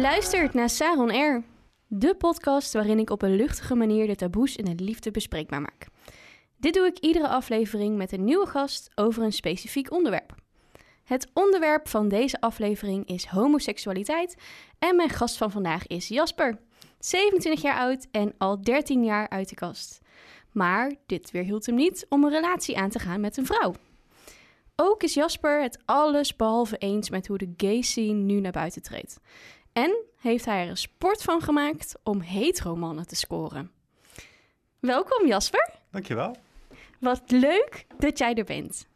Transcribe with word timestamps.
Je 0.00 0.06
luistert 0.06 0.54
naar 0.54 0.70
Saron 0.70 1.10
Air, 1.10 1.42
de 1.86 2.14
podcast 2.14 2.72
waarin 2.72 2.98
ik 2.98 3.10
op 3.10 3.22
een 3.22 3.36
luchtige 3.36 3.74
manier 3.74 4.06
de 4.06 4.16
taboes 4.16 4.56
in 4.56 4.64
de 4.64 4.84
liefde 4.84 5.10
bespreekbaar 5.10 5.60
maak. 5.60 5.86
Dit 6.56 6.74
doe 6.74 6.86
ik 6.86 6.98
iedere 6.98 7.28
aflevering 7.28 7.96
met 7.96 8.12
een 8.12 8.24
nieuwe 8.24 8.46
gast 8.46 8.90
over 8.94 9.22
een 9.22 9.32
specifiek 9.32 9.92
onderwerp. 9.92 10.34
Het 11.04 11.30
onderwerp 11.34 11.88
van 11.88 12.08
deze 12.08 12.40
aflevering 12.40 13.06
is 13.06 13.24
homoseksualiteit 13.24 14.34
en 14.78 14.96
mijn 14.96 15.08
gast 15.08 15.36
van 15.36 15.50
vandaag 15.50 15.86
is 15.86 16.08
Jasper, 16.08 16.58
27 16.98 17.62
jaar 17.62 17.78
oud 17.78 18.06
en 18.10 18.34
al 18.38 18.62
13 18.62 19.04
jaar 19.04 19.28
uit 19.28 19.48
de 19.48 19.54
kast. 19.54 20.00
Maar 20.52 20.94
dit 21.06 21.30
weerhield 21.30 21.66
hem 21.66 21.74
niet 21.74 22.06
om 22.08 22.24
een 22.24 22.30
relatie 22.30 22.78
aan 22.78 22.90
te 22.90 22.98
gaan 22.98 23.20
met 23.20 23.36
een 23.36 23.46
vrouw. 23.46 23.74
Ook 24.82 25.02
is 25.02 25.14
Jasper 25.14 25.62
het 25.62 25.78
alles 25.84 26.36
behalve 26.36 26.76
eens 26.76 27.10
met 27.10 27.26
hoe 27.26 27.38
de 27.38 27.52
gay 27.56 27.80
scene 27.82 28.12
nu 28.12 28.40
naar 28.40 28.52
buiten 28.52 28.82
treedt. 28.82 29.20
En 29.72 30.04
heeft 30.20 30.44
hij 30.44 30.62
er 30.62 30.68
een 30.68 30.76
sport 30.76 31.22
van 31.22 31.40
gemaakt 31.40 31.94
om 32.02 32.20
hetero-mannen 32.20 33.06
te 33.06 33.16
scoren. 33.16 33.70
Welkom 34.80 35.26
Jasper. 35.26 35.70
Dankjewel. 35.90 36.36
Wat 37.00 37.22
leuk 37.26 37.86
dat 37.98 38.18
jij 38.18 38.34
er 38.34 38.44
bent. 38.44 38.88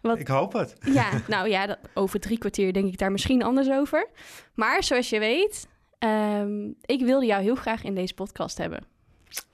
Wat, 0.00 0.18
Ik 0.18 0.28
hoop 0.28 0.52
het. 0.52 0.76
ja, 0.98 1.10
nou 1.28 1.48
ja, 1.48 1.66
dat, 1.66 1.78
over 1.94 2.20
drie 2.20 2.38
kwartier 2.38 2.72
denk 2.72 2.86
ik 2.86 2.98
daar 2.98 3.12
misschien 3.12 3.42
anders 3.42 3.70
over. 3.70 4.08
Maar 4.54 4.82
zoals 4.82 5.10
je 5.10 5.18
weet, 5.18 5.68
ehm, 5.98 6.70
ik 6.80 7.00
wilde 7.00 7.26
jou 7.26 7.42
heel 7.42 7.54
graag 7.54 7.82
in 7.82 7.94
deze 7.94 8.14
podcast 8.14 8.58
hebben. 8.58 8.84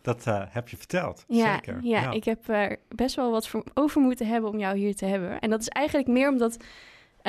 Dat 0.03 0.27
eh, 0.27 0.43
heb 0.49 0.69
je 0.69 0.77
verteld. 0.77 1.25
Ja, 1.29 1.55
Zeker. 1.55 1.79
ja, 1.83 2.11
ik 2.11 2.25
heb 2.25 2.49
er 2.49 2.77
best 2.89 3.17
wel 3.17 3.31
wat 3.31 3.49
voor 3.49 3.65
over 3.75 4.01
moeten 4.01 4.27
hebben 4.27 4.51
om 4.51 4.59
jou 4.59 4.77
hier 4.77 4.95
te 4.95 5.05
hebben. 5.05 5.39
En 5.39 5.51
dat 5.51 5.61
is 5.61 5.69
eigenlijk 5.69 6.09
meer 6.09 6.29
omdat, 6.29 6.57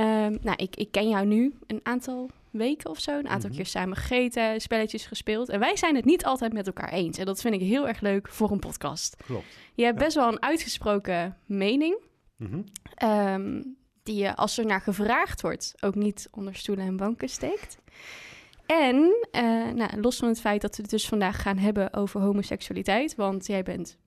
ehm, 0.04 0.38
nou, 0.42 0.56
ik, 0.56 0.76
ik 0.76 0.92
ken 0.92 1.10
jou 1.10 1.26
nu 1.26 1.54
een 1.68 1.80
aantal 1.84 2.30
weken 2.52 2.90
of 2.90 3.00
zo, 3.00 3.12
een 3.18 3.28
aantal 3.28 3.50
Mhm. 3.50 3.58
keer 3.58 3.66
samen 3.68 3.98
gegeten, 3.98 4.62
spelletjes 4.62 5.06
gespeeld. 5.06 5.50
En 5.50 5.60
wij 5.60 5.76
zijn 5.78 5.96
het 5.96 6.06
niet 6.06 6.26
altijd 6.26 6.54
met 6.54 6.68
elkaar 6.68 6.90
eens. 6.94 7.18
En 7.18 7.26
dat 7.26 7.42
vind 7.42 7.54
ik 7.54 7.62
heel 7.62 7.88
erg 7.88 8.00
leuk 8.02 8.28
voor 8.30 8.52
een 8.52 8.60
podcast. 8.60 9.16
Klopt. 9.26 9.46
Je 9.74 9.84
hebt 9.84 9.98
Ja. 10.00 10.04
best 10.04 10.16
wel 10.16 10.28
een 10.28 10.42
uitgesproken 10.42 11.38
mening. 11.46 11.98
Mhm. 12.36 12.62
Ehm, 12.96 13.62
die 14.04 14.16
je, 14.16 14.36
als 14.36 14.58
er 14.58 14.66
naar 14.66 14.82
gevraagd 14.82 15.42
wordt, 15.42 15.74
ook 15.80 15.96
niet 15.96 16.28
onder 16.32 16.56
stoelen 16.56 16.86
en 16.86 16.98
banken 16.98 17.30
steekt. 17.30 17.78
En 18.66 19.28
eh, 19.32 19.42
nou, 19.76 20.02
los 20.02 20.18
van 20.18 20.28
het 20.28 20.40
feit 20.42 20.62
dat 20.62 20.76
we 20.76 20.82
het 20.82 20.92
dus 20.92 21.08
vandaag 21.08 21.42
gaan 21.42 21.58
hebben 21.58 21.94
over 21.94 22.22
homoseksualiteit, 22.22 23.16
want 23.16 23.48
jij 23.48 23.64
bent 23.64 23.98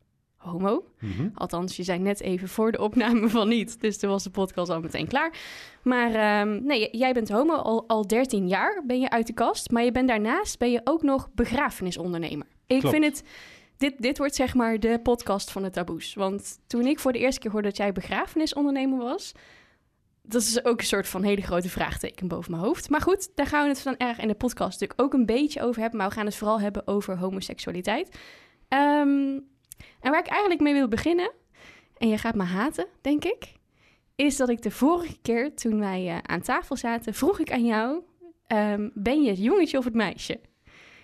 homo. 0.43 0.85
Mhm. 1.01 1.29
Althans, 1.35 1.77
je 1.77 1.83
zei 1.83 1.99
net 1.99 2.21
even 2.21 2.49
voor 2.49 2.73
de 2.73 2.81
opname 2.81 3.29
van 3.29 3.49
niet, 3.49 3.81
dus 3.81 3.99
toen 3.99 4.11
was 4.11 4.23
de 4.23 4.31
podcast 4.31 4.71
al 4.71 4.81
meteen 4.81 5.09
klaar. 5.09 5.39
Maar 5.83 6.15
ehm, 6.15 6.65
nee, 6.65 6.97
jij 6.97 7.13
bent 7.13 7.29
homo 7.29 7.55
al, 7.55 7.89
al 7.89 8.07
13 8.07 8.49
jaar, 8.49 8.83
ben 8.87 9.01
je 9.01 9.11
uit 9.11 9.27
de 9.27 9.33
kast, 9.35 9.71
maar 9.71 9.85
je 9.85 9.93
bent 9.93 10.09
daarnaast 10.09 10.59
ben 10.59 10.71
je 10.71 10.81
ook 10.85 11.03
nog 11.03 11.29
begrafenisondernemer. 11.35 12.47
Ik 12.67 12.81
Klopt. 12.81 12.95
vind 12.95 13.05
het 13.05 13.25
dit, 13.83 14.03
dit 14.03 14.19
wordt 14.19 14.35
zeg 14.35 14.55
maar 14.55 14.81
de 14.81 15.01
podcast 15.03 15.51
van 15.51 15.63
de 15.63 15.71
taboes. 15.71 16.15
Want 16.15 16.59
toen 16.67 16.87
ik 16.87 16.99
voor 16.99 17.13
de 17.13 17.19
eerste 17.19 17.41
keer 17.41 17.51
hoorde 17.51 17.69
dat 17.69 17.77
jij 17.77 17.93
begrafenisondernemer 17.93 18.99
was... 18.99 19.33
dat 20.23 20.43
is 20.43 20.65
ook 20.65 20.81
een 20.81 20.87
soort 20.87 21.09
van 21.09 21.23
hele 21.23 21.43
grote 21.43 21.69
vraagteken 21.69 22.29
boven 22.29 22.51
mijn 22.51 22.63
hoofd. 22.63 22.91
Maar 22.91 23.01
goed, 23.01 23.31
daar 23.35 23.47
gaan 23.47 23.63
we 23.63 23.69
het 23.69 23.81
van 23.81 23.97
erg 23.97 24.19
in 24.19 24.29
de 24.29 24.35
podcast 24.35 24.81
natuurlijk 24.81 25.01
ook 25.01 25.13
een 25.13 25.27
beetje 25.27 25.63
over 25.63 25.81
hebben. 25.81 25.99
Maar 25.99 26.09
we 26.09 26.15
gaan 26.15 26.27
het 26.27 26.37
vooral 26.37 26.61
hebben 26.61 26.87
over 26.87 27.19
homoseksualiteit. 27.19 28.19
Ehm, 28.69 29.39
en 30.01 30.11
waar 30.11 30.21
ik 30.21 30.27
eigenlijk 30.27 30.61
mee 30.61 30.73
wil 30.73 30.89
beginnen... 30.89 31.31
en 31.99 32.09
je 32.09 32.19
gaat 32.19 32.35
me 32.35 32.43
haten, 32.43 32.87
denk 33.01 33.25
ik... 33.25 33.53
is 34.17 34.37
dat 34.37 34.49
ik 34.49 34.63
de 34.63 34.71
vorige 34.71 35.17
keer 35.23 35.55
toen 35.55 35.79
wij 35.79 36.09
eh, 36.09 36.19
aan 36.23 36.41
tafel 36.41 36.77
zaten... 36.77 37.15
vroeg 37.15 37.39
ik 37.39 37.53
aan 37.53 37.67
jou... 37.67 38.03
ehm, 38.47 38.89
ben 38.95 39.23
je 39.23 39.31
het 39.31 39.43
jongetje 39.43 39.79
of 39.79 39.85
het 39.85 39.95
meisje? 39.95 40.41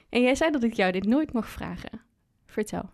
En 0.08 0.22
jij 0.22 0.34
zei 0.34 0.50
dat 0.50 0.62
ik 0.62 0.72
jou 0.72 0.92
dit 0.92 1.06
nooit 1.06 1.32
mag 1.32 1.48
vragen. 1.48 2.00
Vertel. 2.46 2.90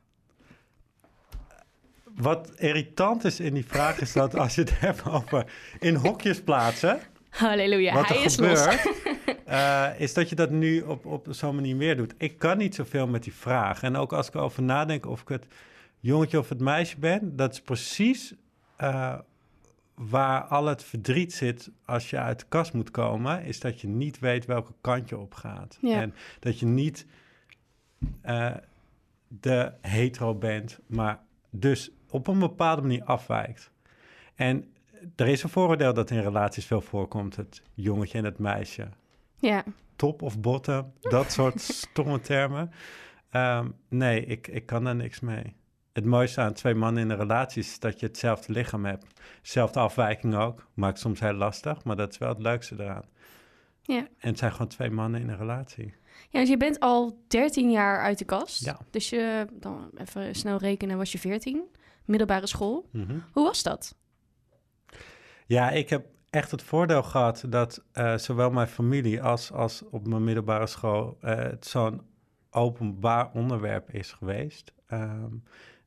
Wat 2.15 2.53
irritant 2.57 3.25
is 3.25 3.41
in 3.41 3.55
die 3.55 3.67
vraag 3.67 4.01
is 4.01 4.13
dat 4.13 4.37
als 4.37 4.55
je 4.55 4.61
het 4.61 4.81
hebt 4.87 5.11
over 5.11 5.53
in 5.81 5.95
hokjes 5.95 6.43
plaatsen, 6.43 7.01
Halleluja, 7.35 7.95
wat 7.95 8.09
hij 8.09 8.17
er 8.17 8.25
is 8.25 8.37
los. 8.37 8.61
gebeurt, 8.61 8.99
eh, 9.45 9.89
is 9.99 10.15
dat 10.15 10.29
je 10.29 10.35
dat 10.35 10.51
nu 10.51 10.81
op, 10.81 11.07
op 11.07 11.27
zo'n 11.31 11.55
manier 11.55 11.77
weer 11.77 11.97
doet. 11.97 12.15
Ik 12.19 12.39
kan 12.39 12.59
niet 12.59 12.75
zoveel 12.75 13.07
met 13.07 13.23
die 13.23 13.35
vraag. 13.35 13.83
En 13.83 13.97
ook 13.97 14.13
als 14.13 14.29
ik 14.29 14.35
erover 14.35 14.63
nadenk 14.63 15.07
of 15.07 15.21
ik 15.21 15.29
het 15.29 15.47
jongetje 16.05 16.39
of 16.39 16.49
het 16.49 16.61
meisje 16.61 16.99
ben, 16.99 17.37
dat 17.37 17.53
is 17.53 17.61
precies 17.61 18.35
eh, 18.77 19.19
waar 19.95 20.43
al 20.43 20.67
het 20.67 20.85
verdriet 20.85 21.33
zit 21.33 21.71
als 21.85 22.11
je 22.11 22.19
uit 22.19 22.39
de 22.39 22.47
kast 22.49 22.73
moet 22.73 22.91
komen, 22.91 23.45
is 23.45 23.61
dat 23.61 23.81
je 23.81 23.89
niet 23.89 24.19
weet 24.19 24.45
welke 24.45 24.73
kant 24.81 25.09
je 25.09 25.19
op 25.19 25.35
gaat. 25.35 25.79
Ja. 25.81 26.01
En 26.01 26.15
dat 26.41 26.59
je 26.59 26.67
niet 26.67 27.07
eh, 28.21 28.55
de 29.29 29.73
hetero 29.81 30.35
bent, 30.35 30.79
maar 30.87 31.21
dus 31.51 31.91
op 32.11 32.27
een 32.27 32.39
bepaalde 32.39 32.83
manier 32.83 33.05
afwijkt. 33.05 33.71
En 34.35 34.75
er 35.17 35.27
is 35.27 35.43
een 35.43 35.49
vooroordeel 35.49 35.95
dat 35.95 36.11
in 36.11 36.21
relaties 36.21 36.67
veel 36.67 36.81
voorkomt, 36.81 37.37
het 37.37 37.63
jongetje 37.75 38.19
en 38.19 38.25
het 38.25 38.39
meisje. 38.39 38.89
Ja, 39.37 39.65
Top 39.97 40.23
of 40.23 40.41
bottom, 40.41 40.93
dat 41.01 41.33
soort 41.33 41.61
stomme 41.61 42.21
termen. 42.21 42.71
Ehm, 43.31 43.69
nee, 43.89 44.25
ik, 44.25 44.47
ik 44.47 44.67
kan 44.67 44.85
daar 44.85 44.97
niks 44.97 45.21
mee. 45.21 45.55
Het 45.95 46.05
mooiste 46.05 46.41
aan 46.41 46.53
twee 46.53 46.75
mannen 46.75 47.03
in 47.03 47.11
een 47.11 47.17
relatie 47.17 47.63
is 47.63 47.79
dat 47.79 48.01
je 48.01 48.07
hetzelfde 48.07 48.53
lichaam 48.53 48.85
hebt. 48.85 49.21
Zelfde 49.43 49.81
afwijking 49.81 50.35
ook. 50.35 50.67
Maakt 50.75 50.99
soms 50.99 51.21
heel 51.21 51.33
lastig, 51.33 51.85
maar 51.85 51.97
dat 51.97 52.11
is 52.11 52.19
wel 52.19 52.29
het 52.29 52.43
leukste 52.43 52.75
eraan. 52.79 53.05
ja. 53.83 53.99
En 53.99 54.29
het 54.29 54.39
zijn 54.39 54.53
gewoon 54.53 54.69
twee 54.69 54.91
mannen 54.91 55.21
in 55.21 55.29
een 55.29 55.37
relatie. 55.37 55.95
ja, 56.29 56.41
dus 56.41 56.49
je 56.49 56.57
bent 56.57 56.81
al 56.81 57.19
13 57.29 57.71
jaar 57.71 58.01
uit 58.01 58.19
de 58.19 58.25
kast. 58.25 58.65
Ja. 58.65 58.79
Dus 58.91 59.09
je, 59.09 59.47
dan 59.53 59.91
even 59.95 60.35
snel 60.35 60.57
rekenen, 60.57 60.97
was 60.97 61.13
je 61.13 61.19
14. 61.19 61.63
Middelbare 62.05 62.47
school. 62.47 62.89
Mhm. 62.93 63.19
Hoe 63.33 63.45
was 63.45 63.63
dat? 63.63 63.97
Ja, 65.47 65.71
ik 65.71 65.91
heb 65.91 66.07
echt 66.31 66.51
het 66.51 66.63
voordeel 66.63 67.03
gehad 67.03 67.45
dat 67.49 67.85
eh, 67.93 68.17
zowel 68.17 68.51
mijn 68.51 68.69
familie 68.69 69.23
als, 69.23 69.53
als 69.53 69.83
op 69.91 70.07
mijn 70.07 70.25
middelbare 70.25 70.67
school 70.67 71.17
eh, 71.21 71.37
het 71.37 71.67
zo'n 71.67 72.03
openbaar 72.51 73.31
onderwerp 73.33 73.91
is 73.91 74.13
geweest. 74.13 74.73
Ehm, 74.87 75.35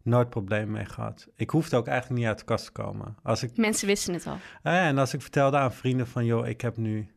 nooit 0.08 0.30
probleem 0.30 0.72
mee 0.72 0.86
gehad. 0.86 1.28
Ik 1.36 1.50
hoefde 1.50 1.78
ook 1.78 1.88
eigenlijk 1.88 2.20
niet 2.20 2.30
uit 2.30 2.40
de 2.40 2.46
kast 2.46 2.66
te 2.66 2.72
komen. 2.72 3.16
Als 3.24 3.44
ik, 3.44 3.58
Mensen 3.58 3.88
wisten 3.88 4.14
het 4.14 4.28
al. 4.28 4.34
Ah 4.34 4.74
ja, 4.74 4.88
en 4.88 4.98
als 4.98 5.14
ik 5.14 5.22
vertelde 5.22 5.58
aan 5.58 5.74
vrienden 5.74 6.08
van, 6.08 6.26
joh, 6.26 6.48
ik 6.48 6.62
heb 6.62 6.78
nu 6.78 7.12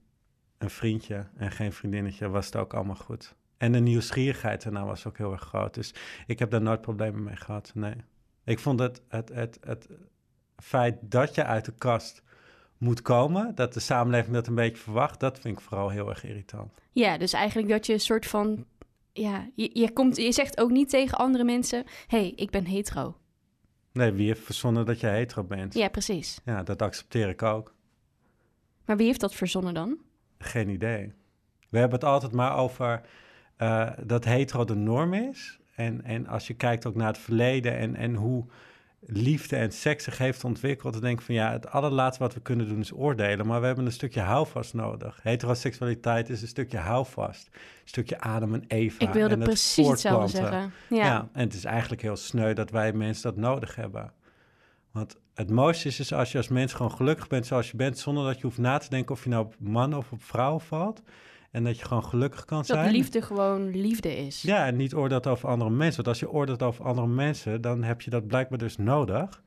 een 0.58 0.70
vriendje 0.70 1.26
en 1.36 1.50
geen 1.50 1.72
vriendinnetje, 1.72 2.28
was 2.28 2.46
het 2.46 2.56
ook 2.56 2.74
allemaal 2.74 2.96
goed. 2.96 3.34
En 3.56 3.72
de 3.72 3.80
nieuwsgierigheid 3.80 4.62
daarna 4.62 4.84
was 4.84 5.06
ook 5.06 5.18
heel 5.18 5.32
erg 5.32 5.42
groot. 5.42 5.74
Dus 5.74 5.94
ik 6.26 6.38
heb 6.38 6.50
daar 6.50 6.62
nooit 6.62 6.80
problemen 6.80 7.22
mee 7.22 7.36
gehad, 7.36 7.70
nee. 7.74 7.94
Ik 8.44 8.58
vond 8.58 8.80
het, 8.80 9.02
het, 9.08 9.28
het, 9.28 9.58
het 9.60 9.88
feit 10.56 10.96
dat 11.00 11.34
je 11.34 11.44
uit 11.44 11.64
de 11.64 11.74
kast 11.78 12.22
moet 12.78 13.02
komen, 13.02 13.54
dat 13.54 13.74
de 13.74 13.80
samenleving 13.80 14.34
dat 14.34 14.46
een 14.46 14.54
beetje 14.54 14.82
verwacht, 14.82 15.20
dat 15.20 15.38
vind 15.40 15.58
ik 15.58 15.64
vooral 15.64 15.88
heel 15.88 16.08
erg 16.08 16.24
irritant. 16.24 16.72
Ja, 16.92 17.18
dus 17.18 17.32
eigenlijk 17.32 17.68
dat 17.68 17.86
je 17.86 17.92
een 17.92 18.00
soort 18.00 18.26
van... 18.26 18.66
Ja, 19.12 19.48
je, 19.54 19.70
je, 19.72 19.92
komt, 19.92 20.16
je 20.16 20.32
zegt 20.32 20.60
ook 20.60 20.70
niet 20.70 20.88
tegen 20.88 21.18
andere 21.18 21.44
mensen... 21.44 21.84
hey, 22.06 22.32
ik 22.36 22.50
ben 22.50 22.64
hetero. 22.64 23.16
Nee, 23.92 24.12
wie 24.12 24.26
heeft 24.26 24.44
verzonnen 24.44 24.86
dat 24.86 25.00
je 25.00 25.06
hetero 25.06 25.44
bent? 25.44 25.74
Ja, 25.74 25.88
precies. 25.88 26.40
Ja, 26.44 26.62
dat 26.62 26.82
accepteer 26.82 27.28
ik 27.28 27.42
ook. 27.42 27.74
Maar 28.84 28.96
wie 28.96 29.06
heeft 29.06 29.20
dat 29.20 29.34
verzonnen 29.34 29.74
dan? 29.74 29.98
Geen 30.38 30.68
idee. 30.68 31.12
We 31.68 31.78
hebben 31.78 31.98
het 31.98 32.08
altijd 32.08 32.32
maar 32.32 32.56
over 32.56 33.00
eh, 33.56 33.90
dat 34.04 34.24
hetero 34.24 34.64
de 34.64 34.74
norm 34.74 35.14
is. 35.14 35.58
En, 35.74 36.04
en 36.04 36.26
als 36.26 36.46
je 36.46 36.54
kijkt 36.54 36.86
ook 36.86 36.94
naar 36.94 37.06
het 37.06 37.18
verleden 37.18 37.76
en, 37.76 37.96
en 37.96 38.14
hoe 38.14 38.44
liefde 39.00 39.56
en 39.56 39.72
seks 39.72 40.04
zich 40.04 40.18
heeft 40.18 40.44
ontwikkeld, 40.44 40.92
dan 40.92 41.02
denk 41.02 41.22
van 41.22 41.34
ja, 41.34 41.52
het 41.52 41.70
allerlaatste 41.70 42.22
wat 42.22 42.34
we 42.34 42.40
kunnen 42.40 42.68
doen 42.68 42.80
is 42.80 42.92
oordelen. 42.92 43.46
Maar 43.46 43.60
we 43.60 43.66
hebben 43.66 43.86
een 43.86 43.92
stukje 43.92 44.20
houvast 44.20 44.74
nodig. 44.74 45.20
Heteroseksualiteit 45.22 46.28
is 46.28 46.42
een 46.42 46.48
stukje 46.48 46.78
houvast. 46.78 47.48
Een 47.52 47.60
stukje 47.88 48.20
Adam 48.20 48.54
en 48.54 48.64
Eva. 48.66 49.04
ik 49.04 49.12
wilde 49.12 49.34
en 49.34 49.40
precies 49.40 49.88
hetzelfde 49.88 50.36
zeggen. 50.36 50.72
Ja. 50.88 51.04
Ja. 51.04 51.28
en 51.32 51.44
het 51.44 51.54
is 51.54 51.64
eigenlijk 51.64 52.02
heel 52.02 52.16
sneu 52.16 52.52
dat 52.52 52.70
wij 52.70 52.92
mensen 52.92 53.22
dat 53.22 53.36
nodig 53.36 53.74
hebben. 53.74 54.12
Want 54.90 55.16
het 55.34 55.50
mooiste 55.50 55.88
is, 55.88 56.00
is 56.00 56.12
als 56.12 56.32
je 56.32 56.38
als 56.38 56.48
mens 56.48 56.72
gewoon 56.72 56.92
gelukkig 56.92 57.28
bent 57.28 57.46
zoals 57.46 57.70
je 57.70 57.76
bent, 57.76 57.98
zonder 57.98 58.24
dat 58.24 58.36
je 58.36 58.42
hoeft 58.42 58.58
na 58.58 58.78
te 58.78 58.88
denken 58.88 59.14
of 59.14 59.24
je 59.24 59.30
nou 59.30 59.44
op 59.44 59.54
man 59.58 59.94
of 59.94 60.12
op 60.12 60.22
vrouw 60.22 60.58
valt. 60.58 61.02
En 61.50 61.64
dat 61.64 61.78
je 61.78 61.84
gewoon 61.84 62.04
gelukkig 62.04 62.44
kan 62.44 62.64
zijn. 62.64 62.84
Dat 62.84 62.92
liefde 62.92 63.22
gewoon 63.22 63.70
liefde 63.70 64.16
is. 64.16 64.42
Ja, 64.42 64.66
en 64.66 64.76
niet 64.76 64.94
oordeelt 64.94 65.26
over 65.26 65.48
andere 65.48 65.70
mensen. 65.70 65.96
Want 65.96 66.08
als 66.08 66.20
je 66.20 66.30
oordeelt 66.30 66.62
over 66.62 66.84
andere 66.84 67.06
mensen, 67.06 67.60
dan 67.60 67.82
heb 67.82 68.00
je 68.00 68.10
dat 68.10 68.26
blijkbaar 68.26 68.58
dus 68.58 68.76
nodig. 68.76 69.42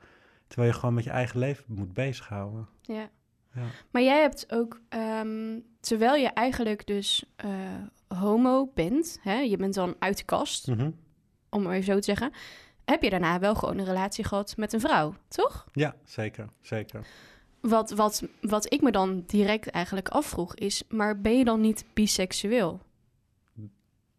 Terwijl 0.47 0.71
je 0.73 0.79
gewoon 0.79 0.95
met 0.95 1.03
je 1.03 1.09
eigen 1.09 1.39
leven 1.39 1.63
moet 1.67 1.93
bezighouden. 1.93 2.67
Ja. 2.81 3.09
Ja. 3.55 3.61
Maar 3.91 4.01
jij 4.01 4.21
hebt 4.21 4.45
ook, 4.53 4.81
ehm, 4.89 5.59
terwijl 5.79 6.15
je 6.15 6.27
eigenlijk 6.27 6.87
dus 6.87 7.25
eh, 7.35 7.49
homo 8.07 8.71
bent, 8.73 9.19
hè, 9.21 9.35
je 9.39 9.57
bent 9.57 9.73
dan 9.73 9.95
uit 9.99 10.17
de 10.17 10.23
kast, 10.23 10.67
Mhm. 10.67 10.91
om 11.49 11.61
maar 11.61 11.73
even 11.73 11.85
zo 11.85 11.95
te 11.95 12.03
zeggen, 12.03 12.31
heb 12.85 13.03
je 13.03 13.09
daarna 13.09 13.39
wel 13.39 13.55
gewoon 13.55 13.77
een 13.77 13.85
relatie 13.85 14.23
gehad 14.23 14.57
met 14.57 14.73
een 14.73 14.79
vrouw, 14.79 15.15
toch? 15.27 15.65
Ja, 15.71 15.95
zeker, 16.03 16.47
zeker. 16.61 17.05
Wat, 17.69 17.91
wat, 17.91 18.23
wat 18.41 18.73
ik 18.73 18.81
me 18.81 18.91
dan 18.91 19.23
direct 19.27 19.67
eigenlijk 19.67 20.09
afvroeg 20.09 20.55
is, 20.55 20.83
maar 20.89 21.21
ben 21.21 21.37
je 21.37 21.43
dan 21.43 21.61
niet 21.61 21.85
biseksueel? 21.93 22.79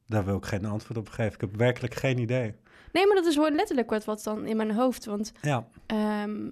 Daar 0.06 0.24
wil 0.24 0.36
ik 0.36 0.44
geen 0.44 0.64
antwoord 0.64 0.98
op 0.98 1.08
geven. 1.08 1.32
Ik 1.32 1.40
heb 1.40 1.56
werkelijk 1.56 1.94
geen 1.94 2.18
idee. 2.18 2.54
Nee, 2.92 3.06
maar 3.06 3.16
dat 3.16 3.26
is 3.26 3.34
gewoon 3.34 3.54
letterlijk 3.54 3.90
wat, 3.90 4.04
wat 4.04 4.22
dan 4.22 4.46
in 4.46 4.56
mijn 4.56 4.74
hoofd. 4.74 5.04
Want 5.04 5.32
Ja, 5.40 5.68
ehm, 5.86 6.50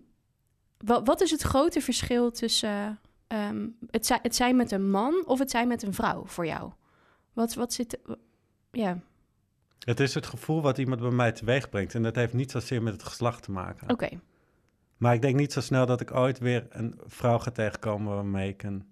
wat, 0.79 1.07
wat 1.07 1.21
is 1.21 1.31
het 1.31 1.43
grote 1.43 1.81
verschil 1.81 2.31
tussen 2.31 3.01
ehm, 3.27 3.67
het, 3.91 4.07
zijn, 4.07 4.21
het 4.23 4.37
zijn 4.37 4.57
met 4.57 4.73
een 4.73 4.91
man 4.91 5.27
of 5.27 5.39
het 5.39 5.51
zijn 5.51 5.69
met 5.69 5.83
een 5.83 5.95
vrouw 5.95 6.25
voor 6.27 6.47
jou? 6.47 6.71
Wat, 7.33 7.55
wat 7.55 7.73
zit... 7.73 7.99
Ja, 8.71 8.99
het 9.79 10.01
is 10.01 10.15
het 10.15 10.27
gevoel 10.27 10.63
wat 10.63 10.79
iemand 10.79 11.01
bij 11.01 11.11
mij 11.11 11.33
teweeg 11.33 11.69
brengt. 11.69 11.95
En 11.95 12.03
dat 12.03 12.17
heeft 12.17 12.33
niet 12.33 12.51
zozeer 12.51 12.83
met 12.83 12.93
het 12.93 13.03
geslacht 13.03 13.43
te 13.43 13.51
maken. 13.51 13.91
oké. 13.91 14.09
Maar 15.03 15.15
ik 15.15 15.23
denk 15.23 15.37
niet 15.37 15.53
zo 15.53 15.61
snel 15.61 15.87
dat 15.87 16.01
ik 16.01 16.15
ooit 16.15 16.39
weer 16.39 16.67
een 16.71 17.01
vrouw 17.07 17.39
ga 17.39 17.51
tegenkomen 17.51 18.15
waarmee 18.15 18.49
ik 18.49 18.63
een 18.63 18.85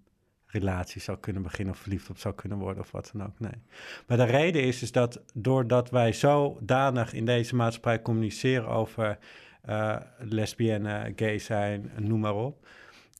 relatie 0.47 1.01
zou 1.01 1.19
kunnen 1.19 1.43
beginnen 1.43 1.75
of 1.75 1.81
verliefd 1.81 2.11
op 2.11 2.19
zou 2.19 2.35
kunnen 2.35 2.59
worden 2.59 2.83
of 2.83 2.91
wat 2.91 3.11
dan 3.12 3.27
ook. 3.27 3.39
Nee. 3.41 3.62
Maar 4.07 4.17
de 4.17 4.25
reden 4.25 4.62
is, 4.62 4.83
is 4.83 4.93
dat 4.93 5.23
doordat 5.35 5.91
wij 5.91 6.12
zodanig 6.12 7.12
in 7.12 7.25
deze 7.25 7.55
maatschappij 7.55 8.03
communiceren 8.03 8.69
over 8.69 9.19
eh 9.62 9.97
lesbienne, 10.19 11.12
gay 11.17 11.39
zijn, 11.39 11.91
noem 11.99 12.21
maar 12.21 12.35
op. 12.35 12.67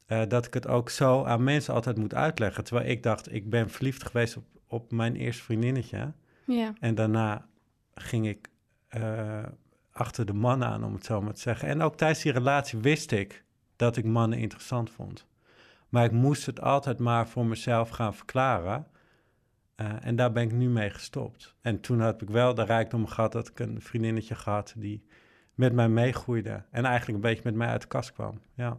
eh, 0.06 0.22
dat 0.28 0.46
ik 0.46 0.54
het 0.54 0.66
ook 0.66 0.90
zo 0.90 1.25
aan 1.25 1.44
mensen 1.44 1.75
altijd 1.75 1.96
moet 1.98 2.14
uitleggen. 2.14 2.64
Terwijl 2.64 2.88
ik 2.88 3.02
dacht, 3.02 3.32
ik 3.32 3.50
ben 3.50 3.70
verliefd 3.70 4.04
geweest 4.06 4.37
op, 4.37 4.44
op 4.66 4.92
mijn 4.92 5.16
eerste 5.16 5.42
vriendinnetje. 5.42 6.12
Ja, 6.46 6.72
En 6.81 6.94
daarna 6.94 7.46
ging 7.94 8.26
ik 8.28 8.48
eh, 8.88 9.42
achter 9.92 10.26
de 10.26 10.32
mannen 10.32 10.69
aan, 10.69 10.84
om 10.84 10.94
het 10.94 11.04
zo 11.04 11.20
maar 11.20 11.34
te 11.34 11.40
zeggen. 11.40 11.69
En 11.69 11.82
ook 11.82 11.96
tijdens 11.96 12.22
die 12.22 12.32
relatie 12.32 12.78
wist 12.78 13.12
ik 13.12 13.44
dat 13.76 13.96
ik 13.96 14.04
mannen 14.04 14.38
interessant 14.38 14.90
vond. 14.90 15.26
Maar 15.88 16.04
ik 16.04 16.12
moest 16.12 16.46
het 16.46 16.60
altijd 16.60 16.98
maar 16.98 17.28
voor 17.28 17.46
mezelf 17.46 17.88
gaan 17.88 18.14
verklaren. 18.14 18.87
Eh, 19.75 20.06
en 20.06 20.16
daar 20.16 20.32
ben 20.32 20.42
ik 20.42 20.52
nu 20.52 20.69
mee 20.69 20.90
gestopt. 20.90 21.54
En 21.60 21.81
toen 21.81 22.00
had 22.00 22.22
ik 22.22 22.31
wel 22.31 22.54
de 22.54 22.64
rijkdom 22.64 23.06
gehad 23.06 23.32
dat 23.32 23.48
ik 23.48 23.58
een 23.58 23.81
vriendinnetje 23.81 24.34
gehad 24.34 24.75
die 24.76 25.04
met 25.54 25.72
mij 25.72 25.88
meegroeide. 25.88 26.64
En 26.70 26.84
eigenlijk 26.84 27.14
een 27.14 27.31
beetje 27.31 27.44
met 27.44 27.54
mij 27.54 27.69
uit 27.69 27.81
de 27.81 27.88
kast 27.88 28.12
kwam. 28.12 28.40
Ja. 28.54 28.78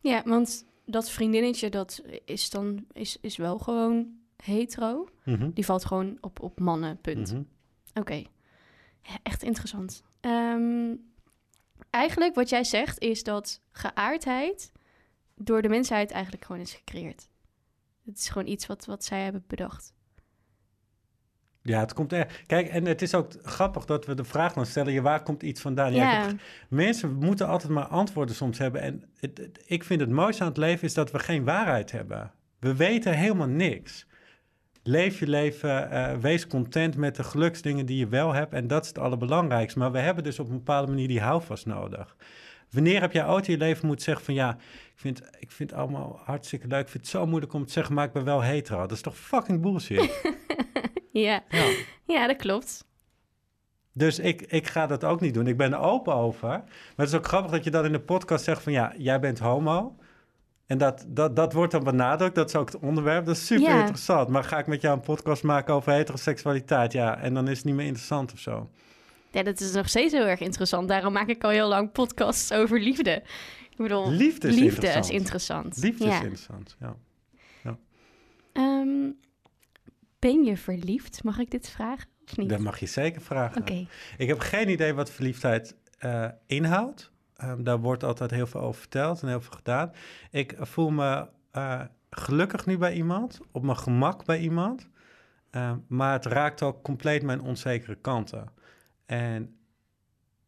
ja 0.00 0.22
want 0.24 0.66
dat 0.84 1.10
vriendinnetje, 1.10 1.70
dat 1.70 2.02
is 2.24 2.50
dan 2.50 2.86
is, 2.92 3.18
is 3.20 3.36
wel 3.36 3.58
gewoon 3.58 4.08
hetero. 4.36 5.08
Mhm. 5.24 5.50
Die 5.50 5.64
valt 5.64 5.84
gewoon 5.84 6.18
op, 6.20 6.40
op 6.40 6.60
mannen, 6.60 7.00
punt. 7.00 7.32
Mhm. 7.32 7.42
Oké. 7.94 8.24
Ja, 9.02 9.18
echt 9.22 9.42
interessant. 9.42 10.04
Ehm, 10.26 10.94
eigenlijk 11.90 12.34
wat 12.34 12.48
jij 12.48 12.64
zegt 12.64 12.98
is 12.98 13.22
dat 13.22 13.60
geaardheid 13.70 14.72
door 15.34 15.62
de 15.62 15.68
mensheid 15.68 16.10
eigenlijk 16.10 16.44
gewoon 16.44 16.60
is 16.60 16.74
gecreëerd. 16.74 17.28
Het 18.04 18.18
is 18.18 18.28
gewoon 18.28 18.48
iets 18.48 18.66
wat, 18.66 18.84
wat 18.84 19.04
zij 19.04 19.22
hebben 19.22 19.44
bedacht. 19.46 19.94
Ja, 21.62 21.80
het 21.80 21.92
komt 21.92 22.12
er. 22.12 22.42
Kijk, 22.46 22.68
en 22.68 22.84
het 22.86 23.02
is 23.02 23.14
ook 23.14 23.32
grappig 23.42 23.84
dat 23.84 24.06
we 24.06 24.14
de 24.14 24.24
vraag 24.24 24.52
dan 24.52 24.66
stellen: 24.66 24.92
je, 24.92 25.02
waar 25.02 25.22
komt 25.22 25.42
iets 25.42 25.60
vandaan? 25.60 25.92
Ja, 25.92 26.18
ik 26.18 26.22
Ja, 26.22 26.28
heb 26.28 26.40
Mensen 26.68 27.14
moeten 27.14 27.46
altijd 27.46 27.72
maar 27.72 27.86
antwoorden 27.86 28.34
soms 28.34 28.58
hebben. 28.58 28.80
En 28.80 29.04
het, 29.16 29.38
het- 29.38 29.62
ik 29.66 29.84
vind 29.84 30.00
het 30.00 30.10
mooiste 30.10 30.42
aan 30.42 30.48
het 30.48 30.56
leven 30.58 30.84
is 30.84 30.94
dat 30.94 31.10
we 31.10 31.18
geen 31.18 31.44
waarheid 31.44 31.90
hebben. 31.90 32.32
We 32.58 32.74
weten 32.76 33.12
helemaal 33.16 33.48
niks. 33.48 34.06
Leef 34.88 35.18
je 35.18 35.28
leven, 35.28 35.90
eh, 35.90 36.16
wees 36.16 36.46
content 36.46 36.96
met 36.96 37.16
de 37.16 37.24
geluksdingen 37.24 37.86
die 37.86 37.98
je 37.98 38.08
wel 38.08 38.32
hebt. 38.32 38.52
En 38.52 38.66
dat 38.66 38.82
is 38.82 38.88
het 38.88 38.98
allerbelangrijkste. 38.98 39.78
Maar 39.78 39.92
we 39.92 39.98
hebben 39.98 40.24
dus 40.24 40.38
op 40.38 40.48
een 40.48 40.56
bepaalde 40.56 40.92
manier 40.92 41.08
die 41.08 41.20
houvast 41.20 41.66
nodig. 41.66 42.16
Wanneer 42.70 43.00
heb 43.00 43.12
jij 43.12 43.28
ooit 43.28 43.46
in 43.46 43.52
je 43.52 43.58
leven 43.58 43.86
moeten 43.86 44.04
zeggen 44.04 44.24
van 44.24 44.34
ja, 44.34 44.56
ik 44.84 44.92
vind, 44.94 45.22
ik 45.38 45.50
vind 45.50 45.70
het 45.70 45.78
allemaal 45.78 46.20
hartstikke 46.24 46.66
leuk. 46.66 46.80
Ik 46.80 46.88
vind 46.88 47.02
het 47.02 47.12
zo 47.12 47.26
moeilijk 47.26 47.52
om 47.52 47.66
te 47.66 47.72
zeggen, 47.72 47.94
maar 47.94 48.04
ik 48.04 48.12
ben 48.12 48.24
wel 48.24 48.42
hetero. 48.42 48.80
Dat 48.80 48.92
is 48.92 49.00
toch 49.00 49.18
fucking 49.18 49.60
bullshit? 49.60 50.22
ja. 51.12 51.42
ja. 51.48 51.72
ja, 52.04 52.26
dat 52.26 52.36
klopt. 52.36 52.84
Dus 53.92 54.18
ik, 54.18 54.42
ik 54.42 54.66
ga 54.66 54.86
dat 54.86 55.04
ook 55.04 55.20
niet 55.20 55.34
doen. 55.34 55.46
Ik 55.46 55.56
ben 55.56 55.72
er 55.72 55.78
open 55.78 56.14
over. 56.14 56.48
Maar 56.48 56.64
het 56.96 57.08
is 57.08 57.14
ook 57.14 57.26
grappig 57.26 57.50
dat 57.50 57.64
je 57.64 57.70
dan 57.70 57.84
in 57.84 57.92
de 57.92 58.00
podcast 58.00 58.44
zegt 58.44 58.62
van 58.62 58.72
ja, 58.72 58.94
jij 58.96 59.20
bent 59.20 59.38
homo. 59.38 59.96
En 60.66 60.78
dat, 60.78 61.04
dat, 61.08 61.36
dat 61.36 61.52
wordt 61.52 61.72
dan 61.72 61.84
benadrukt. 61.84 62.34
Dat 62.34 62.48
is 62.48 62.54
ook 62.56 62.72
het 62.72 62.80
onderwerp. 62.80 63.26
Dat 63.26 63.36
is 63.36 63.46
super 63.46 63.68
Ja. 63.68 63.78
interessant. 63.80 64.28
Maar 64.28 64.44
ga 64.44 64.58
ik 64.58 64.66
met 64.66 64.80
jou 64.80 64.94
een 64.96 65.02
podcast 65.02 65.42
maken 65.42 65.74
over 65.74 65.92
heteroseksualiteit? 65.92 66.92
Ja, 66.92 67.18
en 67.18 67.34
dan 67.34 67.48
is 67.48 67.56
het 67.56 67.66
niet 67.66 67.74
meer 67.74 67.86
interessant 67.86 68.32
of 68.32 68.38
zo. 68.38 68.70
Ja, 69.30 69.42
dat 69.42 69.60
is 69.60 69.72
nog 69.72 69.88
steeds 69.88 70.12
heel 70.12 70.26
erg 70.26 70.40
interessant. 70.40 70.88
Daarom 70.88 71.12
maak 71.12 71.28
ik 71.28 71.44
al 71.44 71.50
heel 71.50 71.68
lang 71.68 71.92
podcasts 71.92 72.52
over 72.52 72.80
liefde. 72.80 73.22
Ik 73.70 73.76
bedoel, 73.76 74.10
Liefde 74.10 74.48
is 74.48 74.54
liefde 74.54 74.64
interessant. 74.70 75.04
is 75.04 75.10
interessant. 75.10 75.76
Liefde 75.76 76.04
ja. 76.04 76.10
is 76.10 76.16
interessant, 76.20 76.76
ja. 76.80 76.96
Ehm, 78.52 79.10
ben 80.18 80.44
je 80.44 80.56
verliefd? 80.56 81.24
Mag 81.24 81.38
ik 81.38 81.50
dit 81.50 81.68
vragen 81.68 82.08
of 82.26 82.36
niet? 82.36 82.48
Dat 82.48 82.58
mag 82.58 82.78
je 82.80 82.86
zeker 82.86 83.20
vragen. 83.20 83.60
Oké. 83.60 83.86
Ik 84.16 84.28
heb 84.28 84.38
geen 84.38 84.68
idee 84.68 84.94
wat 84.94 85.10
verliefdheid 85.10 85.76
eh, 85.98 86.26
inhoudt. 86.46 87.10
Ehm, 87.36 87.62
daar 87.62 87.80
wordt 87.80 88.04
altijd 88.04 88.30
heel 88.30 88.46
veel 88.46 88.60
over 88.60 88.80
verteld 88.80 89.22
en 89.22 89.28
heel 89.28 89.40
veel 89.40 89.56
gedaan. 89.56 89.92
Ik 90.30 90.54
voel 90.58 90.90
me 90.90 91.28
eh, 91.50 91.80
gelukkig 92.10 92.66
nu 92.66 92.78
bij 92.78 92.94
iemand, 92.94 93.40
op 93.52 93.62
mijn 93.62 93.76
gemak 93.78 94.24
bij 94.24 94.38
iemand. 94.38 94.88
Ehm, 95.50 95.78
maar 95.86 96.12
het 96.12 96.26
raakt 96.26 96.62
ook 96.62 96.82
compleet 96.82 97.22
mijn 97.22 97.40
onzekere 97.40 97.94
kanten. 97.94 98.48
En 99.06 99.56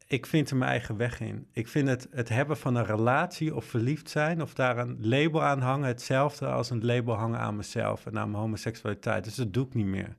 ik 0.07 0.27
vind 0.27 0.51
er 0.51 0.57
mijn 0.57 0.71
eigen 0.71 0.97
weg 0.97 1.21
in. 1.21 1.47
Ik 1.53 1.69
vind 1.69 1.89
het, 1.89 2.09
het 2.11 2.29
hebben 2.29 2.57
van 2.57 2.75
een 2.75 2.85
relatie 2.85 3.55
of 3.55 3.65
verliefd 3.65 4.11
zijn... 4.11 4.43
of 4.43 4.55
daar 4.55 4.79
een 4.79 4.99
label 5.01 5.43
aan 5.43 5.61
hangen... 5.61 5.89
hetzelfde 5.89 6.47
als 6.47 6.71
een 6.71 6.85
label 6.85 7.15
hangen 7.15 7.39
aan 7.39 7.57
mezelf... 7.57 8.07
en 8.07 8.19
aan 8.19 8.31
mijn 8.31 8.43
homoseksualiteit. 8.43 9.25
Dus 9.25 9.35
dat 9.35 9.53
doe 9.53 9.67
ik 9.67 9.75
niet 9.75 9.87
meer. 9.87 10.17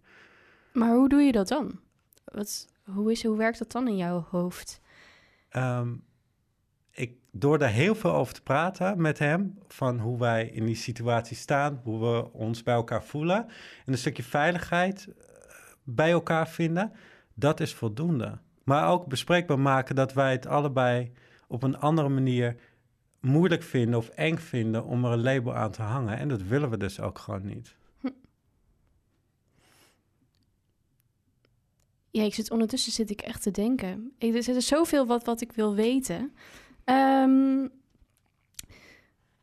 Maar 0.73 0.93
hoe 0.93 1.09
doe 1.09 1.21
je 1.21 1.31
dat 1.31 1.47
dan? 1.47 1.79
Wat, 2.25 2.67
hoe, 2.83 3.11
is, 3.11 3.23
hoe 3.23 3.37
werkt 3.37 3.59
dat 3.59 3.71
dan 3.71 3.87
in 3.87 3.97
jouw 3.97 4.25
hoofd? 4.29 4.81
Ehm, 5.49 5.93
ik, 6.99 7.13
door 7.31 7.57
daar 7.57 7.69
heel 7.69 7.95
veel 7.95 8.13
over 8.13 8.33
te 8.33 8.41
praten 8.41 9.01
met 9.01 9.19
hem, 9.19 9.57
van 9.67 9.99
hoe 9.99 10.19
wij 10.19 10.47
in 10.47 10.65
die 10.65 10.75
situatie 10.75 11.37
staan, 11.37 11.81
hoe 11.83 11.99
we 11.99 12.33
ons 12.33 12.63
bij 12.63 12.73
elkaar 12.73 13.03
voelen 13.03 13.45
en 13.85 13.91
een 13.91 13.97
stukje 13.97 14.23
veiligheid 14.23 15.07
eh, 15.07 15.25
bij 15.83 16.11
elkaar 16.11 16.49
vinden, 16.49 16.91
dat 17.33 17.59
is 17.59 17.73
voldoende. 17.73 18.37
Maar 18.63 18.89
ook 18.89 19.07
bespreekbaar 19.07 19.59
maken 19.59 19.95
dat 19.95 20.13
wij 20.13 20.31
het 20.31 20.47
allebei 20.47 21.11
op 21.47 21.63
een 21.63 21.77
andere 21.77 22.09
manier 22.09 22.55
moeilijk 23.19 23.63
vinden 23.63 23.99
of 23.99 24.09
eng 24.09 24.37
vinden 24.37 24.85
om 24.85 25.05
er 25.05 25.11
een 25.11 25.21
label 25.21 25.55
aan 25.55 25.71
te 25.71 25.81
hangen. 25.81 26.17
En 26.17 26.27
dat 26.27 26.41
willen 26.41 26.69
we 26.69 26.77
dus 26.77 26.99
ook 26.99 27.19
gewoon 27.19 27.45
niet. 27.45 27.75
Ja, 32.11 32.23
ik 32.23 32.33
zit 32.33 32.51
ondertussen 32.51 32.91
zit 32.91 33.09
ik 33.09 33.21
echt 33.21 33.41
te 33.41 33.51
denken. 33.51 34.11
Ik, 34.17 34.35
er 34.35 34.55
is 34.55 34.67
zoveel 34.67 35.05
wat, 35.05 35.25
wat 35.25 35.41
ik 35.41 35.51
wil 35.51 35.75
weten. 35.75 36.33
Ehm, 36.89 37.67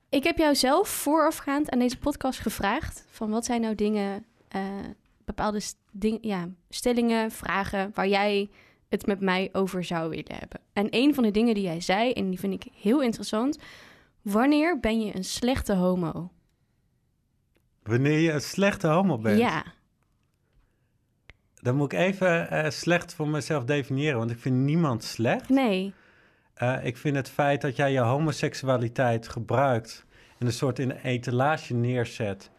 ik 0.09 0.25
heb 0.25 0.39
jou 0.39 0.55
zelf 0.55 0.89
voorafgaand 0.89 1.71
aan 1.71 1.79
deze 1.79 1.99
podcast 1.99 2.39
gevraagd... 2.41 3.05
van 3.11 3.31
wat 3.31 3.45
zijn 3.45 3.61
nou 3.61 3.75
dingen, 3.75 4.25
eh, 4.49 4.63
bepaalde 5.25 5.61
st- 5.61 5.79
ding, 5.91 6.19
ja, 6.21 6.49
stellingen, 6.69 7.31
vragen... 7.31 7.91
waar 7.95 8.09
jij 8.09 8.51
het 8.89 9.07
met 9.07 9.21
mij 9.21 9.49
over 9.53 9.85
zou 9.85 10.09
willen 10.11 10.35
hebben. 10.39 10.61
En 10.73 10.87
een 10.91 11.15
van 11.15 11.23
de 11.23 11.31
dingen 11.31 11.55
die 11.55 11.63
jij 11.65 11.81
zei, 11.81 12.13
en 12.13 12.29
die 12.31 12.39
vind 12.39 12.53
ik 12.65 12.73
heel 12.81 13.03
interessant... 13.03 13.59
wanneer 14.23 14.81
ben 14.81 15.01
je 15.01 15.17
een 15.17 15.25
slechte 15.25 15.75
homo? 15.75 16.31
Wanneer 17.83 18.19
je 18.19 18.33
een 18.33 18.41
slechte 18.41 18.87
homo 18.87 19.19
bent. 19.19 19.39
Ja, 19.39 19.65
Dan 21.55 21.77
moet 21.77 21.93
ik 21.93 21.99
even 21.99 22.51
eh, 22.51 22.71
slecht 22.71 23.15
voor 23.15 23.29
mezelf 23.29 23.65
definiëren, 23.65 24.19
want 24.19 24.31
ik 24.31 24.39
vind 24.39 24.57
niemand 24.57 25.05
slecht. 25.05 25.49
nee. 25.49 25.93
Eh, 26.57 26.85
ik 26.85 26.97
vind 26.97 27.17
het 27.17 27.31
feit 27.31 27.61
dat 27.61 27.77
jij 27.77 27.93
je 27.93 28.01
homoseksualiteit 28.01 29.29
gebruikt 29.29 30.05
en 30.39 30.47
een 30.47 30.53
soort 30.53 30.79
in 30.79 30.91
een 30.91 30.97
etalage 30.97 31.75
neerzet 31.75 32.51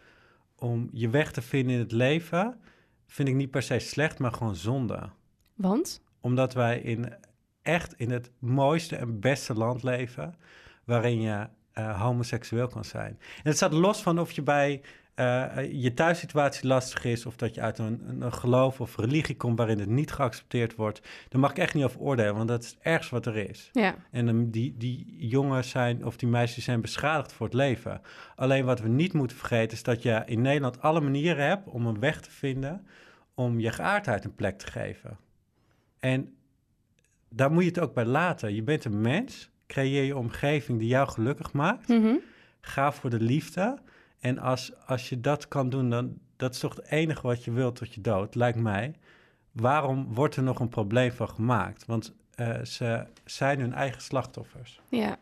om 0.56 0.90
je 0.92 1.10
weg 1.10 1.32
te 1.32 1.42
vinden 1.42 1.74
in 1.74 1.80
het 1.80 1.92
leven, 1.92 2.60
vind 3.08 3.28
ik 3.28 3.36
niet 3.36 3.52
per 3.52 3.62
se 3.62 3.80
slecht, 3.80 4.20
maar 4.20 4.32
gewoon 4.32 4.56
zonde. 4.56 5.10
Want? 5.56 6.02
Omdat 6.22 6.54
wij 6.54 6.80
in, 6.80 7.14
echt 7.62 7.94
in 7.94 8.12
het 8.12 8.32
mooiste 8.40 8.96
en 8.96 9.20
beste 9.20 9.54
land 9.54 9.84
leven 9.84 10.36
waarin 10.84 11.22
je 11.22 11.48
eh, 11.72 12.02
homoseksueel 12.02 12.68
kan 12.68 12.86
zijn. 12.86 13.20
En 13.20 13.44
het 13.44 13.56
staat 13.56 13.74
los 13.74 14.02
van 14.02 14.20
of 14.20 14.32
je 14.32 14.42
bij 14.44 14.82
eh, 15.18 15.72
je 15.72 15.94
thuissituatie 15.94 16.68
lastig 16.68 17.06
is... 17.06 17.26
of 17.26 17.36
dat 17.36 17.56
je 17.56 17.62
uit 17.62 17.78
een, 17.78 18.18
een 18.20 18.34
geloof 18.34 18.82
of 18.82 18.98
religie 18.98 19.36
komt 19.36 19.58
waarin 19.58 19.80
het 19.80 19.90
niet 19.90 20.12
geaccepteerd 20.12 20.76
wordt. 20.76 21.02
Daar 21.30 21.42
mag 21.42 21.52
ik 21.52 21.58
echt 21.58 21.74
niet 21.74 21.84
over 21.84 22.00
oordelen, 22.00 22.36
want 22.36 22.48
dat 22.48 22.64
is 22.64 22.70
het 22.70 22.80
ergste 22.82 23.16
wat 23.16 23.26
er 23.26 23.36
is. 23.36 23.70
Ja, 23.74 23.96
En 24.12 24.28
um, 24.28 24.52
die, 24.52 24.76
die 24.78 25.16
jongens 25.28 25.70
zijn, 25.70 26.06
of 26.06 26.18
die 26.18 26.30
meisjes 26.30 26.64
zijn 26.64 26.82
beschadigd 26.82 27.34
voor 27.34 27.46
het 27.46 27.56
leven. 27.56 28.02
Alleen 28.36 28.66
wat 28.66 28.80
we 28.80 28.88
niet 28.88 29.14
moeten 29.14 29.38
vergeten 29.38 29.78
is 29.78 29.84
dat 29.84 30.02
je 30.02 30.24
in 30.26 30.42
Nederland 30.42 30.82
alle 30.82 31.02
manieren 31.02 31.46
hebt 31.46 31.68
om 31.68 31.86
een 31.86 32.00
weg 32.00 32.22
te 32.22 32.32
vinden 32.32 32.88
om 33.34 33.60
je 33.60 33.72
geaardheid 33.72 34.26
een 34.26 34.36
plek 34.36 34.58
te 34.58 34.72
geven. 34.72 35.18
En 36.00 36.36
daar 37.30 37.52
moet 37.52 37.64
je 37.64 37.70
het 37.70 37.80
ook 37.80 37.94
bij 37.94 38.06
laten. 38.06 38.56
Je 38.56 38.64
bent 38.64 38.86
een 38.86 39.02
mens, 39.02 39.50
creëer 39.68 40.04
je 40.04 40.18
omgeving 40.18 40.80
die 40.80 40.88
jou 40.88 41.08
gelukkig 41.10 41.54
maakt. 41.54 41.88
Mhm. 41.88 42.16
ga 42.62 42.92
voor 42.92 43.10
de 43.10 43.20
liefde. 43.20 43.78
En 44.20 44.40
als, 44.40 44.72
als 44.86 45.10
je 45.10 45.22
dat 45.22 45.48
kan 45.48 45.70
doen, 45.70 45.90
dan 45.90 46.20
dat 46.38 46.54
is 46.54 46.60
toch 46.60 46.76
het 46.76 46.86
enige 46.86 47.22
wat 47.22 47.44
je 47.44 47.52
wilt 47.52 47.76
tot 47.76 47.94
je 47.94 48.02
dood, 48.02 48.36
lijkt 48.36 48.60
mij. 48.60 48.96
Waarom 49.52 50.14
wordt 50.14 50.36
er 50.36 50.44
nog 50.44 50.60
een 50.60 50.70
probleem 50.70 51.12
van 51.12 51.30
gemaakt? 51.30 51.86
Want 51.86 52.14
eh, 52.36 52.64
ze 52.64 53.06
zijn 53.26 53.60
hun 53.60 53.74
eigen 53.74 54.02
slachtoffers. 54.02 54.82
Ja. 54.90 55.18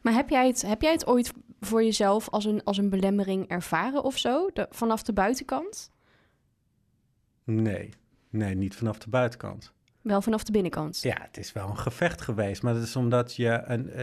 Maar 0.00 0.12
heb 0.12 0.28
jij 0.28 0.46
het, 0.46 0.62
heb 0.62 0.82
jij 0.82 0.92
het 0.92 1.06
ooit 1.06 1.32
voor 1.60 1.84
jezelf 1.84 2.28
als 2.28 2.44
een, 2.44 2.64
als 2.64 2.78
een 2.78 2.90
belemmering 2.90 3.48
ervaren 3.48 4.02
of 4.04 4.18
zo? 4.18 4.50
De, 4.52 4.66
vanaf 4.70 5.02
de 5.02 5.12
buitenkant? 5.12 5.90
Nee, 7.44 7.90
nee, 8.30 8.54
niet 8.54 8.76
vanaf 8.76 8.98
de 8.98 9.10
buitenkant. 9.10 9.72
Wel 10.02 10.22
vanaf 10.22 10.44
de 10.44 10.52
binnenkant? 10.52 11.02
Ja, 11.02 11.16
het 11.20 11.38
is 11.38 11.52
wel 11.52 11.68
een 11.68 11.78
gevecht 11.78 12.20
geweest. 12.20 12.62
Maar 12.62 12.74
dat 12.74 12.82
is 12.82 12.96
omdat 12.96 13.34
je... 13.34 13.62
Een, 13.64 13.86
uh, 13.86 14.02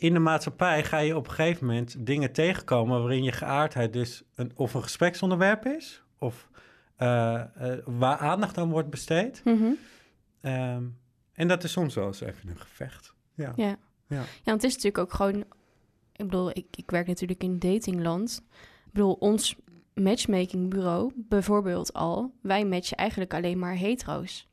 in 0.00 0.12
de 0.12 0.18
maatschappij 0.18 0.84
ga 0.84 0.98
je 0.98 1.16
op 1.16 1.26
een 1.26 1.32
gegeven 1.32 1.66
moment 1.66 2.06
dingen 2.06 2.32
tegenkomen... 2.32 3.00
waarin 3.00 3.22
je 3.22 3.32
geaardheid 3.32 3.92
dus 3.92 4.22
een, 4.34 4.52
of 4.54 4.74
een 4.74 4.82
gespreksonderwerp 4.82 5.66
is... 5.66 6.02
of 6.18 6.48
uh, 6.98 7.42
uh, 7.60 7.72
waar 7.84 8.18
aandacht 8.18 8.58
aan 8.58 8.70
wordt 8.70 8.90
besteed. 8.90 9.40
Mm 9.44 9.58
-hmm. 9.58 9.76
um, 10.52 10.98
en 11.32 11.48
dat 11.48 11.64
is 11.64 11.72
soms 11.72 11.94
wel 11.94 12.06
eens 12.06 12.20
even 12.20 12.48
een 12.48 12.58
gevecht. 12.58 13.14
Ja. 13.34 13.52
Ja. 13.56 13.76
Ja. 14.06 14.16
ja, 14.16 14.24
want 14.44 14.62
het 14.62 14.64
is 14.64 14.74
natuurlijk 14.74 14.98
ook 14.98 15.12
gewoon... 15.12 15.44
Ik 16.12 16.24
bedoel, 16.24 16.50
ik, 16.50 16.66
ik 16.76 16.90
werk 16.90 17.06
natuurlijk 17.06 17.42
in 17.42 17.58
datingland. 17.58 18.42
Ik 18.86 18.92
bedoel, 18.92 19.12
ons 19.12 19.56
matchmakingbureau 19.94 21.12
bijvoorbeeld 21.16 21.92
al... 21.92 22.34
wij 22.42 22.64
matchen 22.64 22.96
eigenlijk 22.96 23.34
alleen 23.34 23.58
maar 23.58 23.74
hetero's. 23.76 24.48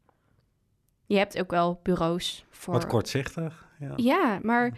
Je 1.06 1.18
hebt 1.18 1.40
ook 1.40 1.52
wel 1.52 1.80
bureaus 1.84 2.46
voor... 2.50 2.74
Wat 2.74 2.88
kortzichtig. 2.88 3.68
Ja, 3.80 3.94
ja 3.96 4.40
maar 4.42 4.78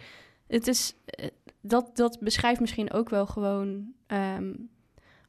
het 0.50 0.66
is... 0.66 0.94
Dat, 1.60 1.96
dat 1.96 2.18
beschrijft 2.20 2.60
misschien 2.60 2.92
ook 2.92 3.08
wel 3.08 3.26
gewoon... 3.26 3.92
Um, 4.06 4.70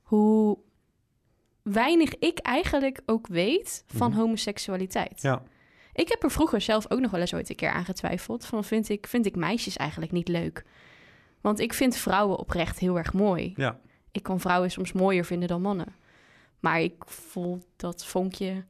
hoe 0.01 0.57
weinig 1.61 2.15
ik 2.17 2.39
eigenlijk 2.39 3.01
ook 3.05 3.27
weet 3.27 3.83
van 3.87 4.09
Mhm. 4.09 4.19
homoseksualiteit. 4.19 5.21
Ja. 5.21 5.43
Ik 5.93 6.09
heb 6.09 6.23
er 6.23 6.31
vroeger 6.31 6.61
zelf 6.61 6.91
ook 6.91 6.99
nog 6.99 7.11
wel 7.11 7.19
eens 7.19 7.33
ooit 7.33 7.49
een 7.49 7.55
keer 7.55 7.71
aan 7.71 7.85
getwijfeld. 7.85 8.45
Van 8.45 8.63
vind 8.63 8.89
ik, 8.89 9.07
vind 9.07 9.25
ik 9.25 9.35
meisjes 9.35 9.77
eigenlijk 9.77 10.11
niet 10.11 10.27
leuk? 10.27 10.65
Want 11.41 11.59
ik 11.59 11.73
vind 11.73 11.95
vrouwen 11.95 12.37
oprecht 12.37 12.79
heel 12.79 12.97
erg 12.97 13.13
mooi. 13.13 13.53
ja. 13.55 13.79
Ik 14.11 14.23
kan 14.23 14.39
vrouwen 14.39 14.71
soms 14.71 14.91
mooier 14.91 15.25
vinden 15.25 15.47
dan 15.47 15.61
mannen. 15.61 15.95
Maar 16.59 16.81
ik 16.81 16.93
voel 17.05 17.63
dat 17.75 18.05
vonkje 18.05 18.65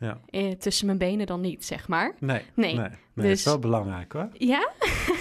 Ja. 0.00 0.20
eh, 0.26 0.50
tussen 0.52 0.86
mijn 0.86 0.98
benen 0.98 1.26
dan 1.26 1.40
niet, 1.40 1.64
zeg 1.64 1.88
maar. 1.88 2.14
Nee, 2.18 2.42
Nee, 2.54 2.74
nee, 2.74 2.88
nee, 2.88 2.88
dus- 3.14 3.24
dat 3.24 3.32
is 3.32 3.44
wel 3.44 3.58
belangrijk 3.58 4.12
hoor. 4.12 4.28
Ja? 4.32 4.70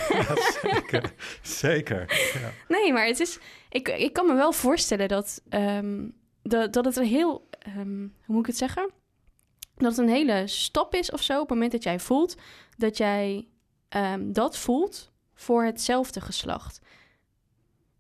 Ja, 0.10 0.36
zeker. 0.62 1.14
zeker. 1.42 2.32
Ja. 2.42 2.52
Nee, 2.68 2.94
maar 2.94 3.06
het 3.06 3.20
is... 3.20 3.40
Ik, 3.70 3.88
ik 3.90 4.14
kan 4.14 4.26
me 4.28 4.34
wel 4.34 4.52
voorstellen 4.52 5.08
dat, 5.08 5.42
ehm, 5.50 6.08
dat, 6.42 6.74
dat 6.74 6.86
het 6.86 6.96
een 6.96 7.06
heel... 7.06 7.48
ehm, 7.60 7.98
hoe 8.00 8.10
moet 8.26 8.40
ik 8.40 8.46
het 8.46 8.58
zeggen? 8.58 8.90
Dat 9.76 9.92
het 9.92 9.98
een 10.08 10.14
hele 10.14 10.48
stap 10.48 10.94
is 10.96 11.12
of 11.12 11.22
zo... 11.22 11.34
op 11.34 11.40
het 11.40 11.50
moment 11.50 11.72
dat 11.72 11.84
jij 11.84 12.00
voelt 12.00 12.36
dat 12.78 12.98
jij 12.98 13.48
ehm, 13.90 14.32
dat 14.32 14.58
voelt 14.58 15.12
voor 15.34 15.64
hetzelfde 15.64 16.22
geslacht. 16.22 16.82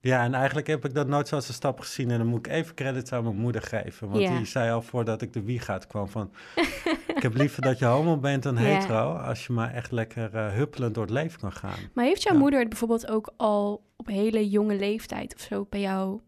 Ja, 0.02 0.24
en 0.24 0.34
eigenlijk 0.34 0.68
heb 0.68 0.86
ik 0.86 0.94
dat 0.94 1.08
nooit 1.08 1.28
zo 1.28 1.36
als 1.36 1.48
een 1.48 1.54
stap 1.54 1.80
gezien. 1.80 2.12
En 2.12 2.18
dan 2.18 2.28
moet 2.28 2.46
ik 2.48 2.52
even 2.54 2.76
credits 2.76 3.12
aan 3.12 3.24
mijn 3.24 3.36
moeder 3.36 3.62
geven. 3.62 4.10
Want 4.10 4.22
Ja. 4.22 4.38
die 4.38 4.46
zei 4.46 4.72
al 4.72 4.82
voordat 4.82 5.22
ik 5.22 5.34
de 5.34 5.42
wieg 5.44 5.70
uit 5.70 5.88
kwam 5.88 6.08
van... 6.08 6.32
ik 7.16 7.22
heb 7.22 7.34
liever 7.34 7.62
dat 7.62 7.80
je 7.80 7.86
homo 7.86 8.18
bent 8.18 8.44
dan 8.44 8.56
Ja. 8.56 8.62
hetero... 8.62 9.14
als 9.14 9.48
je 9.48 9.54
maar 9.54 9.74
echt 9.74 9.92
lekker 9.92 10.36
eh, 10.36 10.54
huppelend 10.54 10.94
door 10.94 11.04
het 11.04 11.14
leven 11.14 11.40
kan 11.40 11.52
gaan. 11.52 11.80
Maar 11.94 12.06
heeft 12.06 12.24
jouw 12.24 12.34
Ja. 12.34 12.40
moeder 12.40 12.60
het 12.60 12.70
bijvoorbeeld 12.70 13.08
ook 13.10 13.34
al 13.38 13.84
op 13.98 14.08
hele 14.08 14.50
jonge 14.50 14.76
leeftijd 14.76 15.36
of 15.36 15.42
zo 15.42 15.68
bij 15.70 15.80
jou 15.82 16.20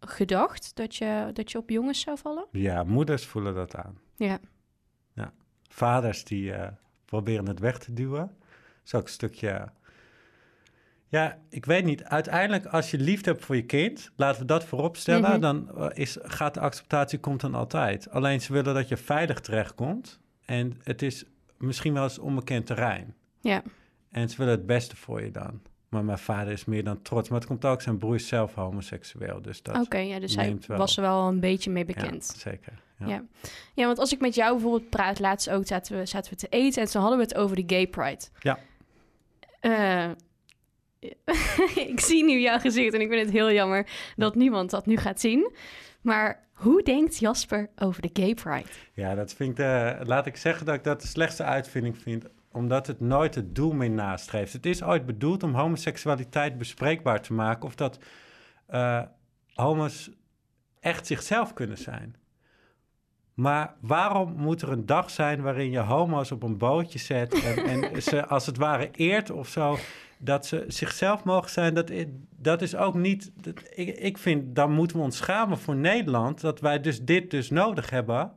gedacht 0.00 0.76
dat 0.76 0.96
je, 0.96 1.30
dat 1.32 1.50
je 1.52 1.58
op 1.58 1.70
jongens 1.70 2.00
zou 2.00 2.18
vallen? 2.18 2.46
Ja, 2.50 2.82
moeders 2.84 3.26
voelen 3.26 3.54
dat 3.54 3.76
aan. 3.76 3.98
Ja. 4.16 4.38
vaders 5.68 6.24
die 6.24 6.52
eh, 6.52 6.68
proberen 7.04 7.46
het 7.48 7.58
weg 7.58 7.78
te 7.78 7.92
duwen. 7.92 8.20
Dat 8.20 8.84
is 8.84 8.94
ook 8.94 9.02
een 9.02 9.08
stukje. 9.08 9.68
Ja, 11.12 11.38
ik 11.48 11.64
weet 11.64 11.84
niet. 11.84 12.04
Uiteindelijk, 12.04 12.66
als 12.66 12.90
je 12.90 12.98
liefde 12.98 13.30
hebt 13.30 13.44
voor 13.44 13.56
je 13.56 13.64
kind, 13.66 14.10
laten 14.16 14.40
we 14.40 14.46
dat 14.46 14.64
voorop 14.64 14.96
stellen, 14.96 15.30
Mhm. 15.30 15.40
dan 15.40 15.76
eh, 15.78 15.86
is, 15.92 16.18
gaat 16.22 16.54
de 16.54 16.60
acceptatie 16.60 17.18
komt 17.18 17.40
dan 17.40 17.54
altijd. 17.54 18.10
Alleen 18.10 18.40
ze 18.40 18.52
willen 18.52 18.74
dat 18.74 18.88
je 18.88 18.96
veilig 18.96 19.40
terechtkomt. 19.40 20.20
En 20.44 20.80
het 20.82 21.02
is 21.02 21.24
misschien 21.58 21.92
wel 21.92 22.02
eens 22.02 22.18
onbekend 22.18 22.66
terrein. 22.66 23.14
Ja. 23.40 23.62
En 24.10 24.28
ze 24.28 24.36
willen 24.36 24.52
het 24.52 24.66
beste 24.66 24.96
voor 24.96 25.22
je 25.22 25.30
dan. 25.30 25.62
Maar 25.88 26.04
mijn 26.04 26.18
vader 26.18 26.52
is 26.52 26.64
meer 26.64 26.84
dan 26.84 27.02
trots. 27.02 27.28
Maar 27.28 27.38
het 27.38 27.48
komt 27.48 27.64
ook, 27.64 27.82
zijn 27.82 27.98
broer 27.98 28.14
is 28.14 28.28
zelf 28.28 28.54
homoseksueel. 28.54 29.42
Dus 29.42 29.62
dat 29.62 29.76
Oké, 29.80 29.98
ja, 29.98 30.20
dus 30.20 30.34
hij 30.36 30.56
wel. 30.66 30.78
was 30.78 30.96
er 30.96 31.02
wel 31.02 31.28
een 31.28 31.40
beetje 31.40 31.70
mee 31.70 31.84
ja, 31.86 31.94
bekend. 31.94 32.24
zeker. 32.24 32.72
Ja. 32.98 33.06
Ja. 33.06 33.24
Ja, 33.74 33.86
want 33.86 33.98
als 33.98 34.12
ik 34.12 34.20
met 34.20 34.34
jou 34.34 34.52
bijvoorbeeld 34.52 34.90
praat, 34.90 35.18
laatst 35.18 35.50
ook 35.50 35.66
zaten 35.66 35.98
we, 35.98 36.06
zaten 36.06 36.30
we 36.30 36.36
te 36.36 36.48
eten 36.48 36.82
en 36.82 36.88
toen 36.90 37.00
hadden 37.00 37.18
we 37.18 37.24
het 37.24 37.34
over 37.34 37.56
de 37.56 37.64
gay 37.66 37.86
pride. 37.86 38.24
Ja. 38.40 38.58
Eh, 39.60 40.10
ik 41.88 42.00
zie 42.00 42.24
nu 42.24 42.40
jouw 42.40 42.58
gezicht 42.58 42.94
en 42.94 43.00
ik 43.00 43.08
vind 43.08 43.24
het 43.24 43.30
heel 43.30 43.52
jammer 43.52 43.86
dat 44.16 44.34
niemand 44.34 44.70
dat 44.70 44.86
nu 44.86 44.96
gaat 44.96 45.20
zien. 45.20 45.52
Maar 46.00 46.48
hoe 46.52 46.82
denkt 46.82 47.18
Jasper 47.18 47.70
over 47.76 48.02
de 48.02 48.10
gay 48.12 48.34
pride? 48.34 48.68
Ja, 48.92 49.14
dat 49.14 49.32
vind 49.32 49.50
ik 49.50 49.56
de, 49.56 49.96
laat 50.02 50.26
ik 50.26 50.36
zeggen 50.36 50.66
dat 50.66 50.74
ik 50.74 50.84
dat 50.84 51.00
de 51.00 51.06
slechtste 51.06 51.42
uitvinding 51.42 51.98
vind, 51.98 52.24
omdat 52.52 52.86
het 52.86 53.00
nooit 53.00 53.34
het 53.34 53.54
doel 53.54 53.72
meer 53.72 53.90
nastreeft. 53.90 54.52
Het 54.52 54.66
is 54.66 54.82
ooit 54.82 55.06
bedoeld 55.06 55.42
om 55.42 55.54
homoseksualiteit 55.54 56.58
bespreekbaar 56.58 57.22
te 57.22 57.32
maken, 57.32 57.64
of 57.64 57.74
dat 57.74 57.98
eh, 58.66 59.02
homo's 59.54 60.10
echt 60.80 61.06
zichzelf 61.06 61.52
kunnen 61.52 61.78
zijn. 61.78 62.16
Maar 63.34 63.74
waarom 63.80 64.34
moet 64.36 64.62
er 64.62 64.72
een 64.72 64.86
dag 64.86 65.10
zijn 65.10 65.42
waarin 65.42 65.70
je 65.70 65.78
homo's 65.78 66.30
op 66.30 66.42
een 66.42 66.58
bootje 66.58 66.98
zet 66.98 67.42
en, 67.42 67.64
en 67.64 68.02
ze 68.02 68.26
als 68.26 68.46
het 68.46 68.56
ware 68.56 68.88
eert 68.92 69.30
of 69.30 69.48
zo, 69.48 69.78
dat 70.18 70.46
ze 70.46 70.64
zichzelf 70.68 71.24
mogen 71.24 71.50
zijn? 71.50 71.74
Dat, 71.74 71.92
dat 72.36 72.62
is 72.62 72.76
ook 72.76 72.94
niet. 72.94 73.32
Dat, 73.34 73.54
ik, 73.74 73.98
ik 73.98 74.18
vind, 74.18 74.56
dan 74.56 74.72
moeten 74.72 74.96
we 74.96 75.02
ons 75.02 75.16
schamen 75.16 75.58
voor 75.58 75.76
Nederland 75.76 76.40
dat 76.40 76.60
wij 76.60 76.80
dus 76.80 77.02
dit 77.02 77.30
dus 77.30 77.50
nodig 77.50 77.90
hebben 77.90 78.32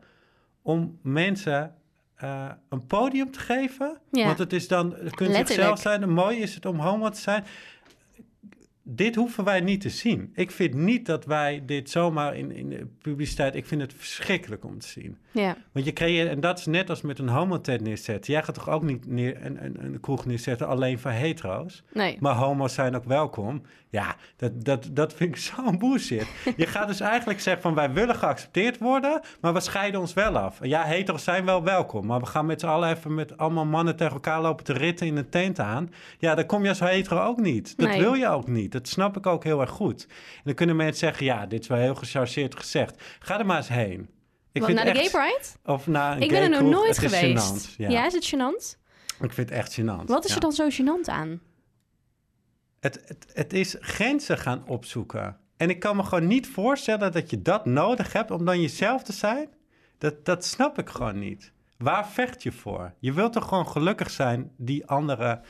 om 0.61 0.99
mensen 1.01 1.75
eh, 2.15 2.49
een 2.69 2.85
podium 2.85 3.31
te 3.31 3.39
geven. 3.39 3.97
Ja. 4.11 4.25
Want 4.25 4.37
het 4.37 4.53
is 4.53 4.67
dan, 4.67 4.95
het 4.95 5.15
kunt 5.15 5.35
zichzelf 5.35 5.79
zijn. 5.79 6.01
En 6.01 6.09
mooi 6.09 6.37
is 6.37 6.55
het 6.55 6.65
om 6.65 6.79
homo 6.79 7.09
te 7.09 7.19
zijn. 7.19 7.45
Dit 8.87 9.15
hoeven 9.15 9.43
wij 9.43 9.61
niet 9.61 9.81
te 9.81 9.89
zien. 9.89 10.31
Ik 10.33 10.51
vind 10.51 10.73
niet 10.73 11.05
dat 11.05 11.25
wij 11.25 11.65
dit 11.65 11.89
zomaar 11.89 12.37
in, 12.37 12.51
in 12.51 12.69
de 12.69 12.87
publiciteit... 13.01 13.55
Ik 13.55 13.65
vind 13.65 13.81
het 13.81 13.93
verschrikkelijk 13.93 14.65
om 14.65 14.79
te 14.79 14.87
zien. 14.87 15.17
Ja, 15.35 15.57
Want 15.71 15.85
je 15.85 15.93
creëert, 15.93 16.29
en 16.29 16.39
dat 16.39 16.59
is 16.59 16.65
net 16.65 16.89
als 16.89 17.01
met 17.01 17.19
een 17.19 17.27
homotent 17.29 17.81
neerzetten. 17.81 18.33
Jij 18.33 18.43
gaat 18.43 18.55
toch 18.55 18.69
ook 18.69 18.83
niet 18.83 19.07
neer, 19.07 19.45
een, 19.45 19.63
een, 19.65 19.83
een 19.83 19.99
kroeg 19.99 20.25
neerzetten 20.25 20.67
alleen 20.67 20.99
voor 20.99 21.11
hetero's? 21.11 21.83
nee. 21.93 22.17
Maar 22.19 22.33
homo's 22.35 22.73
zijn 22.73 22.95
ook 22.95 23.03
welkom. 23.05 23.61
Ja, 23.89 24.15
dat, 24.37 24.63
dat, 24.65 24.89
dat 24.91 25.13
vind 25.13 25.29
ik 25.35 25.41
zo'n 25.55 25.77
bullshit. 25.77 26.27
Je 26.57 26.65
gaat 26.67 26.87
dus 26.87 26.99
eigenlijk 26.99 27.39
zeggen 27.39 27.61
van 27.61 27.73
wij 27.73 27.91
willen 27.93 28.15
geaccepteerd 28.15 28.77
worden, 28.77 29.21
maar 29.41 29.53
we 29.53 29.59
scheiden 29.59 29.99
ons 29.99 30.13
wel 30.13 30.37
af. 30.37 30.57
Ja, 30.61 30.83
hetero's 30.83 31.23
zijn 31.23 31.45
wel 31.45 31.63
welkom, 31.63 32.05
maar 32.05 32.19
we 32.19 32.25
gaan 32.25 32.45
met 32.45 32.59
z'n 32.59 32.65
allen 32.67 32.89
even 32.89 33.13
met 33.15 33.37
allemaal 33.37 33.65
mannen 33.65 33.95
tegen 33.95 34.13
elkaar 34.13 34.41
lopen 34.41 34.65
te 34.65 34.73
ritten 34.73 35.07
in 35.07 35.17
een 35.17 35.29
tent 35.29 35.59
aan. 35.59 35.89
Ja, 36.19 36.35
dan 36.35 36.45
kom 36.45 36.63
je 36.63 36.69
als 36.69 36.79
hetero 36.79 37.25
ook 37.25 37.39
niet. 37.41 37.77
Dat 37.77 37.87
Nee. 37.87 37.99
wil 37.99 38.13
je 38.13 38.27
ook 38.27 38.47
niet. 38.47 38.71
Dat 38.71 38.87
snap 38.87 39.17
ik 39.17 39.25
ook 39.25 39.43
heel 39.43 39.61
erg 39.61 39.69
goed. 39.69 40.05
En 40.09 40.41
dan 40.43 40.53
kunnen 40.53 40.75
mensen 40.75 40.97
zeggen, 41.07 41.25
ja, 41.25 41.45
dit 41.45 41.61
is 41.61 41.67
wel 41.67 41.77
heel 41.77 41.95
gechargeerd 41.95 42.55
gezegd. 42.55 43.03
Ga 43.19 43.39
er 43.39 43.45
maar 43.45 43.57
eens 43.57 43.67
heen. 43.67 44.09
Ik 44.55 44.61
Wat, 44.61 44.71
naar 44.71 44.85
de 44.85 44.91
echt- 44.91 45.09
gay 45.09 45.21
pride? 45.21 45.73
Of 45.73 45.87
naar 45.87 46.15
een 46.15 46.21
Ik 46.21 46.29
ben 46.29 46.41
er 46.41 46.49
nog 46.49 46.71
nooit 46.71 46.89
is 46.89 46.97
geweest. 46.97 47.67
gênant, 47.71 47.75
ja. 47.77 47.89
ja. 47.89 48.05
is 48.05 48.13
het 48.13 48.25
gênant? 48.35 48.77
Ik 49.21 49.33
vind 49.33 49.49
het 49.49 49.51
echt 49.51 49.79
gênant. 49.79 50.05
Wat 50.05 50.23
is 50.23 50.29
ja. 50.29 50.35
er 50.35 50.41
dan 50.41 50.51
zo 50.51 50.67
gênant 50.69 51.05
aan? 51.09 51.41
Het, 52.79 53.01
het, 53.05 53.25
het 53.33 53.53
is 53.53 53.75
grenzen 53.79 54.37
gaan 54.37 54.67
opzoeken. 54.67 55.37
En 55.57 55.69
ik 55.69 55.79
kan 55.79 55.95
me 55.95 56.03
gewoon 56.03 56.27
niet 56.27 56.47
voorstellen 56.47 57.11
dat 57.11 57.29
je 57.29 57.41
dat 57.41 57.65
nodig 57.65 58.13
hebt 58.13 58.31
om 58.31 58.45
dan 58.45 58.61
jezelf 58.61 59.03
te 59.03 59.13
zijn. 59.13 59.49
Dat, 59.97 60.25
dat 60.25 60.45
snap 60.45 60.77
ik 60.79 60.89
gewoon 60.89 61.19
niet. 61.19 61.51
Waar 61.77 62.07
vecht 62.07 62.43
je 62.43 62.51
voor? 62.51 62.93
Je 62.99 63.13
wilt 63.13 63.33
toch 63.33 63.47
gewoon 63.47 63.67
gelukkig 63.67 64.09
zijn 64.09 64.51
die 64.57 64.85
andere 64.87 65.41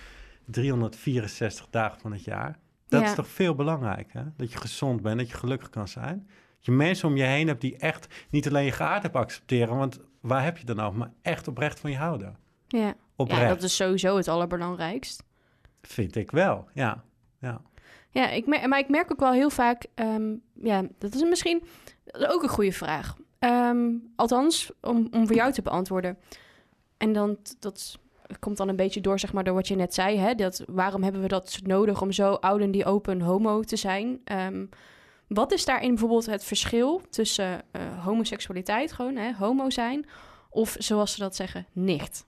364 0.46 1.68
dagen 1.70 2.00
van 2.00 2.12
het 2.12 2.24
jaar? 2.24 2.60
Dat 2.88 3.02
Ja. 3.02 3.08
is 3.10 3.16
toch 3.16 3.28
veel 3.28 3.56
belangrijker? 3.56 4.34
Dat 4.38 4.52
je 4.52 4.58
gezond 4.58 5.02
bent, 5.02 5.18
dat 5.18 5.30
je 5.30 5.36
gelukkig 5.36 5.70
kan 5.70 5.88
zijn. 5.88 6.30
Je 6.66 6.72
mensen 6.72 7.08
om 7.08 7.18
je 7.18 7.24
heen 7.24 7.48
hebt 7.48 7.62
die 7.62 7.78
echt 7.78 8.08
niet 8.30 8.48
alleen 8.48 8.66
je 8.66 8.72
geaardheid 8.72 9.16
accepteren, 9.16 9.78
want 9.78 10.00
waar 10.22 10.44
heb 10.44 10.58
je 10.58 10.66
dan 10.66 10.80
over, 10.80 10.98
maar 11.00 11.12
echt 11.22 11.48
oprecht 11.48 11.80
van 11.80 11.92
je 11.92 11.98
houden. 11.98 12.38
Ja. 12.68 12.94
Oprecht, 13.16 13.42
ja, 13.42 13.48
dat 13.48 13.64
is 13.64 13.76
sowieso 13.76 14.18
het 14.18 14.28
allerbelangrijkst. 14.28 15.24
vind 15.82 16.16
ik 16.16 16.32
wel, 16.32 16.68
ja. 16.74 17.04
ja. 17.40 17.62
Ja, 18.10 18.30
ik 18.30 18.48
mer- 18.48 18.68
maar 18.70 18.80
ik 18.80 18.90
merk 18.90 19.12
ook 19.12 19.20
wel 19.20 19.32
heel 19.32 19.50
vaak... 19.50 19.86
ehm, 19.96 20.34
ja, 20.62 20.84
dat 20.98 21.14
is 21.14 21.24
misschien 21.24 21.64
ook 22.30 22.44
een 22.44 22.50
goede 22.50 22.72
vraag. 22.72 23.16
Ehm, 23.40 23.90
althans, 24.16 24.72
om, 24.82 25.08
om 25.12 25.28
voor 25.28 25.36
jou 25.36 25.52
te 25.52 25.62
beantwoorden. 25.62 26.18
En 26.98 27.14
dan, 27.14 27.38
t- 27.42 27.56
dat 27.60 28.00
komt 28.40 28.58
dan 28.58 28.68
een 28.70 28.76
beetje 28.76 29.02
door, 29.02 29.20
zeg 29.20 29.34
maar, 29.34 29.44
door 29.44 29.54
wat 29.54 29.68
je 29.68 29.76
net 29.76 29.94
zei. 29.94 30.18
Hè? 30.18 30.36
Dat, 30.36 30.64
waarom 30.68 31.04
hebben 31.04 31.22
we 31.22 31.28
dat 31.28 31.60
nodig 31.64 32.02
om 32.02 32.12
zo 32.12 32.34
oud 32.34 32.62
en 32.62 32.72
die 32.72 32.86
open 32.86 33.22
homo 33.22 33.62
te 33.62 33.76
zijn? 33.76 34.20
Ehm, 34.24 34.66
wat 35.28 35.52
is 35.52 35.66
daarin 35.66 35.90
bijvoorbeeld 35.90 36.26
het 36.26 36.44
verschil 36.44 37.02
tussen 37.10 37.64
eh, 37.72 38.04
homoseksualiteit, 38.04 38.92
gewoon 38.92 39.16
hè, 39.16 39.34
homo 39.34 39.70
zijn, 39.70 40.06
of 40.50 40.76
zoals 40.80 41.14
ze 41.14 41.20
dat 41.20 41.36
zeggen, 41.36 41.68
nicht? 41.72 42.26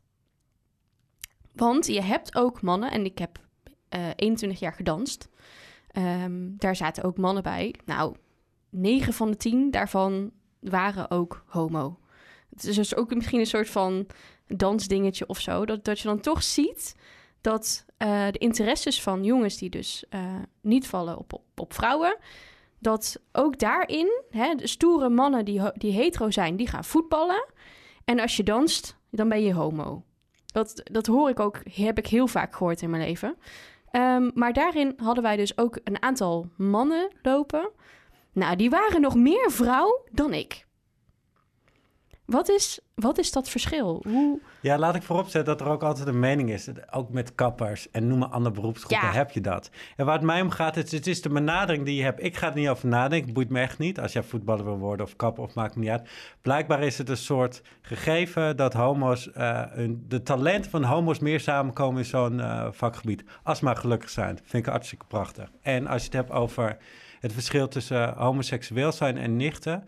Want 1.53 1.85
je 1.85 2.01
hebt 2.01 2.35
ook 2.35 2.61
mannen, 2.61 2.91
en 2.91 3.05
ik 3.05 3.17
heb 3.17 3.45
eh 3.89 4.07
21 4.15 4.59
jaar 4.59 4.73
gedanst. 4.73 5.29
Ehm, 5.91 6.49
daar 6.57 6.75
zaten 6.75 7.03
ook 7.03 7.17
mannen 7.17 7.43
bij. 7.43 7.75
Nou, 7.85 8.15
9 8.69 9.13
van 9.13 9.31
de 9.31 9.37
10 9.37 9.71
daarvan 9.71 10.31
waren 10.59 11.11
ook 11.11 11.43
homo. 11.47 11.99
Het 12.49 12.63
is 12.63 12.75
dus 12.75 12.95
ook 12.95 13.15
misschien 13.15 13.39
een 13.39 13.45
soort 13.45 13.69
van 13.69 14.07
dansdingetje 14.47 15.27
of 15.27 15.39
zo. 15.39 15.65
Dat, 15.65 15.85
dat 15.85 15.99
je 15.99 16.07
dan 16.07 16.19
toch 16.19 16.43
ziet 16.43 16.95
dat 17.41 17.85
eh, 17.97 18.27
de 18.31 18.37
interesses 18.37 19.01
van 19.01 19.23
jongens 19.23 19.57
die 19.57 19.69
dus 19.69 20.05
niet 20.61 20.87
vallen 20.87 21.17
op, 21.17 21.33
op, 21.33 21.43
op 21.55 21.73
vrouwen... 21.73 22.17
dat 22.79 23.21
ook 23.31 23.59
daarin, 23.59 24.21
hè, 24.29 24.55
de 24.55 24.67
stoere 24.67 25.09
mannen 25.09 25.45
die, 25.45 25.61
die 25.73 25.91
hetero 25.91 26.31
zijn, 26.31 26.55
die 26.55 26.67
gaan 26.67 26.83
voetballen. 26.83 27.45
En 28.05 28.19
als 28.19 28.37
je 28.37 28.43
danst, 28.43 28.97
dan 29.11 29.29
ben 29.29 29.43
je 29.43 29.53
homo. 29.53 30.03
Dat, 30.45 30.81
dat 30.83 31.05
hoor 31.05 31.29
ik 31.29 31.39
ook, 31.39 31.59
heb 31.71 31.97
ik 31.97 32.07
heel 32.07 32.27
vaak 32.27 32.55
gehoord 32.55 32.81
in 32.81 32.89
mijn 32.89 33.03
leven. 33.03 33.37
Ehm, 33.91 34.29
maar 34.33 34.53
daarin 34.53 34.93
hadden 34.97 35.23
wij 35.23 35.35
dus 35.35 35.57
ook 35.57 35.79
een 35.83 36.01
aantal 36.01 36.49
mannen 36.57 37.09
lopen. 37.21 37.69
Nou, 38.31 38.55
die 38.55 38.69
waren 38.69 39.01
nog 39.01 39.15
meer 39.15 39.51
vrouw 39.51 40.05
dan 40.11 40.33
ik. 40.33 40.66
Wat 42.27 42.49
is, 42.49 42.79
wat 42.95 43.17
is 43.17 43.31
dat 43.31 43.49
verschil? 43.49 44.03
Hoe, 44.07 44.39
Ja, 44.61 44.77
laat 44.77 44.95
ik 44.95 45.01
vooropzetten 45.03 45.57
dat 45.57 45.67
er 45.67 45.73
ook 45.73 45.83
altijd 45.83 46.07
een 46.07 46.19
mening 46.19 46.49
is. 46.51 46.67
Ook 46.91 47.09
met 47.09 47.35
kappers 47.35 47.91
en 47.91 48.07
noem 48.07 48.17
maar 48.19 48.27
andere 48.27 48.55
beroepsgroepen 48.55 49.07
Ja. 49.07 49.13
heb 49.13 49.31
je 49.31 49.41
dat. 49.41 49.69
En 49.95 50.05
waar 50.05 50.15
het 50.15 50.23
mij 50.23 50.41
om 50.41 50.49
gaat, 50.49 50.75
het, 50.75 50.91
het 50.91 51.07
is 51.07 51.21
de 51.21 51.29
benadering 51.29 51.85
die 51.85 51.95
je 51.95 52.03
hebt. 52.03 52.23
Ik 52.23 52.37
ga 52.37 52.47
er 52.49 52.55
niet 52.55 52.67
over 52.69 52.87
nadenken, 52.87 53.33
boeit 53.33 53.49
me 53.49 53.59
echt 53.59 53.77
niet. 53.77 53.99
Als 53.99 54.13
jij 54.13 54.23
voetballer 54.23 54.63
wil 54.65 54.77
worden 54.77 55.05
of 55.05 55.15
kapper 55.15 55.43
of 55.43 55.53
maakt 55.53 55.75
me 55.75 55.81
niet 55.81 55.89
uit. 55.89 56.09
Blijkbaar 56.41 56.83
is 56.83 56.97
het 56.97 57.09
een 57.09 57.17
soort 57.17 57.61
gegeven 57.81 58.57
dat 58.57 58.73
homo's, 58.73 59.31
eh, 59.31 59.61
hun- 59.69 60.05
de 60.07 60.23
talenten 60.23 60.71
van 60.71 60.83
homo's 60.83 61.19
meer 61.19 61.39
samenkomen 61.39 61.97
in 61.99 62.05
zo'n 62.05 62.39
eh, 62.39 62.67
vakgebied. 62.71 63.23
Als 63.43 63.59
maar 63.59 63.75
gelukkig 63.75 64.09
zijn. 64.09 64.39
Vind 64.43 64.65
ik 64.65 64.71
hartstikke 64.71 65.05
prachtig. 65.07 65.51
En 65.61 65.87
als 65.87 65.99
je 66.01 66.07
het 66.07 66.17
hebt 66.17 66.31
over 66.31 66.77
het 67.19 67.33
verschil 67.33 67.67
tussen 67.67 68.13
homoseksueel 68.17 68.91
zijn 68.91 69.17
en 69.17 69.35
nichten... 69.35 69.83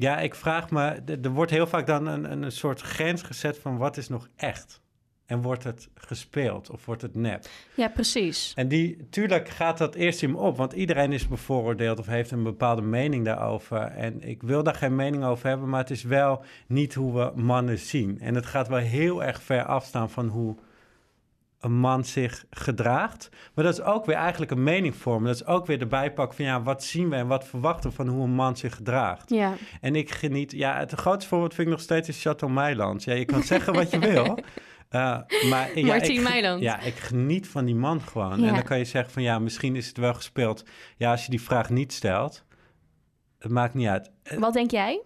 Ja, 0.00 0.18
ik 0.18 0.34
vraag 0.34 0.70
me, 0.70 0.80
er 1.22 1.30
wordt 1.30 1.50
heel 1.50 1.66
vaak 1.66 1.86
dan 1.86 2.06
een, 2.06 2.32
een, 2.32 2.42
een 2.42 2.52
soort 2.52 2.80
grens 2.80 3.22
gezet 3.22 3.58
van 3.58 3.76
wat 3.76 3.96
is 3.96 4.08
nog 4.08 4.28
echt? 4.36 4.80
En 5.26 5.42
wordt 5.42 5.64
het 5.64 5.88
gespeeld 5.94 6.70
of 6.70 6.86
wordt 6.86 7.02
het 7.02 7.14
nep? 7.14 7.44
ja, 7.74 7.88
precies. 7.88 8.52
En 8.56 8.68
die, 8.68 9.08
tuurlijk 9.10 9.48
gaat 9.48 9.78
dat 9.78 9.94
eerst 9.94 10.22
in 10.22 10.30
me 10.30 10.36
op, 10.36 10.56
want 10.56 10.72
iedereen 10.72 11.12
is 11.12 11.28
bevooroordeeld 11.28 11.98
of 11.98 12.06
heeft 12.06 12.30
een 12.30 12.42
bepaalde 12.42 12.82
mening 12.82 13.24
daarover. 13.24 13.80
En 13.80 14.22
ik 14.22 14.42
wil 14.42 14.62
daar 14.62 14.74
geen 14.74 14.94
mening 14.94 15.24
over 15.24 15.48
hebben, 15.48 15.68
maar 15.68 15.80
het 15.80 15.90
is 15.90 16.02
wel 16.02 16.44
niet 16.66 16.94
hoe 16.94 17.14
we 17.14 17.40
mannen 17.40 17.78
zien. 17.78 18.20
En 18.20 18.34
het 18.34 18.46
gaat 18.46 18.68
wel 18.68 18.78
heel 18.78 19.24
erg 19.24 19.42
ver 19.42 19.64
afstaan 19.64 20.10
van 20.10 20.28
hoe 20.28 20.56
een 21.60 21.72
man 21.72 22.04
zich 22.04 22.44
gedraagt. 22.50 23.28
Maar 23.54 23.64
dat 23.64 23.72
is 23.78 23.82
ook 23.82 24.04
weer 24.06 24.16
eigenlijk 24.16 24.50
een 24.50 24.62
mening 24.62 24.96
vormen. 24.96 25.26
Dat 25.26 25.40
is 25.40 25.46
ook 25.46 25.66
weer 25.66 25.78
de 25.78 25.86
bijpak 25.86 26.34
van 26.34 26.44
ja, 26.44 26.62
wat 26.62 26.84
zien 26.84 27.08
we 27.10 27.16
en 27.16 27.26
wat 27.26 27.46
verwachten 27.46 27.90
we 27.90 27.96
van 27.96 28.08
hoe 28.08 28.24
een 28.24 28.34
man 28.34 28.56
zich 28.56 28.74
gedraagt. 28.74 29.30
Ja, 29.30 29.54
En 29.80 29.96
ik 29.96 30.10
geniet, 30.10 30.52
ja, 30.52 30.78
het 30.78 30.92
grootste 30.92 31.28
voorbeeld 31.28 31.54
vind 31.54 31.66
ik 31.66 31.72
nog 31.72 31.82
steeds 31.82 32.08
is 32.08 32.22
Chateau 32.22 32.52
Meiland. 32.52 33.04
Ja, 33.04 33.12
je 33.14 33.24
kan 33.24 33.42
zeggen 33.42 33.72
wat 33.74 33.90
je 33.90 33.98
wil. 34.12 34.38
eh, 34.88 35.18
maar 35.50 35.78
ja, 35.78 36.20
Meiland. 36.22 36.60
Ja, 36.62 36.80
ik 36.80 36.94
geniet 36.94 37.48
van 37.48 37.64
die 37.64 37.74
man 37.74 38.00
gewoon. 38.00 38.40
Ja. 38.40 38.46
En 38.48 38.54
dan 38.54 38.62
kan 38.62 38.78
je 38.78 38.84
zeggen 38.84 39.12
van 39.12 39.22
ja, 39.22 39.38
misschien 39.38 39.76
is 39.76 39.86
het 39.86 39.96
wel 39.96 40.14
gespeeld. 40.14 40.64
Ja, 40.96 41.10
als 41.10 41.24
je 41.24 41.30
die 41.30 41.42
vraag 41.42 41.70
niet 41.70 41.92
stelt, 41.92 42.44
het 43.38 43.50
maakt 43.50 43.74
niet 43.74 43.88
uit. 43.88 44.10
Eh, 44.22 44.38
wat 44.38 44.52
denk 44.52 44.70
jij? 44.70 45.02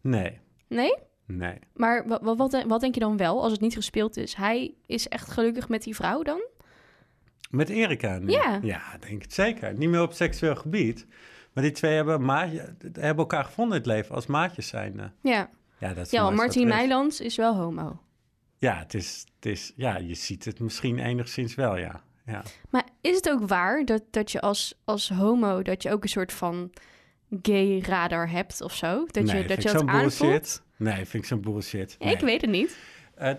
Nee, 0.00 0.38
Nee? 0.68 0.94
Nee. 1.36 1.58
Maar 1.74 2.08
wat, 2.08 2.36
wat, 2.36 2.64
wat, 2.66 2.80
denk 2.80 2.94
je 2.94 3.00
dan 3.00 3.16
wel 3.16 3.42
als 3.42 3.52
het 3.52 3.60
niet 3.60 3.74
gespeeld 3.74 4.16
is? 4.16 4.34
Hij 4.34 4.74
is 4.86 5.08
echt 5.08 5.30
gelukkig 5.30 5.68
met 5.68 5.82
die 5.82 5.94
vrouw 5.94 6.22
dan? 6.22 6.42
Met 7.50 7.68
Erika 7.68 8.18
nu? 8.18 8.30
Ja. 8.30 8.58
Ja, 8.62 8.82
denk 9.00 9.22
het 9.22 9.32
zeker. 9.32 9.78
Niet 9.78 9.88
meer 9.88 10.02
op 10.02 10.12
seksueel 10.12 10.56
gebied. 10.56 11.06
Maar 11.52 11.64
die 11.64 11.72
twee 11.72 11.94
hebben, 11.94 12.24
maatje, 12.24 12.74
hebben 12.92 13.16
elkaar 13.16 13.44
gevonden 13.44 13.76
in 13.76 13.82
het 13.82 13.92
leven 13.92 14.14
als 14.14 14.26
maatjes 14.26 14.68
zijn. 14.68 15.12
Ja, 15.22 15.50
Ja, 15.78 15.94
dat 15.94 16.04
is 16.04 16.10
ja 16.10 16.46
is. 16.46 16.56
Meilands 16.56 17.20
is 17.20 17.36
wel 17.36 17.56
homo. 17.56 18.00
Ja, 18.58 18.78
het 18.78 18.94
is, 18.94 19.26
het 19.34 19.46
is, 19.46 19.72
ja, 19.76 19.98
je 19.98 20.14
ziet 20.14 20.44
het 20.44 20.60
misschien 20.60 20.98
enigszins 20.98 21.54
wel, 21.54 21.76
ja. 21.76 22.02
ja. 22.26 22.42
Maar 22.70 22.84
is 23.00 23.16
het 23.16 23.30
ook 23.30 23.48
waar 23.48 23.84
dat, 23.84 24.02
dat 24.10 24.32
je 24.32 24.40
als, 24.40 24.80
als 24.84 25.08
homo... 25.08 25.62
dat 25.62 25.82
je 25.82 25.92
ook 25.92 26.02
een 26.02 26.08
soort 26.08 26.32
van 26.32 26.70
gay 27.42 27.78
radar 27.78 28.30
hebt 28.30 28.60
of 28.60 28.74
zo? 28.74 29.06
Dat 29.06 29.24
nee, 29.24 29.42
je 29.42 29.48
dat, 29.48 29.62
je 29.62 29.72
dat 29.72 29.86
aanvoelt? 29.86 30.62
Nee, 30.80 30.94
vind 30.94 31.22
ik 31.22 31.24
zo'n 31.24 31.40
bullshit. 31.40 31.96
Ik 31.98 32.20
weet 32.20 32.40
het 32.40 32.50
niet. 32.50 32.78
Eh, 33.14 33.32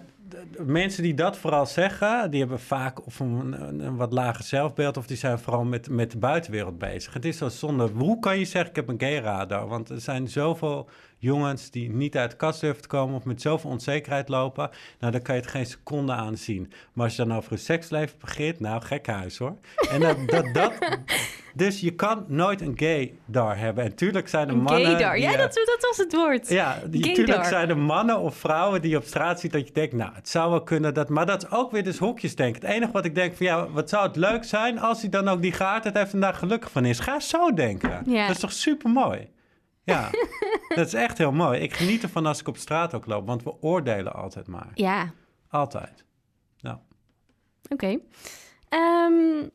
mensen 0.66 1.04
die 1.04 1.14
dat 1.14 1.38
vooral 1.38 1.66
zeggen, 1.66 2.32
die 2.32 2.40
hebben 2.40 2.60
vaak 2.60 3.06
of 3.06 3.20
een, 3.20 3.62
een, 3.68 3.80
een 3.80 3.96
wat 3.96 4.14
lager 4.14 4.44
zelfbeeld... 4.44 4.98
of 4.98 5.08
die 5.08 5.18
zijn 5.18 5.40
vooral 5.40 5.64
met, 5.64 5.90
met 5.90 6.12
de 6.12 6.18
buitenwereld 6.18 6.78
bezig. 6.78 7.14
Het 7.14 7.26
is 7.26 7.38
zo 7.38 7.50
zonde. 7.50 7.88
Hoe 7.88 8.20
kan 8.20 8.40
je 8.40 8.46
zeggen, 8.46 8.70
ik 8.70 8.76
heb 8.76 8.88
een 8.88 9.00
gay 9.00 9.20
radar? 9.20 9.68
Want 9.68 9.90
er 9.90 10.02
zijn 10.02 10.28
zoveel 10.28 10.90
jongens 11.22 11.70
die 11.70 11.90
niet 11.90 12.18
uit 12.18 12.32
de 12.32 12.38
kast 12.38 12.62
durven 12.62 12.82
te 12.82 12.88
komen... 12.88 13.16
of 13.16 13.24
met 13.24 13.42
zoveel 13.42 13.70
onzekerheid 13.70 14.30
lopen. 14.30 14.70
Nou, 15.00 15.12
dan 15.12 15.22
kan 15.22 15.36
je 15.36 15.42
het 15.42 15.50
geen 15.50 15.66
seconde 15.66 16.12
aan 16.12 16.38
zien. 16.38 16.72
Maar 16.94 17.06
als 17.06 17.16
je 17.16 17.26
dan 17.26 17.38
over 17.38 17.52
een 17.52 17.58
seksleven 17.58 18.16
begint, 18.20 18.60
nou, 18.60 18.82
gek 18.82 19.08
huis 19.08 19.38
hoor. 19.38 19.56
En 19.92 20.00
dat, 20.00 20.18
dat, 20.26 20.54
dat, 20.54 20.74
dus 21.54 21.80
je 21.80 21.92
kan 21.96 22.26
nooit 22.28 22.62
een 22.62 22.74
gay-dar 22.76 23.58
hebben. 23.58 23.84
En 23.84 23.96
tuurlijk 23.96 24.28
zijn 24.28 24.48
er 24.48 24.54
Een 24.54 24.62
mannen... 24.62 24.86
gaydar. 24.86 25.14
die, 25.14 25.24
Ja, 25.24 25.32
eh, 25.32 25.38
dat, 25.38 25.54
dat 25.54 25.86
was 25.88 25.98
het 25.98 26.14
woord. 26.14 26.50
ja, 26.50 26.72
Gaydar. 26.72 27.14
tuurlijk 27.14 27.46
zijn 27.46 27.70
er 27.70 27.78
mannen 27.78 28.20
of 28.20 28.36
vrouwen 28.36 28.82
die 28.82 28.92
je 28.92 28.98
op 28.98 29.06
straat 29.06 29.40
ziet 29.40 29.52
dat 29.52 29.68
je 29.68 29.74
denkt, 29.74 29.94
nou, 29.94 30.12
het 30.14 30.30
zou 30.30 30.50
wel 30.50 30.64
kunnen 30.64 30.94
dat, 30.94 31.10
maar 31.10 31.26
dat 31.26 31.44
is 31.44 31.52
ook 31.52 31.72
weer 31.72 31.84
dus 31.84 31.98
hokjes 31.98 32.36
denken. 32.36 32.62
Het 32.62 32.72
enige 32.72 32.92
wat 32.92 33.06
ik 33.06 33.16
denk 33.16 33.36
van, 33.36 33.46
ja, 33.46 33.70
wat 33.70 33.90
zou 33.90 34.08
het 34.08 34.16
leuk 34.16 34.44
zijn 34.44 34.80
als 34.80 35.02
hij 35.02 35.10
dan 35.10 35.28
ook 35.28 35.42
die 35.42 35.52
geaardheid 35.52 35.96
heeft 35.96 36.14
en 36.14 36.20
daar 36.20 36.34
gelukkig 36.34 36.72
van 36.72 36.86
is. 36.86 37.00
Ga 37.00 37.20
zo 37.20 37.54
denken. 37.54 38.04
Ja. 38.06 38.28
Dat 38.28 38.36
is 38.36 38.42
toch 38.42 38.52
super 38.52 38.90
mooi. 38.90 39.28
Ja, 39.92 40.10
dat 40.76 40.88
is 40.88 40.94
echt 40.94 41.18
heel 41.18 41.32
mooi. 41.32 41.60
Ik 41.60 41.74
geniet 41.74 42.04
ervan 42.04 42.26
als 42.26 42.40
ik 42.40 42.48
op 42.48 42.58
straat 42.58 42.94
ook 42.94 43.06
loop, 43.06 43.26
want 43.28 43.44
we 43.44 43.62
oordelen 43.62 44.14
altijd 44.14 44.48
maar. 44.48 44.70
Ja, 44.74 45.14
Altijd. 45.50 46.06
Nou, 46.62 46.78
oké. 47.70 48.00
Ehm, 48.70 49.48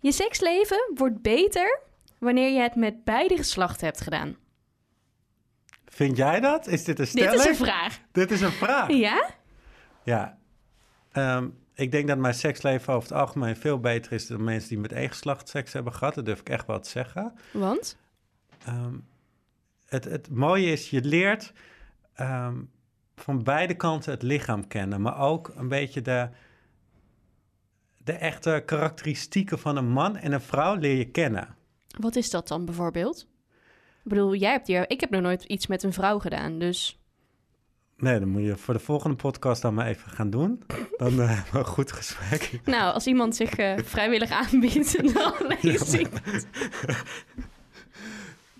je 0.00 0.12
seksleven 0.12 0.90
wordt 0.94 1.22
beter 1.22 1.80
wanneer 2.18 2.52
je 2.52 2.60
het 2.60 2.74
met 2.74 3.04
beide 3.04 3.36
geslachten 3.36 3.86
hebt 3.86 4.00
gedaan. 4.00 4.36
vind 5.86 6.16
jij 6.16 6.40
dat? 6.40 6.66
Is 6.66 6.84
dit 6.84 6.98
een 6.98 7.04
Dit 7.04 7.08
stelling? 7.14 7.40
is 7.40 7.46
een 7.46 7.54
vraag. 7.66 7.98
Dit 8.12 8.30
is 8.30 8.40
een 8.40 8.52
vraag. 8.52 8.90
Ja? 8.90 9.30
Ja. 10.02 10.38
Ehm, 11.12 11.48
ik 11.74 11.90
denk 11.90 12.08
dat 12.08 12.18
mijn 12.18 12.34
seksleven 12.34 12.94
over 12.94 13.08
het 13.08 13.18
algemeen 13.18 13.56
veel 13.56 13.80
beter 13.80 14.12
is 14.12 14.26
dan 14.26 14.44
mensen 14.44 14.68
die 14.68 14.78
met 14.78 14.92
één 14.92 15.08
geslacht 15.08 15.48
seks 15.48 15.72
hebben 15.72 15.92
gehad. 15.92 16.14
Dat 16.14 16.24
durf 16.24 16.40
ik 16.40 16.48
echt 16.48 16.66
wel 16.66 16.80
te 16.80 16.88
zeggen. 16.88 17.32
Want? 17.52 17.96
Ehm, 18.66 18.94
het, 19.96 20.12
het 20.12 20.30
mooie 20.30 20.72
is, 20.72 20.90
je 20.90 21.04
leert 21.04 21.52
ehm, 22.14 22.56
van 23.16 23.42
beide 23.42 23.74
kanten 23.74 24.12
het 24.12 24.22
lichaam 24.22 24.66
kennen, 24.66 25.00
maar 25.00 25.18
ook 25.18 25.52
een 25.56 25.68
beetje 25.68 26.02
de, 26.02 26.28
de 27.96 28.12
echte 28.12 28.62
karakteristieken 28.66 29.58
van 29.58 29.76
een 29.76 29.88
man 29.88 30.16
en 30.16 30.32
een 30.32 30.40
vrouw 30.40 30.74
leer 30.74 30.96
je 30.96 31.10
kennen. 31.10 31.54
Wat 31.98 32.16
is 32.16 32.30
dat 32.30 32.48
dan 32.48 32.64
bijvoorbeeld? 32.64 33.28
Ik 34.04 34.12
bedoel, 34.12 34.34
jij 34.34 34.50
hebt 34.50 34.66
hier... 34.66 34.90
Ik 34.90 35.00
heb 35.00 35.10
nog 35.10 35.22
nooit 35.22 35.44
iets 35.44 35.66
met 35.66 35.82
een 35.82 35.92
vrouw 35.92 36.18
gedaan, 36.18 36.58
dus... 36.58 37.00
Nee, 37.96 38.18
dan 38.18 38.28
moet 38.28 38.42
je 38.42 38.56
voor 38.56 38.74
de 38.74 38.80
volgende 38.80 39.16
podcast 39.16 39.62
dan 39.62 39.74
maar 39.74 39.86
even 39.86 40.10
gaan 40.10 40.30
doen. 40.30 40.62
Dan 40.96 41.20
eh, 41.20 41.28
hebben 41.28 41.44
we 41.52 41.58
een 41.58 41.64
goed 41.64 41.92
gesprek. 41.92 42.60
Nou, 42.64 42.94
als 42.94 43.06
iemand 43.06 43.36
zich 43.36 43.50
eh, 43.56 43.78
vrijwillig 43.78 44.30
aanbiedt, 44.30 45.02
dan 45.14 45.56
lees 45.60 45.92
ik. 45.92 46.08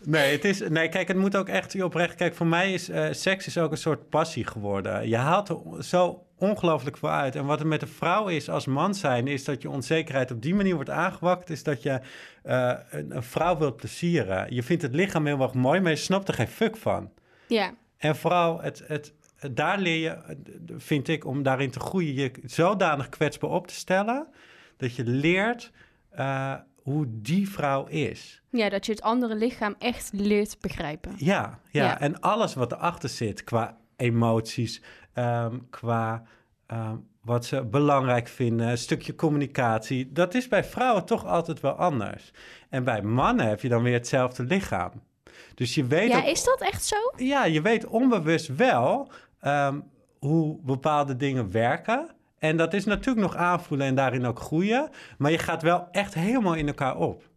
Nee, 0.09 0.33
het 0.33 0.45
is, 0.45 0.69
nee, 0.69 0.89
kijk, 0.89 1.09
het 1.09 1.17
moet 1.17 1.37
ook 1.37 1.49
echt 1.49 1.83
oprecht. 1.83 2.15
Kijk, 2.15 2.35
voor 2.35 2.47
mij 2.47 2.73
is 2.73 2.89
eh, 2.89 3.07
seks 3.11 3.47
is 3.47 3.59
ook 3.59 3.71
een 3.71 3.77
soort 3.77 4.09
passie 4.09 4.45
geworden. 4.47 5.09
Je 5.09 5.17
haalt 5.17 5.49
er 5.49 5.59
zo 5.85 6.25
ongelooflijk 6.39 6.97
voor 6.97 7.09
uit. 7.09 7.37
En 7.37 7.45
wat 7.47 7.61
er 7.61 7.67
met 7.67 7.83
een 7.83 7.89
vrouw 7.89 8.27
is 8.29 8.49
als 8.49 8.67
man 8.67 8.95
zijn, 8.95 9.27
is 9.27 9.45
dat 9.45 9.63
je 9.63 9.71
onzekerheid 9.71 10.31
op 10.31 10.43
die 10.43 10.55
manier 10.55 10.75
wordt 10.75 10.91
aangewakt. 10.91 11.51
Is 11.51 11.63
dat 11.63 11.83
je 11.83 12.01
eh, 12.43 12.73
een, 12.91 13.17
een 13.17 13.23
vrouw 13.23 13.57
wilt 13.59 13.77
plezieren. 13.77 14.55
Je 14.55 14.63
vindt 14.63 14.83
het 14.83 14.95
lichaam 14.95 15.27
heel 15.27 15.41
erg 15.41 15.55
mooi, 15.55 15.81
maar 15.81 15.91
je 15.91 15.97
snapt 15.97 16.29
er 16.29 16.35
geen 16.35 16.49
fuck 16.49 16.77
van. 16.77 17.11
Ja, 17.49 17.75
En 17.97 18.17
vooral, 18.17 18.61
het, 18.61 18.83
het, 18.87 19.13
het- 19.37 19.57
daar 19.57 19.79
leer 19.79 19.99
je, 20.01 20.37
vind 20.77 21.09
ik, 21.09 21.25
om 21.25 21.43
daarin 21.43 21.71
te 21.71 21.81
groeien, 21.81 22.15
je 22.15 22.31
zodanig 22.45 23.09
kwetsbaar 23.09 23.51
op 23.51 23.67
te 23.67 23.75
stellen. 23.75 24.27
Dat 24.77 24.95
je 24.97 25.05
leert 25.05 25.73
eh, 26.11 26.55
hoe 26.87 27.07
die 27.09 27.49
vrouw 27.51 27.87
is. 27.87 28.43
ja, 28.51 28.69
dat 28.69 28.87
je 28.87 28.93
het 28.93 29.03
andere 29.03 29.35
lichaam 29.35 29.75
echt 29.79 30.11
leert 30.13 30.57
begrijpen. 30.61 31.13
Ja, 31.17 31.59
ja, 31.71 31.85
Ja. 31.85 32.01
en 32.01 32.21
alles 32.21 32.55
wat 32.55 32.73
erachter 32.73 33.09
zit 33.09 33.45
qua 33.45 33.77
emoties, 33.97 34.83
ehm, 35.13 35.59
qua 35.71 36.23
ehm, 36.67 36.97
wat 37.23 37.45
ze 37.45 37.65
belangrijk 37.65 38.29
vinden, 38.29 38.69
een 38.69 38.79
stukje 38.79 39.15
communicatie. 39.15 40.13
Dat 40.13 40.35
is 40.35 40.49
bij 40.49 40.65
vrouwen 40.65 41.05
toch 41.05 41.25
altijd 41.27 41.61
wel 41.61 41.73
anders. 41.73 42.31
En 42.69 42.85
bij 42.85 43.03
mannen 43.03 43.49
heb 43.49 43.61
je 43.61 43.69
dan 43.69 43.83
weer 43.83 43.93
hetzelfde 43.93 44.43
lichaam. 44.43 44.91
Dus 45.55 45.75
je 45.75 45.85
weet. 45.87 46.09
Ja, 46.11 46.19
ook- 46.19 46.25
is 46.25 46.45
dat 46.45 46.61
echt 46.61 46.85
zo? 46.85 46.97
ja, 47.17 47.45
je 47.45 47.61
weet 47.63 47.87
onbewust 47.87 48.57
wel 48.57 49.11
ehm, 49.41 49.81
hoe 50.19 50.59
bepaalde 50.63 51.17
dingen 51.17 51.51
werken. 51.51 52.11
En 52.39 52.57
dat 52.57 52.75
is 52.75 52.85
natuurlijk 52.85 53.27
nog 53.27 53.37
aanvoelen 53.37 53.87
en 53.87 53.95
daarin 53.95 54.27
ook 54.27 54.39
groeien. 54.39 54.91
Maar 55.19 55.31
je 55.31 55.39
gaat 55.39 55.63
wel 55.63 55.89
echt 55.91 56.15
helemaal 56.15 56.55
in 56.55 56.67
elkaar 56.67 56.97
op. 56.97 57.29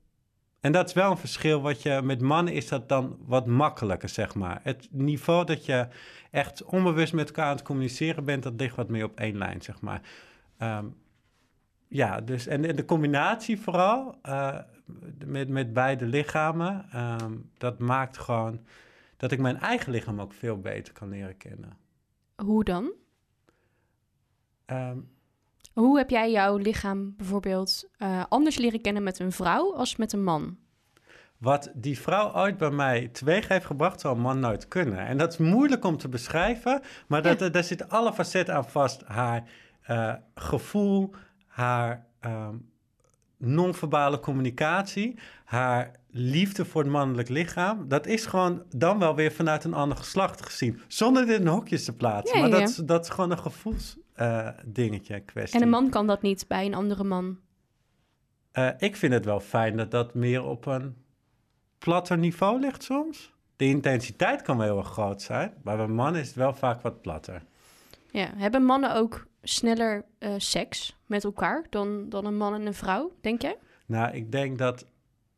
En 0.59 0.71
dat 0.71 0.87
is 0.87 0.93
wel 0.93 1.11
een 1.11 1.17
verschil 1.17 1.61
wat 1.61 1.81
je 1.81 2.01
met 2.03 2.21
mannen 2.21 2.53
is 2.53 2.67
dat 2.67 2.89
dan 2.89 3.17
wat 3.25 3.45
makkelijker, 3.45 4.09
zeg 4.09 4.35
maar. 4.35 4.59
Het 4.63 4.87
niveau 4.91 5.45
dat 5.45 5.65
je 5.65 5.87
echt 6.31 6.63
onbewust 6.63 7.13
met 7.13 7.27
elkaar 7.27 7.45
aan 7.45 7.55
het 7.55 7.65
communiceren 7.65 8.25
bent, 8.25 8.43
dat 8.43 8.53
ligt 8.57 8.75
wat 8.75 8.89
meer 8.89 9.03
op 9.03 9.19
één 9.19 9.37
lijn, 9.37 9.61
zeg 9.61 9.81
maar. 9.81 10.01
Ehm, 10.57 10.85
ja, 11.87 12.21
dus 12.21 12.47
en, 12.47 12.61
de 12.61 12.85
combinatie 12.85 13.59
vooral 13.59 14.17
eh, 14.21 14.57
met, 15.25 15.49
met 15.49 15.73
beide 15.73 16.05
lichamen, 16.05 16.85
ehm, 16.91 17.33
dat 17.57 17.79
maakt 17.79 18.17
gewoon 18.17 18.59
dat 19.17 19.31
ik 19.31 19.39
mijn 19.39 19.59
eigen 19.59 19.91
lichaam 19.91 20.21
ook 20.21 20.33
veel 20.33 20.59
beter 20.59 20.93
kan 20.93 21.09
leren 21.09 21.37
kennen. 21.37 21.77
Hoe 22.35 22.63
dan? 22.63 22.91
Ehm, 24.69 24.97
Hoe 25.73 25.97
heb 25.97 26.09
jij 26.09 26.31
jouw 26.31 26.57
lichaam 26.57 27.13
bijvoorbeeld 27.17 27.89
eh, 27.97 28.23
anders 28.29 28.57
leren 28.57 28.81
kennen 28.81 29.03
met 29.03 29.19
een 29.19 29.31
vrouw 29.31 29.75
als 29.75 29.95
met 29.95 30.13
een 30.13 30.23
man? 30.23 30.57
wat 31.37 31.71
die 31.75 31.99
vrouw 31.99 32.33
ooit 32.35 32.57
bij 32.57 32.69
mij 32.69 33.07
teweeg 33.07 33.47
heeft 33.47 33.65
gebracht, 33.65 33.99
zal 34.01 34.15
een 34.15 34.21
man 34.21 34.39
nooit 34.39 34.67
kunnen. 34.67 34.97
En 34.99 35.17
dat 35.17 35.31
is 35.31 35.37
moeilijk 35.37 35.85
om 35.85 35.97
te 35.97 36.09
beschrijven, 36.09 36.81
maar 37.07 37.21
dat, 37.21 37.39
Ja. 37.39 37.49
daar 37.49 37.63
zitten 37.63 37.89
alle 37.89 38.13
facetten 38.13 38.55
aan 38.55 38.69
vast. 38.69 39.03
Haar 39.05 39.43
eh, 39.81 40.13
gevoel, 40.35 41.13
haar 41.47 42.05
ehm, 42.19 42.55
non-verbale 43.37 44.19
communicatie, 44.19 45.19
haar 45.45 45.91
liefde 46.11 46.65
voor 46.65 46.81
het 46.81 46.91
mannelijk 46.91 47.29
lichaam. 47.29 47.87
Dat 47.87 48.07
is 48.07 48.25
gewoon 48.25 48.63
dan 48.75 48.99
wel 48.99 49.15
weer 49.15 49.31
vanuit 49.31 49.63
een 49.63 49.73
ander 49.73 49.97
geslacht 49.97 50.45
gezien, 50.45 50.81
zonder 50.87 51.25
dit 51.25 51.39
in 51.39 51.47
hokjes 51.47 51.85
te 51.85 51.95
plaatsen. 51.95 52.35
Ja, 52.37 52.41
maar 52.43 52.51
ja, 52.51 52.59
dat, 52.59 52.69
is- 52.69 52.75
dat 52.75 53.03
is 53.03 53.09
gewoon 53.09 53.31
een 53.31 53.37
gevoelsdingetje, 54.19 55.19
kwestie. 55.19 55.59
En 55.59 55.65
een 55.65 55.71
man 55.71 55.89
kan 55.89 56.07
dat 56.07 56.21
niet 56.21 56.45
bij 56.47 56.65
een 56.65 56.73
andere 56.73 57.03
man. 57.03 57.39
Eh, 58.51 58.69
ik 58.77 58.95
vind 58.95 59.13
het 59.13 59.25
wel 59.25 59.39
fijn 59.39 59.77
dat 59.77 59.91
dat 59.91 60.13
meer 60.13 60.43
op 60.43 60.65
een 60.65 60.95
platter 61.77 62.17
niveau 62.17 62.59
ligt 62.59 62.83
soms. 62.83 63.33
De 63.55 63.65
intensiteit 63.65 64.41
kan 64.41 64.57
wel 64.57 64.65
heel 64.65 64.77
erg 64.77 64.87
groot 64.87 65.21
zijn, 65.21 65.53
maar 65.63 65.77
bij 65.77 65.87
mannen 65.87 66.21
is 66.21 66.27
het 66.27 66.35
wel 66.35 66.53
vaak 66.53 66.81
wat 66.81 67.01
platter. 67.01 67.43
Ja. 68.11 68.29
Hebben 68.35 68.63
mannen 68.63 68.95
ook 68.95 69.27
sneller 69.41 70.05
eh, 70.17 70.33
seks 70.37 70.97
met 71.05 71.23
elkaar 71.23 71.65
dan, 71.69 72.09
dan 72.09 72.25
een 72.25 72.37
man 72.37 72.53
en 72.53 72.65
een 72.65 72.73
vrouw, 72.73 73.11
denk 73.21 73.41
jij? 73.41 73.57
Nou, 73.85 74.15
ik 74.15 74.31
denk 74.31 74.57
dat 74.57 74.85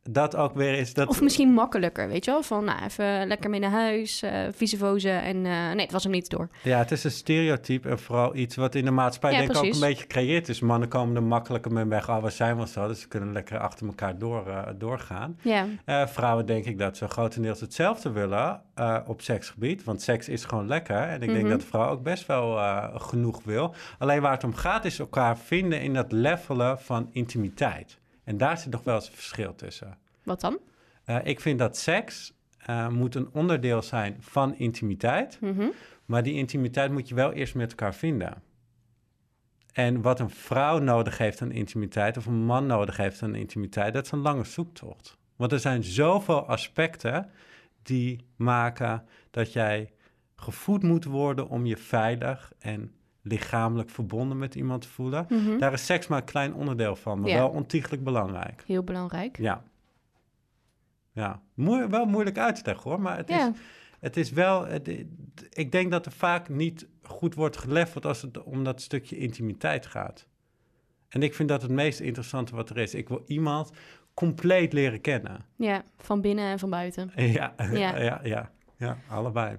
dat 0.09 0.35
ook 0.35 0.53
weer 0.53 0.73
is 0.73 0.93
dat... 0.93 1.07
Of 1.07 1.21
misschien 1.21 1.49
makkelijker, 1.53 2.07
weet 2.07 2.25
je 2.25 2.31
wel? 2.31 2.43
Van, 2.43 2.63
nou, 2.65 2.83
even 2.83 3.27
lekker 3.27 3.49
mee 3.49 3.59
naar 3.59 3.71
huis, 3.71 4.21
eh 4.21 4.31
vizevozen 4.55 5.21
en... 5.23 5.35
eh, 5.45 5.51
nee, 5.71 5.81
het 5.81 5.91
was 5.91 6.03
hem 6.03 6.11
niet 6.11 6.29
door. 6.29 6.49
Ja, 6.63 6.77
het 6.77 6.91
is 6.91 7.03
een 7.03 7.11
stereotype 7.11 7.89
en 7.89 7.99
vooral 7.99 8.35
iets 8.35 8.55
wat 8.55 8.75
in 8.75 8.85
de 8.85 8.91
maatschappij 8.91 9.31
Ja, 9.31 9.37
denk 9.37 9.51
ik 9.51 9.57
ook 9.57 9.73
een 9.73 9.79
beetje 9.79 10.01
gecreëerd 10.01 10.49
is. 10.49 10.59
Mannen 10.59 10.89
komen 10.89 11.15
er 11.15 11.23
makkelijker 11.23 11.71
mee 11.71 11.85
weg. 11.85 12.09
Oh, 12.09 12.23
we 12.23 12.29
zijn 12.29 12.55
wel 12.55 12.67
zo, 12.67 12.87
dus 12.87 13.01
ze 13.01 13.07
kunnen 13.07 13.31
lekker 13.33 13.59
achter 13.59 13.85
elkaar 13.87 14.17
door, 14.17 14.47
eh, 14.47 14.61
doorgaan. 14.77 15.37
Ja, 15.41 15.67
vrouwen 16.07 16.45
denk 16.45 16.65
ik 16.65 16.77
dat 16.77 16.97
ze 16.97 17.07
grotendeels 17.07 17.59
hetzelfde 17.59 18.11
willen 18.11 18.61
op 19.05 19.21
seksgebied. 19.21 19.83
Want 19.83 20.01
seks 20.01 20.29
is 20.29 20.45
gewoon 20.45 20.67
lekker. 20.67 20.97
En 20.97 21.21
ik 21.21 21.27
denk 21.29 21.41
Mhm. 21.41 21.49
dat 21.49 21.61
de 21.61 21.67
vrouw 21.67 21.89
ook 21.89 22.03
best 22.03 22.25
wel 22.25 22.57
genoeg 22.99 23.43
wil. 23.43 23.73
Alleen 23.99 24.21
waar 24.21 24.31
het 24.31 24.43
om 24.43 24.53
gaat 24.55 24.85
is 24.85 24.99
elkaar 24.99 25.37
vinden 25.37 25.81
in 25.81 25.93
dat 25.93 26.11
levelen 26.11 26.79
van 26.79 27.09
intimiteit. 27.11 27.99
En 28.23 28.37
daar 28.37 28.57
zit 28.57 28.71
nog 28.71 28.83
wel 28.83 28.95
eens 28.95 29.07
een 29.07 29.13
verschil 29.13 29.55
tussen. 29.55 29.97
wat 30.23 30.41
dan? 30.41 30.59
Eh, 31.03 31.17
ik 31.23 31.39
vind 31.39 31.59
dat 31.59 31.77
seks 31.77 32.33
eh, 32.57 32.87
moet 32.87 33.15
een 33.15 33.29
onderdeel 33.33 33.81
zijn 33.81 34.17
van 34.19 34.55
intimiteit. 34.55 35.37
Mhm. 35.41 35.67
Maar 36.05 36.23
die 36.23 36.33
intimiteit 36.33 36.91
moet 36.91 37.09
je 37.09 37.15
wel 37.15 37.31
eerst 37.31 37.55
met 37.55 37.69
elkaar 37.69 37.95
vinden. 37.95 38.41
En 39.73 40.01
wat 40.01 40.19
een 40.19 40.29
vrouw 40.29 40.79
nodig 40.79 41.17
heeft 41.17 41.41
aan 41.41 41.51
intimiteit, 41.51 42.17
of 42.17 42.25
een 42.25 42.45
man 42.45 42.65
nodig 42.65 42.97
heeft 42.97 43.21
aan 43.21 43.35
intimiteit, 43.35 43.93
dat 43.93 44.05
is 44.05 44.11
een 44.11 44.19
lange 44.19 44.43
zoektocht. 44.43 45.17
Want 45.35 45.51
er 45.51 45.59
zijn 45.59 45.83
zoveel 45.83 46.45
aspecten 46.45 47.29
die 47.81 48.25
maken 48.35 49.05
dat 49.31 49.53
jij 49.53 49.91
gevoed 50.35 50.83
moet 50.83 51.05
worden 51.05 51.49
om 51.49 51.65
je 51.65 51.77
veilig 51.77 52.53
en 52.59 52.93
lichamelijk 53.21 53.89
verbonden 53.89 54.37
met 54.37 54.55
iemand 54.55 54.81
te 54.81 54.87
voelen. 54.87 55.25
Mhm. 55.29 55.57
Daar 55.57 55.73
is 55.73 55.85
seks 55.85 56.07
maar 56.07 56.19
een 56.19 56.25
klein 56.25 56.53
onderdeel 56.53 56.95
van, 56.95 57.19
maar 57.19 57.29
Ja. 57.29 57.37
wel 57.37 57.49
ontiegelijk 57.49 58.03
belangrijk. 58.03 58.63
Heel 58.67 58.83
belangrijk. 58.83 59.37
Ja. 59.37 59.63
Ja, 61.13 61.41
Moe- 61.53 61.87
wel 61.89 62.05
moeilijk 62.05 62.37
uit 62.37 62.55
te 62.55 62.61
leggen 62.65 62.89
hoor, 62.89 63.01
maar 63.01 63.17
het 63.17 63.29
is 63.29 63.35
Ja, 63.35 63.53
het 63.99 64.17
is 64.17 64.31
wel, 64.31 64.65
het- 64.65 64.87
ik 65.49 65.71
denk 65.71 65.91
dat 65.91 66.05
er 66.05 66.11
vaak 66.11 66.49
niet 66.49 66.87
goed 67.03 67.35
wordt 67.35 67.57
geleverd 67.57 68.05
als 68.05 68.21
het 68.21 68.43
om 68.43 68.63
dat 68.63 68.81
stukje 68.81 69.17
intimiteit 69.17 69.85
gaat. 69.85 70.27
En 71.09 71.23
ik 71.23 71.35
vind 71.35 71.49
dat 71.49 71.61
het 71.61 71.71
meest 71.71 71.99
interessante 71.99 72.55
wat 72.55 72.69
er 72.69 72.77
is. 72.77 72.93
Ik 72.93 73.09
wil 73.09 73.23
iemand 73.25 73.71
compleet 74.13 74.73
leren 74.73 75.01
kennen. 75.01 75.45
ja, 75.55 75.83
van 75.97 76.21
binnen 76.21 76.45
en 76.45 76.59
van 76.59 76.69
buiten. 76.69 77.11
Ja, 77.15 77.53
ja, 77.71 77.95
ja, 78.23 78.51
ja, 78.77 78.97
allebei. 79.09 79.57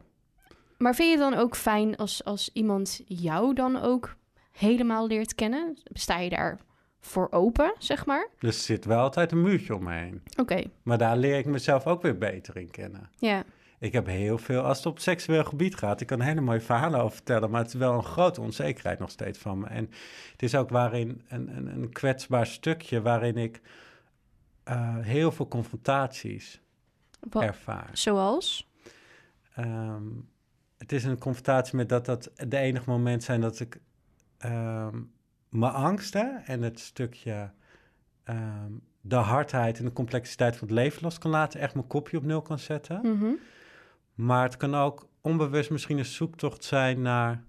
Maar 0.83 0.95
vind 0.95 1.11
je 1.11 1.23
het 1.23 1.31
dan 1.31 1.40
ook 1.40 1.57
fijn 1.57 1.97
als, 1.97 2.25
als 2.25 2.51
iemand 2.53 3.03
jou 3.07 3.55
dan 3.55 3.83
ook 3.83 4.16
helemaal 4.53 5.07
leert 5.07 5.35
kennen? 5.35 5.79
Sta 5.85 6.18
je 6.18 6.31
daar 6.31 6.59
voor 7.01 7.29
open, 7.31 7.75
zeg 7.79 8.07
maar? 8.07 8.29
Er 8.38 8.53
zit 8.53 8.85
wel 8.85 8.99
altijd 8.99 9.33
een 9.33 9.42
muurtje 9.42 9.75
om 9.75 9.83
me 9.83 9.92
heen. 9.92 10.23
Oké, 10.40 10.62
Maar 10.83 10.99
daar 10.99 11.16
leer 11.16 11.38
ik 11.38 11.47
mezelf 11.47 11.87
ook 11.87 12.03
weer 12.03 12.18
beter 12.18 12.57
in 12.57 12.71
kennen. 12.71 13.11
ja. 13.18 13.45
Ik 13.79 13.92
heb 13.92 14.07
heel 14.07 14.38
veel, 14.38 14.61
als 14.61 14.77
het 14.77 14.87
op 14.87 14.99
seksueel 14.99 15.45
gebied 15.45 15.75
gaat, 15.75 16.01
ik 16.01 16.07
kan 16.07 16.21
hele 16.21 16.40
mooie 16.40 16.61
verhalen 16.61 17.01
over 17.01 17.14
vertellen, 17.14 17.51
maar 17.51 17.61
het 17.61 17.68
is 17.68 17.75
wel 17.79 17.92
een 17.95 18.05
grote 18.05 18.40
onzekerheid 18.40 18.99
nog 18.99 19.11
steeds 19.11 19.38
van 19.38 19.59
me. 19.59 19.66
En 19.66 19.90
het 20.33 20.42
is 20.42 20.55
ook 20.55 20.71
waarin 20.71 21.23
een, 21.29 21.57
een, 21.57 21.66
een 21.66 21.92
kwetsbaar 21.92 22.47
stukje 22.47 23.03
waarin 23.03 23.37
ik 23.37 23.61
eh, 24.64 24.97
heel 24.99 25.33
veel 25.33 25.49
confrontaties 25.49 26.61
ervaar. 27.31 27.90
Zoals? 27.92 28.71
Ehm, 29.55 30.09
het 30.83 30.92
is 30.92 31.05
een 31.05 31.18
confrontatie 31.18 31.77
met 31.77 31.88
dat 31.88 32.07
dat 32.07 32.31
de 32.49 32.57
enige 32.57 32.90
moment 32.90 33.23
zijn 33.23 33.40
dat 33.40 33.61
ik 33.61 33.81
ehm, 34.38 35.01
mijn 35.49 35.73
angsten 35.73 36.42
en 36.47 36.62
het 36.62 36.81
stukje 36.81 37.51
ehm, 38.25 38.73
de 39.01 39.16
hardheid 39.16 39.79
en 39.79 39.85
de 39.85 39.92
complexiteit 39.92 40.57
van 40.57 40.68
het 40.68 40.77
leven 40.77 41.03
los 41.03 41.18
kan 41.18 41.31
laten, 41.31 41.61
echt 41.61 41.75
mijn 41.75 41.87
kopje 41.87 42.16
op 42.16 42.25
nul 42.25 42.42
kan 42.42 42.59
zetten. 42.59 43.01
Mhm. 43.03 43.31
Maar 44.14 44.42
het 44.42 44.57
kan 44.57 44.75
ook 44.75 45.09
onbewust 45.21 45.71
misschien 45.71 45.99
een 45.99 46.05
zoektocht 46.05 46.64
zijn 46.64 47.03
naar 47.03 47.45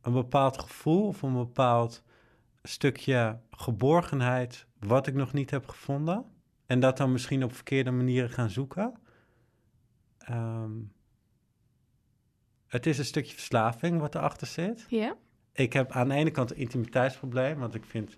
een 0.00 0.12
bepaald 0.12 0.58
gevoel 0.58 1.06
of 1.06 1.22
een 1.22 1.32
bepaald 1.34 2.02
stukje 2.62 3.38
geborgenheid 3.50 4.66
wat 4.78 5.06
ik 5.06 5.14
nog 5.14 5.32
niet 5.32 5.50
heb 5.50 5.66
gevonden. 5.66 6.24
En 6.66 6.80
dat 6.80 6.96
dan 6.96 7.12
misschien 7.12 7.44
op 7.44 7.54
verkeerde 7.54 7.90
manieren 7.90 8.30
gaan 8.30 8.50
zoeken. 8.50 8.92
Ehm, 10.18 10.70
het 12.70 12.86
is 12.86 12.98
een 12.98 13.04
stukje 13.04 13.32
verslaving 13.32 14.00
wat 14.00 14.14
erachter 14.14 14.46
zit. 14.46 14.86
Ja? 14.88 15.16
Ik 15.52 15.72
heb 15.72 15.90
aan 15.90 16.08
de 16.08 16.14
ene 16.14 16.30
kant 16.30 16.50
een 16.50 16.56
intimiteitsprobleem, 16.56 17.58
want 17.58 17.74
ik 17.74 17.84
vind 17.84 18.16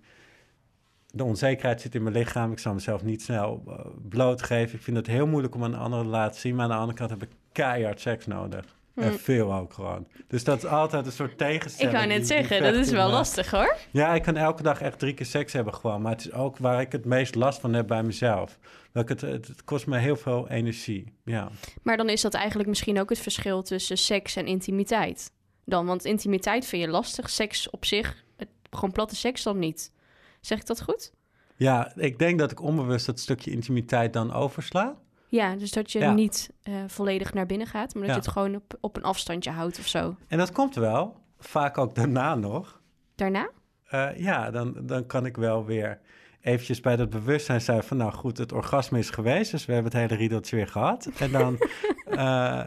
de 1.06 1.24
onzekerheid 1.24 1.80
zit 1.80 1.94
in 1.94 2.02
mijn 2.02 2.14
lichaam. 2.14 2.52
Ik 2.52 2.58
zal 2.58 2.74
mezelf 2.74 3.02
niet 3.02 3.22
snel 3.22 3.62
eh, 3.66 3.86
blootgeven. 4.08 4.74
Ik 4.74 4.82
vind 4.82 4.96
het 4.96 5.06
heel 5.06 5.26
moeilijk 5.26 5.54
om 5.54 5.64
aan 5.64 5.72
een 5.72 5.78
andere 5.78 6.02
te 6.02 6.08
laten 6.08 6.40
zien. 6.40 6.54
Maar 6.54 6.64
aan 6.64 6.70
de 6.70 6.76
andere 6.76 6.98
kant 6.98 7.10
heb 7.10 7.22
ik 7.22 7.30
keihard 7.52 8.00
seks 8.00 8.26
nodig. 8.26 8.80
En 8.94 9.08
Hm. 9.10 9.16
veel 9.16 9.54
ook 9.54 9.72
gewoon. 9.72 10.06
Dus 10.28 10.44
dat 10.44 10.56
is 10.58 10.64
altijd 10.66 11.06
een 11.06 11.12
soort 11.12 11.30
Ik 11.30 11.38
tegenstelling. 11.38 11.94
wou 11.94 12.06
net 12.06 12.16
die- 12.16 12.26
die 12.26 12.36
zeggen, 12.36 12.62
dat 12.62 12.74
is 12.74 12.90
wel 12.90 13.06
me. 13.06 13.12
lastig 13.12 13.50
hoor. 13.50 13.76
Ja, 13.90 14.14
ik 14.14 14.22
kan 14.22 14.36
elke 14.36 14.62
dag 14.62 14.80
echt 14.80 14.98
drie 14.98 15.14
keer 15.14 15.26
seks 15.26 15.52
hebben 15.52 15.74
gewoon. 15.74 16.02
Maar 16.02 16.12
het 16.12 16.20
is 16.20 16.32
ook 16.32 16.58
waar 16.58 16.80
ik 16.80 16.92
het 16.92 17.04
meest 17.04 17.34
last 17.34 17.60
van 17.60 17.72
heb 17.72 17.86
bij 17.86 18.02
mezelf. 18.02 18.58
Dat 18.92 19.02
ik 19.02 19.08
het, 19.08 19.20
het, 19.20 19.48
het 19.48 19.64
kost 19.64 19.86
me 19.86 19.98
heel 19.98 20.16
veel 20.16 20.48
energie. 20.48 21.12
Ja. 21.24 21.48
Maar 21.82 21.96
dan 21.96 22.08
is 22.08 22.20
dat 22.20 22.34
eigenlijk 22.34 22.68
misschien 22.68 23.00
ook 23.00 23.08
het 23.10 23.18
verschil 23.18 23.62
tussen 23.62 23.98
seks 23.98 24.36
en 24.36 24.46
intimiteit. 24.46 25.32
Dan, 25.64 25.86
want 25.86 26.04
intimiteit 26.04 26.66
vind 26.66 26.82
je 26.82 26.88
lastig, 26.88 27.30
seks 27.30 27.70
op 27.70 27.84
zich, 27.84 28.24
het, 28.36 28.48
gewoon 28.70 28.92
platte 28.92 29.16
seks 29.16 29.42
dan 29.42 29.58
niet. 29.58 29.92
Zeg 30.40 30.58
ik 30.58 30.66
dat 30.66 30.82
goed? 30.82 31.12
ja, 31.56 31.92
ik 31.96 32.18
denk 32.18 32.38
dat 32.38 32.50
ik 32.50 32.62
onbewust 32.62 33.06
dat 33.06 33.20
stukje 33.20 33.50
intimiteit 33.50 34.12
dan 34.12 34.32
oversla. 34.32 34.96
Ja, 35.32 35.56
dus 35.56 35.70
dat 35.70 35.92
je 35.92 35.98
Ja. 35.98 36.12
niet 36.12 36.50
eh, 36.62 36.74
volledig 36.86 37.34
naar 37.34 37.46
binnen 37.46 37.66
gaat, 37.66 37.94
maar 37.94 38.02
dat 38.02 38.10
Ja. 38.10 38.16
je 38.16 38.20
het 38.20 38.30
gewoon 38.30 38.54
op, 38.54 38.76
op 38.80 38.96
een 38.96 39.02
afstandje 39.02 39.50
houdt 39.50 39.78
of 39.78 39.86
zo. 39.86 40.16
En 40.28 40.38
dat 40.38 40.52
komt 40.52 40.74
wel. 40.74 41.16
Vaak 41.38 41.78
ook 41.78 41.94
daarna 41.94 42.34
nog. 42.34 42.80
Daarna? 43.14 43.48
Eh, 43.88 44.08
ja, 44.16 44.50
dan, 44.50 44.76
dan 44.82 45.06
kan 45.06 45.26
ik 45.26 45.36
wel 45.36 45.64
weer 45.64 46.00
eventjes 46.40 46.80
bij 46.80 46.96
dat 46.96 47.10
bewustzijn 47.10 47.60
zijn 47.60 47.82
van... 47.82 47.96
nou 47.96 48.12
goed, 48.12 48.38
het 48.38 48.52
orgasme 48.52 48.98
is 48.98 49.10
geweest, 49.10 49.50
dus 49.50 49.66
we 49.66 49.72
hebben 49.72 49.92
het 49.92 50.00
hele 50.00 50.20
riedeltje 50.20 50.56
weer 50.56 50.68
gehad. 50.68 51.10
En 51.18 51.30
dan 51.32 51.58
eh, 52.06 52.60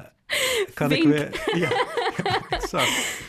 kan 0.73 0.91
ik 0.91 1.04
weer... 1.04 1.41
Ja, 1.54 1.69
exact. 2.58 3.19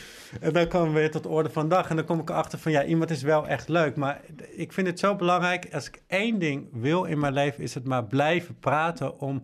En 0.41 0.53
dan 0.53 0.67
komen 0.67 0.93
we 0.93 0.99
weer 0.99 1.11
tot 1.11 1.25
orde 1.25 1.49
van 1.49 1.63
de 1.69 1.75
dag. 1.75 1.89
En 1.89 1.95
dan 1.95 2.05
kom 2.05 2.19
ik 2.19 2.29
erachter 2.29 2.59
van, 2.59 2.71
ja, 2.71 2.83
iemand 2.83 3.09
is 3.09 3.21
wel 3.21 3.47
echt 3.47 3.67
leuk. 3.69 3.95
Maar 3.95 4.21
ik 4.49 4.73
vind 4.73 4.87
het 4.87 4.99
zo 4.99 5.15
belangrijk, 5.15 5.67
als 5.73 5.87
ik 5.87 6.01
één 6.07 6.39
ding 6.39 6.67
wil 6.71 7.03
in 7.03 7.19
mijn 7.19 7.33
leven... 7.33 7.63
is 7.63 7.73
het 7.73 7.85
maar 7.85 8.05
blijven 8.05 8.59
praten 8.59 9.19
om 9.19 9.41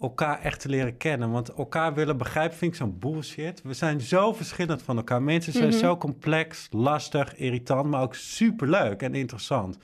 elkaar 0.00 0.40
echt 0.40 0.60
te 0.60 0.68
leren 0.68 0.96
kennen. 0.96 1.30
Want 1.30 1.48
elkaar 1.48 1.94
willen 1.94 2.16
begrijpen 2.16 2.56
vind 2.56 2.72
ik 2.72 2.78
zo'n 2.78 2.98
bullshit. 2.98 3.62
We 3.62 3.74
zijn 3.74 4.00
zo 4.00 4.32
verschillend 4.32 4.82
van 4.82 4.96
elkaar. 4.96 5.22
Mensen 5.22 5.52
zijn 5.52 5.68
Mhm. 5.68 5.78
zo 5.78 5.96
complex, 5.96 6.68
lastig, 6.70 7.36
irritant... 7.36 7.86
maar 7.90 8.02
ook 8.02 8.14
superleuk 8.14 9.02
en 9.02 9.14
interessant. 9.14 9.78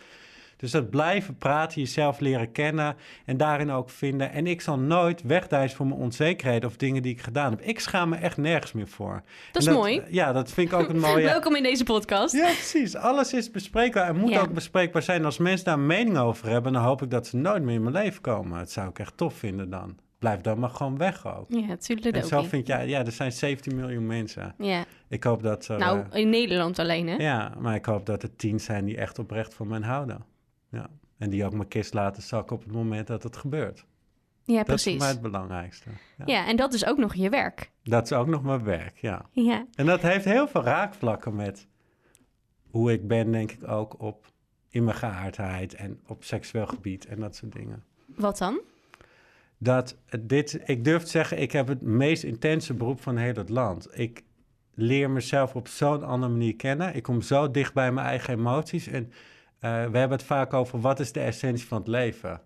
Dus 0.57 0.71
dat 0.71 0.91
blijven 0.91 1.39
praten, 1.39 1.81
jezelf 1.81 2.21
leren 2.21 2.53
kennen 2.53 2.97
en 3.25 3.37
daarin 3.37 3.71
ook 3.71 3.91
vinden. 3.91 4.33
En 4.33 4.47
ik 4.47 4.61
zal 4.61 4.79
nooit 4.79 5.23
wegdijzen 5.23 5.77
voor 5.77 5.87
mijn 5.87 6.01
onzekerheden 6.01 6.69
of 6.69 6.77
dingen 6.77 7.03
die 7.03 7.13
ik 7.13 7.21
gedaan 7.21 7.51
heb. 7.51 7.61
Ik 7.61 7.81
schaam 7.81 8.09
me 8.09 8.17
echt 8.17 8.37
nergens 8.37 8.73
meer 8.73 8.89
voor. 8.89 9.23
Dat 9.53 9.63
is 9.63 9.69
mooi. 9.69 10.03
Ja, 10.11 10.33
dat 10.33 10.51
vind 10.53 10.73
ik 10.73 10.79
ook 10.79 10.89
een 10.89 11.01
mooie... 11.11 11.25
Welkom 11.25 11.57
in 11.57 11.63
deze 11.63 11.85
podcast. 11.85 12.35
Ja, 12.35 12.45
precies. 12.45 12.97
Alles 12.97 13.33
is 13.33 13.51
bespreekbaar 13.51 14.09
en 14.09 14.17
moet 14.17 14.31
Ja. 14.31 14.41
ook 14.41 14.53
bespreekbaar 14.53 15.03
zijn. 15.03 15.25
Als 15.25 15.39
mensen 15.39 15.65
daar 15.65 15.75
een 15.75 15.87
mening 15.87 16.19
over 16.19 16.49
hebben, 16.49 16.73
dan 16.73 16.83
hoop 16.83 17.03
ik 17.03 17.11
dat 17.11 17.27
ze 17.27 17.37
nooit 17.37 17.63
meer 17.63 17.75
in 17.75 17.83
mijn 17.83 17.95
leven 17.95 18.21
komen. 18.21 18.59
Dat 18.59 18.71
zou 18.71 18.89
ik 18.89 18.99
echt 18.99 19.17
tof 19.17 19.35
vinden 19.35 19.71
dan. 19.71 19.97
Blijf 20.19 20.41
dan 20.41 20.59
maar 20.59 20.71
gewoon 20.71 20.99
weg 20.99 21.27
ook. 21.37 21.45
Ja, 21.49 21.77
tuurlijk 21.77 22.17
En 22.17 22.25
zo 22.27 22.43
vind 22.43 22.67
jij, 22.67 22.89
ja, 22.89 23.05
er 23.05 23.13
zijn 23.13 23.33
17 23.33 23.75
miljoen 23.77 24.07
mensen. 24.07 24.55
Ja, 24.59 24.85
Ik 25.09 25.25
hoop 25.25 25.43
dat 25.43 25.69
er... 25.69 25.79
nou, 25.79 26.05
in 26.13 26.29
Nederland 26.31 26.79
alleen, 26.79 27.09
hè? 27.09 27.15
ja, 27.17 27.53
maar 27.59 27.75
ik 27.75 27.85
hoop 27.85 28.07
dat 28.07 28.23
er 28.23 28.37
tien 28.37 28.61
zijn 28.61 28.85
die 28.85 28.97
echt 28.97 29.19
oprecht 29.19 29.55
van 29.55 29.69
mij 29.69 29.81
houden. 29.81 30.25
Ja. 30.75 30.91
En 31.19 31.31
die 31.31 31.45
ook 31.45 31.53
mijn 31.53 31.69
kist 31.69 31.95
laten 31.95 32.23
zakken 32.23 32.57
op 32.57 32.63
het 32.63 32.73
moment 32.73 33.07
dat 33.07 33.23
het 33.23 33.37
gebeurt. 33.37 33.87
Ja, 34.45 34.63
Dat 34.63 34.69
is 34.77 34.83
precies. 34.83 34.91
voor 34.93 35.01
mij 35.03 35.09
het 35.11 35.21
belangrijkste. 35.21 35.91
Ja. 36.19 36.25
Ja, 36.27 36.47
en 36.47 36.57
dat 36.57 36.73
is 36.73 36.87
ook 36.87 36.99
nog 36.99 37.15
je 37.15 37.29
werk. 37.31 37.71
Dat 37.83 38.05
is 38.05 38.13
ook 38.13 38.27
nog 38.27 38.43
mijn 38.43 38.65
werk, 38.65 38.97
ja. 38.99 39.27
Ja, 39.31 39.67
En 39.75 39.87
dat 39.87 40.01
heeft 40.03 40.25
heel 40.25 40.49
veel 40.49 40.63
raakvlakken 40.63 41.35
met 41.35 41.67
hoe 42.71 42.93
ik 42.93 43.09
ben, 43.09 43.33
denk 43.33 43.51
ik 43.53 43.69
ook 43.69 44.01
op 44.01 44.33
in 44.69 44.85
mijn 44.85 44.97
geaardheid 44.97 45.75
en 45.75 46.01
op 46.07 46.25
seksueel 46.25 46.67
gebied 46.67 47.07
en 47.07 47.21
dat 47.21 47.37
soort 47.37 47.53
dingen. 47.53 47.85
wat 48.07 48.39
dan? 48.39 48.61
Dat 49.59 49.97
dit, 50.21 50.61
ik 50.65 50.85
durf 50.85 51.03
te 51.03 51.11
zeggen, 51.11 51.41
ik 51.41 51.53
heb 51.53 51.69
het 51.69 51.83
meest 51.83 52.23
intense 52.23 52.75
beroep 52.75 53.01
van 53.01 53.17
heel 53.17 53.35
het 53.35 53.49
land. 53.49 53.89
Ik 53.99 54.23
leer 54.75 55.11
mezelf 55.11 55.55
op 55.55 55.69
zo'n 55.69 56.03
andere 56.05 56.33
manier 56.33 56.57
kennen. 56.57 56.95
Ik 56.95 57.03
kom 57.03 57.21
zo 57.23 57.51
dicht 57.51 57.75
bij 57.75 57.93
mijn 57.93 58.07
eigen 58.07 58.35
emoties. 58.35 58.87
En 58.87 59.13
we 59.71 59.99
hebben 59.99 60.11
het 60.19 60.23
vaak 60.23 60.53
over 60.53 60.81
wat 60.81 61.01
is 61.01 61.13
de 61.13 61.21
essentie 61.21 61.67
van 61.67 61.79
het 61.79 61.89
leven. 61.89 62.41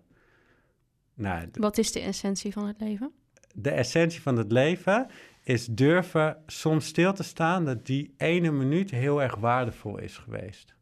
Nou, 1.13 1.47
Wat 1.51 1.77
is 1.77 1.91
de 1.91 1.99
essentie 1.99 2.53
van 2.53 2.67
het 2.67 2.79
leven? 2.79 3.11
de 3.53 3.69
essentie 3.69 4.21
van 4.21 4.37
het 4.37 4.51
leven 4.51 5.07
is 5.43 5.65
durven 5.65 6.37
soms 6.47 6.85
stil 6.85 7.13
te 7.13 7.23
staan 7.23 7.65
dat 7.65 7.85
die 7.85 8.13
ene 8.17 8.51
minuut 8.51 8.91
heel 8.91 9.21
erg 9.21 9.35
waardevol 9.35 9.97
is 9.97 10.17
geweest. 10.17 10.75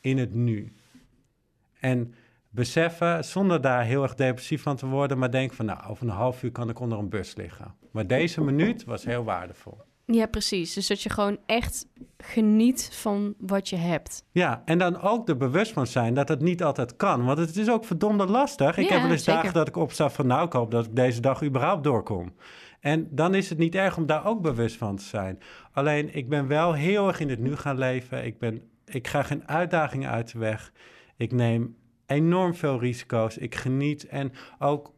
In 0.00 0.18
het 0.18 0.34
nu. 0.34 0.72
En 1.80 2.14
beseffen, 2.50 3.24
zonder 3.24 3.60
daar 3.60 3.84
heel 3.84 4.02
erg 4.02 4.14
depressief 4.14 4.62
van 4.62 4.76
te 4.76 4.86
worden, 4.86 5.18
maar 5.18 5.30
denk 5.30 5.52
van 5.52 5.66
nou, 5.66 5.88
over 5.88 6.06
een 6.06 6.12
half 6.12 6.42
uur 6.42 6.52
kan 6.52 6.68
ik 6.68 6.80
onder 6.80 6.98
een 6.98 7.08
bus 7.08 7.34
liggen. 7.34 7.74
Maar 7.90 8.06
deze 8.06 8.40
minuut 8.40 8.84
was 8.84 9.04
heel 9.04 9.24
waardevol. 9.24 9.80
Ja, 10.12 10.26
precies. 10.26 10.74
Dus 10.74 10.86
dat 10.86 11.02
je 11.02 11.10
gewoon 11.10 11.38
echt 11.46 11.86
geniet 12.18 12.90
van 12.92 13.34
wat 13.38 13.68
je 13.68 13.76
hebt. 13.76 14.24
Ja, 14.32 14.62
en 14.64 14.78
dan 14.78 15.00
ook 15.00 15.28
er 15.28 15.36
bewust 15.36 15.72
van 15.72 15.86
zijn 15.86 16.14
dat 16.14 16.28
het 16.28 16.40
niet 16.40 16.62
altijd 16.62 16.96
kan. 16.96 17.24
Want 17.24 17.38
het 17.38 17.56
is 17.56 17.70
ook 17.70 17.84
verdomde 17.84 18.26
lastig. 18.26 18.76
Ik 18.78 18.88
Ja, 18.88 18.92
heb 18.92 19.02
wel 19.02 19.10
eens 19.10 19.24
zeker. 19.24 19.40
dagen 19.40 19.54
dat 19.54 19.68
ik 19.68 19.76
opsta 19.76 20.10
van 20.10 20.26
nou, 20.26 20.46
ik 20.46 20.52
hoop 20.52 20.70
dat 20.70 20.84
ik 20.86 20.96
deze 20.96 21.20
dag 21.20 21.42
überhaupt 21.44 21.84
doorkom. 21.84 22.32
En 22.80 23.08
dan 23.10 23.34
is 23.34 23.48
het 23.48 23.58
niet 23.58 23.74
erg 23.74 23.96
om 23.96 24.06
daar 24.06 24.26
ook 24.26 24.42
bewust 24.42 24.76
van 24.76 24.96
te 24.96 25.04
zijn. 25.04 25.38
Alleen, 25.72 26.14
ik 26.14 26.28
ben 26.28 26.46
wel 26.46 26.72
heel 26.72 27.08
erg 27.08 27.20
in 27.20 27.28
het 27.30 27.38
nu 27.38 27.56
gaan 27.56 27.78
leven. 27.78 28.24
Ik, 28.24 28.38
ben, 28.38 28.62
ik 28.84 29.06
ga 29.08 29.22
geen 29.22 29.48
uitdagingen 29.48 30.10
uit 30.10 30.32
de 30.32 30.38
weg. 30.38 30.72
Ik 31.16 31.32
neem 31.32 31.76
enorm 32.06 32.54
veel 32.54 32.78
risico's. 32.80 33.36
Ik 33.38 33.54
geniet. 33.54 34.06
En 34.06 34.32
ook 34.58 34.92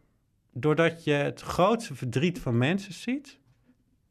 doordat 0.52 1.04
je 1.04 1.12
het 1.12 1.40
grootste 1.40 1.94
verdriet 1.94 2.38
van 2.38 2.58
mensen 2.58 2.92
ziet... 2.94 3.38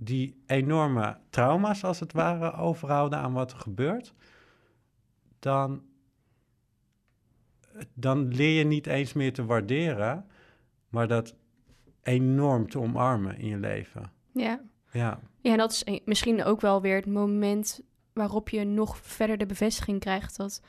die 0.01 0.43
enorme 0.45 1.17
trauma's 1.29 1.83
als 1.83 1.99
het 1.99 2.13
ware 2.13 2.53
overhouden 2.53 3.19
aan 3.19 3.33
wat 3.33 3.51
er 3.51 3.57
gebeurt... 3.57 4.13
dan, 5.39 5.83
dan 7.93 8.27
leer 8.27 8.57
je 8.57 8.63
niet 8.63 8.87
eens 8.87 9.13
meer 9.13 9.33
te 9.33 9.45
waarderen... 9.45 10.25
maar 10.89 11.07
dat 11.07 11.35
enorm 12.03 12.69
te 12.69 12.79
omarmen 12.79 13.37
in 13.37 13.47
je 13.47 13.57
leven. 13.57 14.11
Ja. 14.31 14.61
Ja, 14.91 15.19
Ja, 15.41 15.51
en 15.51 15.57
dat 15.57 15.71
is 15.71 16.01
misschien 16.05 16.43
ook 16.43 16.61
wel 16.61 16.81
weer 16.81 16.95
het 16.95 17.05
moment 17.05 17.81
waarop 18.13 18.49
je 18.49 18.63
nog 18.63 18.97
verder 18.97 19.37
de 19.37 19.45
bevestiging 19.45 19.99
krijgt 19.99 20.37
dat 20.37 20.61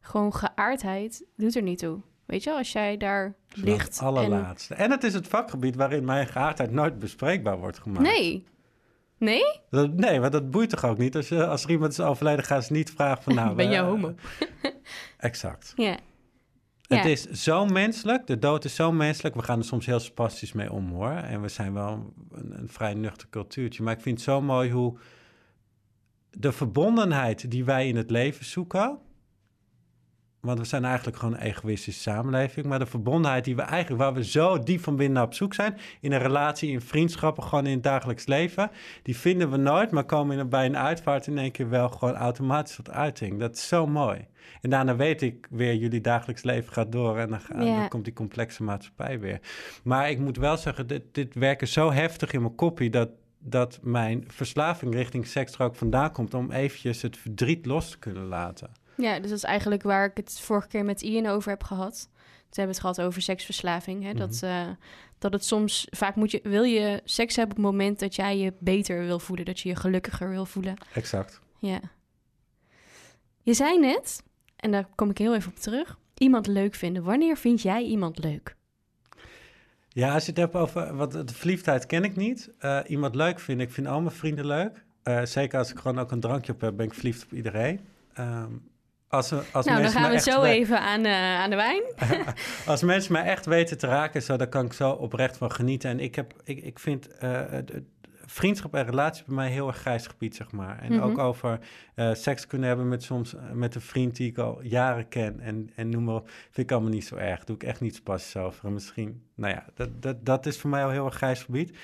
gewoon 0.00 0.34
geaardheid 0.34 1.24
doet 1.36 1.54
er 1.54 1.62
niet 1.62 1.78
toe. 1.78 2.00
Weet 2.26 2.42
je, 2.42 2.52
als 2.52 2.72
jij 2.72 2.96
daar 2.96 3.34
ligt. 3.52 3.86
het 3.86 3.98
allerlaatste. 3.98 4.74
En... 4.74 4.90
het 4.90 5.04
is 5.04 5.14
het 5.14 5.28
vakgebied 5.28 5.76
waarin 5.76 6.04
mijn 6.04 6.26
geaardheid 6.26 6.70
nooit 6.70 6.98
bespreekbaar 6.98 7.58
wordt 7.58 7.76
En... 7.76 7.82
gemaakt. 7.82 8.02
Nee. 8.02 8.44
Nee? 9.24 9.60
Dat, 9.70 9.92
nee, 9.94 10.20
want 10.20 10.32
dat 10.32 10.50
boeit 10.50 10.70
toch 10.70 10.84
ook 10.84 10.98
niet? 10.98 11.16
Als, 11.16 11.28
je, 11.28 11.46
als 11.46 11.64
er 11.64 11.70
iemand 11.70 11.92
is 11.92 12.00
overleden, 12.00 12.44
gaan 12.44 12.62
ze 12.62 12.72
niet 12.72 12.90
vragen 12.90 13.22
van... 13.22 13.34
Nou, 13.44 13.54
ben 13.54 13.70
je 13.70 13.76
eh, 13.76 13.82
homo? 13.82 14.14
Exact. 15.18 15.72
Ja. 15.76 15.96
Het 16.88 17.04
Ja. 17.04 17.10
is 17.10 17.30
zo 17.30 17.66
menselijk, 17.66 18.26
de 18.26 18.38
dood 18.38 18.64
is 18.64 18.74
zo 18.74 18.92
menselijk. 18.92 19.34
We 19.34 19.42
gaan 19.42 19.58
er 19.58 19.64
soms 19.64 19.86
heel 19.86 20.00
spastisch 20.00 20.52
mee 20.52 20.72
om, 20.72 20.90
hoor. 20.90 21.10
En 21.10 21.40
we 21.42 21.48
zijn 21.48 21.72
wel 21.72 22.12
een, 22.32 22.58
een 22.58 22.68
vrij 22.68 22.94
nuchter 22.94 23.28
cultuurtje. 23.30 23.82
Maar 23.82 23.94
ik 23.94 24.00
vind 24.00 24.16
het 24.16 24.24
zo 24.24 24.40
mooi 24.40 24.70
hoe 24.70 24.98
de 26.30 26.52
verbondenheid 26.52 27.50
die 27.50 27.64
wij 27.64 27.88
in 27.88 27.96
het 27.96 28.10
leven 28.10 28.44
zoeken... 28.44 28.98
Want 30.44 30.58
we 30.58 30.64
zijn 30.64 30.84
eigenlijk 30.84 31.16
gewoon 31.16 31.34
een 31.34 31.40
egoïstische 31.40 32.00
samenleving. 32.00 32.66
Maar 32.66 32.78
de 32.78 32.86
verbondenheid 32.86 33.44
die 33.44 33.56
we 33.56 33.62
eigenlijk, 33.62 34.02
waar 34.02 34.14
we 34.14 34.24
zo 34.24 34.58
diep 34.58 34.80
van 34.82 34.96
binnen 34.96 35.22
op 35.22 35.34
zoek 35.34 35.54
zijn, 35.54 35.76
in 36.00 36.12
een 36.12 36.18
relatie, 36.18 36.70
in 36.70 36.80
vriendschappen, 36.80 37.42
gewoon 37.42 37.66
in 37.66 37.72
het 37.74 37.82
dagelijks 37.82 38.26
leven, 38.26 38.70
die 39.02 39.16
vinden 39.16 39.50
we 39.50 39.56
nooit, 39.56 39.90
maar 39.90 40.04
komen 40.04 40.38
in, 40.38 40.48
bij 40.48 40.66
een 40.66 40.76
uitvaart 40.76 41.26
in 41.26 41.38
één 41.38 41.50
keer 41.50 41.68
wel 41.68 41.88
gewoon 41.88 42.14
automatisch 42.14 42.74
tot 42.76 42.90
uiting. 42.90 43.38
Dat 43.40 43.56
is 43.56 43.68
zo 43.68 43.86
mooi. 43.86 44.26
En 44.60 44.70
daarna 44.70 44.96
weet 44.96 45.22
ik 45.22 45.46
weer, 45.50 45.74
jullie 45.74 46.00
dagelijks 46.00 46.42
leven 46.42 46.72
gaat 46.72 46.92
door 46.92 47.18
en 47.18 47.28
dan, 47.28 47.40
ga- 47.40 47.62
Ja. 47.62 47.78
dan 47.78 47.88
komt 47.88 48.04
die 48.04 48.12
complexe 48.12 48.62
maatschappij 48.62 49.20
weer. 49.20 49.40
Maar 49.84 50.10
ik 50.10 50.18
moet 50.18 50.36
wel 50.36 50.56
zeggen, 50.56 50.86
dit, 50.86 51.02
dit 51.12 51.34
werken 51.34 51.68
zo 51.68 51.92
heftig 51.92 52.32
in 52.32 52.40
mijn 52.40 52.54
koppie 52.54 52.90
dat, 52.90 53.08
dat 53.38 53.78
mijn 53.82 54.24
verslaving 54.26 54.94
richting 54.94 55.26
seks 55.26 55.54
er 55.54 55.62
ook 55.64 55.74
vandaan 55.76 56.12
komt 56.12 56.34
om 56.34 56.50
eventjes 56.50 57.02
het 57.02 57.16
verdriet 57.16 57.66
los 57.66 57.90
te 57.90 57.98
kunnen 57.98 58.26
laten. 58.26 58.70
Ja, 58.96 59.18
dus 59.20 59.28
dat 59.28 59.38
is 59.38 59.44
eigenlijk 59.44 59.82
waar 59.82 60.04
ik 60.04 60.16
het 60.16 60.40
vorige 60.40 60.68
keer 60.68 60.84
met 60.84 61.02
Ian 61.02 61.26
over 61.26 61.50
heb 61.50 61.62
gehad. 61.64 62.08
We 62.48 62.60
hebben 62.60 62.76
het 62.76 62.80
gehad 62.80 63.00
over 63.00 63.22
seksverslaving. 63.22 64.02
Hè? 64.02 64.14
dat, 64.14 64.30
Mhm. 64.40 64.44
eh, 64.44 64.68
dat 65.18 65.32
het 65.32 65.44
soms, 65.44 65.86
vaak 65.90 66.14
moet 66.14 66.30
je, 66.30 66.40
wil 66.42 66.62
je 66.62 67.00
seks 67.04 67.36
hebben 67.36 67.56
op 67.56 67.62
het 67.62 67.72
moment 67.72 67.98
dat 67.98 68.14
jij 68.14 68.38
je 68.38 68.52
beter 68.58 69.04
wil 69.04 69.18
voelen. 69.18 69.44
Dat 69.44 69.60
je 69.60 69.68
je 69.68 69.76
gelukkiger 69.76 70.28
wil 70.30 70.46
voelen. 70.46 70.74
Exact. 70.94 71.40
Ja. 71.58 71.80
Je 73.42 73.54
zei 73.54 73.78
net, 73.78 74.22
en 74.56 74.70
daar 74.70 74.86
kom 74.94 75.10
ik 75.10 75.18
heel 75.18 75.34
even 75.34 75.50
op 75.50 75.58
terug, 75.58 75.98
iemand 76.18 76.46
leuk 76.46 76.74
vinden. 76.74 77.02
Wanneer 77.02 77.36
vind 77.36 77.62
jij 77.62 77.82
iemand 77.82 78.18
leuk? 78.18 78.56
Ja, 79.88 80.14
als 80.14 80.22
je 80.24 80.30
het 80.30 80.38
hebt 80.40 80.54
over... 80.54 80.96
Want 80.96 81.12
de 81.12 81.34
verliefdheid 81.34 81.86
ken 81.86 82.04
ik 82.04 82.16
niet. 82.16 82.50
Eh, 82.58 82.80
iemand 82.86 83.14
leuk 83.14 83.40
vinden, 83.40 83.66
ik 83.66 83.72
vind 83.72 83.86
al 83.86 84.00
mijn 84.00 84.14
vrienden 84.14 84.46
leuk. 84.46 84.84
Eh, 85.02 85.24
zeker 85.24 85.58
als 85.58 85.70
ik 85.70 85.78
gewoon 85.78 85.98
ook 85.98 86.10
een 86.12 86.20
drankje 86.20 86.52
op 86.52 86.60
heb, 86.60 86.76
ben 86.76 86.86
ik 86.86 86.94
verliefd 86.94 87.24
op 87.24 87.32
iedereen. 87.32 87.80
Ehm, 88.14 88.52
als, 89.14 89.32
als 89.52 89.66
nou, 89.66 89.82
dan 89.82 89.90
gaan 89.90 90.10
we 90.10 90.20
zo 90.20 90.42
even 90.42 90.80
aan, 90.80 91.04
eh, 91.04 91.12
aan 91.38 91.50
de 91.50 91.56
wijn. 91.56 91.82
Als 92.66 92.82
mensen 92.82 93.12
mij 93.12 93.22
echt 93.24 93.46
weten 93.46 93.78
te 93.78 93.86
raken, 93.86 94.22
zo, 94.22 94.36
daar 94.36 94.48
kan 94.48 94.64
ik 94.64 94.72
zo 94.72 94.90
oprecht 94.90 95.36
van 95.36 95.52
genieten. 95.52 95.90
En 95.90 96.00
ik, 96.00 96.14
heb, 96.14 96.32
ik, 96.44 96.62
ik 96.62 96.78
vind 96.78 97.08
het- 97.18 97.72
vriendschap 98.26 98.74
en 98.74 98.84
relatie 98.84 99.24
bij 99.26 99.34
mij 99.34 99.50
heel 99.50 99.66
erg 99.66 99.76
grijs 99.76 100.06
gebied, 100.06 100.36
zeg 100.36 100.50
maar. 100.52 100.78
En 100.82 100.92
Mhm. 100.92 101.02
ook 101.02 101.18
over 101.18 101.58
eh, 101.94 102.14
seks 102.14 102.46
kunnen 102.46 102.68
hebben 102.68 102.88
met 102.88 103.02
soms 103.02 103.34
met 103.52 103.74
een 103.74 103.80
vriend 103.80 104.16
die 104.16 104.28
ik 104.30 104.38
al 104.38 104.62
jaren 104.62 105.08
ken. 105.08 105.40
En, 105.40 105.70
en 105.76 105.88
noem 105.88 106.04
maar 106.04 106.14
op, 106.14 106.28
vind 106.28 106.56
ik 106.56 106.72
allemaal 106.72 106.90
niet 106.90 107.06
zo 107.06 107.16
erg. 107.16 107.44
Doe 107.44 107.56
ik 107.56 107.62
echt 107.62 107.80
niet 107.80 107.94
spastisch 107.94 108.36
over. 108.36 108.64
En 108.66 108.72
misschien, 108.72 109.22
nou 109.34 109.52
ja, 109.54 109.64
dat, 109.74 109.88
dat, 110.02 110.24
dat 110.26 110.46
is 110.46 110.58
voor 110.60 110.70
mij 110.70 110.84
al 110.84 110.90
heel 110.90 111.04
erg 111.04 111.14
grijs 111.14 111.42
gebied. 111.42 111.76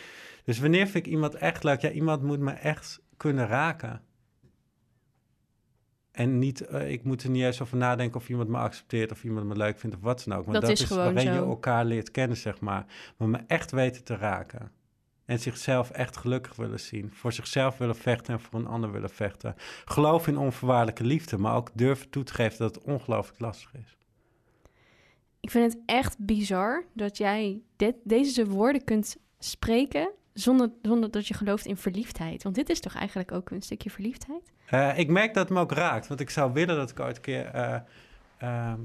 Dus 0.45 0.59
wanneer 0.61 0.87
vind 0.87 1.07
ik 1.07 1.13
iemand 1.13 1.35
echt 1.35 1.65
leuk? 1.65 1.81
Ja, 1.81 1.91
iemand 1.91 2.23
moet 2.23 2.39
me 2.41 2.53
echt 2.53 3.01
kunnen 3.17 3.47
raken. 3.47 4.01
En 6.21 6.39
niet, 6.39 6.61
eh, 6.61 6.91
ik 6.91 7.05
moet 7.05 7.23
er 7.23 7.31
niet 7.31 7.43
eens 7.43 7.63
over 7.63 7.77
nadenken 7.77 8.21
of 8.21 8.29
iemand 8.29 8.49
me 8.49 8.57
accepteert 8.57 9.11
of 9.11 9.25
iemand 9.25 9.47
me 9.47 9.57
leuk 9.57 9.79
vindt 9.79 9.97
of 9.97 10.03
wat 10.03 10.25
dan 10.25 10.39
ook. 10.39 10.45
Want 10.45 10.53
Dat 10.53 10.63
dat, 10.63 10.71
is 10.71 10.81
is, 10.81 10.87
gewoon 10.87 11.15
waarin 11.15 11.33
je 11.33 11.39
elkaar 11.39 11.85
leert 11.85 12.11
kennen, 12.11 12.37
zeg 12.37 12.61
maar. 12.61 12.85
Maar 13.17 13.29
me 13.29 13.39
echt 13.47 13.71
weten 13.71 14.05
te 14.05 14.17
raken. 14.17 14.71
En 15.25 15.39
zichzelf 15.39 15.91
echt 15.91 16.17
gelukkig 16.17 16.57
willen 16.57 16.81
zien. 16.81 17.11
Voor 17.13 17.33
zichzelf 17.33 17.79
willen 17.79 17.97
vechten 17.97 18.35
en 18.35 18.41
voor 18.41 18.61
een 18.61 18.67
ander 18.67 18.93
willen 18.93 19.11
vechten. 19.11 19.55
Geloof 19.85 20.27
in 20.27 20.39
onvoorwaardelijke 20.39 21.05
liefde, 21.05 21.39
maar 21.39 21.55
ook 21.55 21.71
durven 21.75 22.11
toe 22.11 22.23
te 22.23 22.35
geven 22.35 22.59
dat 22.59 22.75
het 22.75 22.85
ongelooflijk 22.85 23.41
lastig 23.41 23.75
is. 23.75 23.97
Ik 25.41 25.51
vind 25.51 25.73
het 25.73 25.83
echt 25.87 26.19
bizar 26.19 26.85
dat 26.95 27.17
jij 27.17 27.63
dit, 27.77 27.95
deze 28.05 28.47
woorden 28.47 28.85
kunt 28.85 29.17
spreken 29.39 30.11
zonder, 30.35 30.71
zonder 30.83 31.11
dat 31.11 31.27
je 31.27 31.35
gelooft 31.35 31.67
in 31.67 31.77
verliefdheid? 31.77 32.43
Want 32.43 32.55
dit 32.55 32.69
is 32.71 32.81
toch 32.81 32.95
eigenlijk 32.95 33.33
ook 33.33 33.51
een 33.51 33.63
stukje 33.63 33.91
verliefdheid? 33.91 34.53
Eh, 34.67 34.99
ik 34.99 35.09
merk 35.09 35.35
dat 35.35 35.45
het 35.49 35.53
me 35.57 35.61
ook 35.61 35.73
raakt, 35.73 36.07
want 36.07 36.21
ik 36.21 36.31
zou 36.31 36.53
willen 36.53 36.77
dat 36.77 36.91
ik 36.91 37.01
ooit 37.01 37.17
een 37.17 37.23
keer... 37.23 37.47
eh, 37.47 37.77
ehm, 38.39 38.81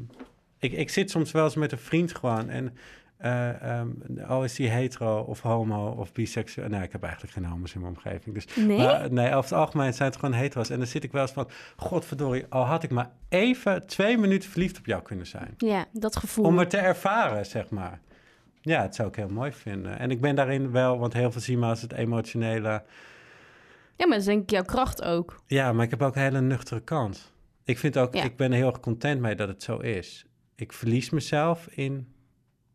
ik, 0.60 0.72
ik 0.72 0.90
zit 0.90 1.10
soms 1.12 1.32
wel 1.32 1.44
eens 1.44 1.56
met 1.56 1.72
een 1.72 1.78
vriend 1.78 2.16
gewoon 2.16 2.50
en... 2.50 2.78
eh, 3.18 3.80
ehm, 3.80 3.90
al 4.28 4.44
is 4.44 4.56
die 4.56 4.70
hetero 4.70 5.20
of 5.20 5.42
homo 5.42 5.90
of 5.90 6.12
biseksueel... 6.12 6.70
Nee, 6.70 6.84
ik 6.84 6.92
heb 6.92 7.04
eigenlijk 7.04 7.34
geen 7.34 7.46
homo's 7.46 7.74
in 7.74 7.82
mijn 7.82 7.94
omgeving. 7.96 8.36
Dus, 8.36 8.46
Nee? 8.56 8.78
maar, 8.78 9.12
nee, 9.12 9.28
over 9.28 9.50
het 9.50 9.60
algemeen 9.60 9.94
zijn 9.94 10.10
het 10.10 10.20
gewoon 10.20 10.36
hetero's. 10.36 10.70
En 10.70 10.78
dan 10.78 10.88
zit 10.88 11.04
ik 11.04 11.12
wel 11.12 11.22
eens 11.22 11.32
van... 11.32 11.50
Godverdorie, 11.76 12.46
al 12.50 12.64
had 12.66 12.84
ik 12.84 12.90
maar 12.90 13.10
even 13.30 13.86
twee 13.86 14.18
minuten 14.18 14.50
verliefd 14.50 14.78
op 14.78 14.86
jou 14.86 15.02
kunnen 15.02 15.28
zijn. 15.28 15.54
ja, 15.58 15.86
dat 15.92 16.16
gevoel. 16.16 16.46
Om 16.46 16.58
het 16.58 16.70
te 16.70 16.78
ervaren, 16.78 17.46
zeg 17.46 17.70
maar. 17.70 18.00
Ja, 18.66 18.82
dat 18.82 18.96
zou 18.96 19.08
ik 19.08 19.16
heel 19.16 19.30
mooi 19.30 19.52
vinden. 19.52 20.00
En 20.00 20.12
ik 20.12 20.22
ben 20.22 20.36
daarin 20.36 20.72
wel, 20.72 21.00
want 21.00 21.14
heel 21.14 21.32
veel 21.32 21.42
zien 21.42 21.60
me 21.60 21.66
als 21.66 21.82
het 21.82 21.92
emotionele... 21.92 22.84
Ja, 23.98 24.08
maar 24.08 24.18
dat 24.18 24.18
is 24.20 24.26
denk 24.26 24.42
ik 24.44 24.50
jouw 24.50 24.64
kracht 24.64 25.04
ook. 25.04 25.42
Ja, 25.48 25.74
maar 25.74 25.84
ik 25.86 25.90
heb 25.90 26.02
ook 26.02 26.16
een 26.16 26.22
hele 26.22 26.42
nuchtere 26.42 26.82
kant. 26.82 27.34
Ik 27.64 27.78
vind 27.78 27.98
ook, 27.98 28.14
Ja. 28.14 28.24
ik 28.24 28.36
ben 28.38 28.52
er 28.52 28.58
heel 28.58 28.68
erg 28.68 28.80
content 28.80 29.22
mee 29.22 29.36
dat 29.36 29.48
het 29.48 29.64
zo 29.64 29.78
is. 29.78 30.26
Ik 30.56 30.74
verlies 30.74 31.10
mezelf 31.10 31.68
in 31.68 32.14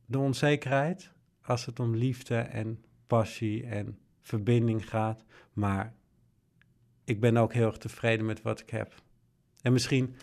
de 0.06 0.18
onzekerheid 0.18 1.12
als 1.42 1.66
het 1.66 1.80
om 1.80 1.96
liefde 1.96 2.36
en 2.36 2.84
passie 3.06 3.66
en 3.66 3.98
verbinding 4.20 4.88
gaat. 4.88 5.24
Maar 5.52 5.92
ik 7.04 7.20
ben 7.20 7.36
ook 7.36 7.52
heel 7.52 7.66
erg 7.66 7.76
tevreden 7.76 8.26
met 8.26 8.42
wat 8.42 8.60
ik 8.60 8.70
heb. 8.70 8.94
En 9.62 9.72
misschien 9.72 10.16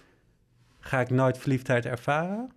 ga 0.79 0.99
ik 0.99 1.09
nooit 1.09 1.37
verliefdheid 1.37 1.85
ervaren. 1.85 2.51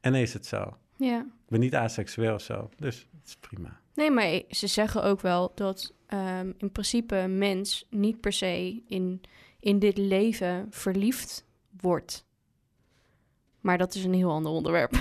En 0.00 0.14
is 0.14 0.32
het 0.32 0.46
zo. 0.46 0.76
Ja. 0.96 1.26
Ben 1.50 1.60
niet 1.60 1.74
aseksueel 1.74 2.34
of 2.34 2.42
zo, 2.42 2.70
dus 2.76 3.08
het 3.18 3.26
is 3.26 3.36
prima. 3.36 3.80
Nee, 3.94 4.10
maar 4.10 4.42
ze 4.48 4.66
zeggen 4.66 5.02
ook 5.02 5.20
wel 5.20 5.52
dat 5.54 5.94
ehm, 6.06 6.52
in 6.58 6.72
principe 6.72 7.26
mens 7.28 7.86
niet 7.88 8.20
per 8.20 8.32
se 8.32 8.82
in, 8.86 9.20
in 9.60 9.78
dit 9.78 9.98
leven 9.98 10.66
verliefd 10.70 11.44
wordt. 11.80 12.26
Maar 13.60 13.78
dat 13.78 13.94
is 13.94 14.04
een 14.04 14.14
heel 14.14 14.30
ander 14.30 14.52
onderwerp. 14.52 14.92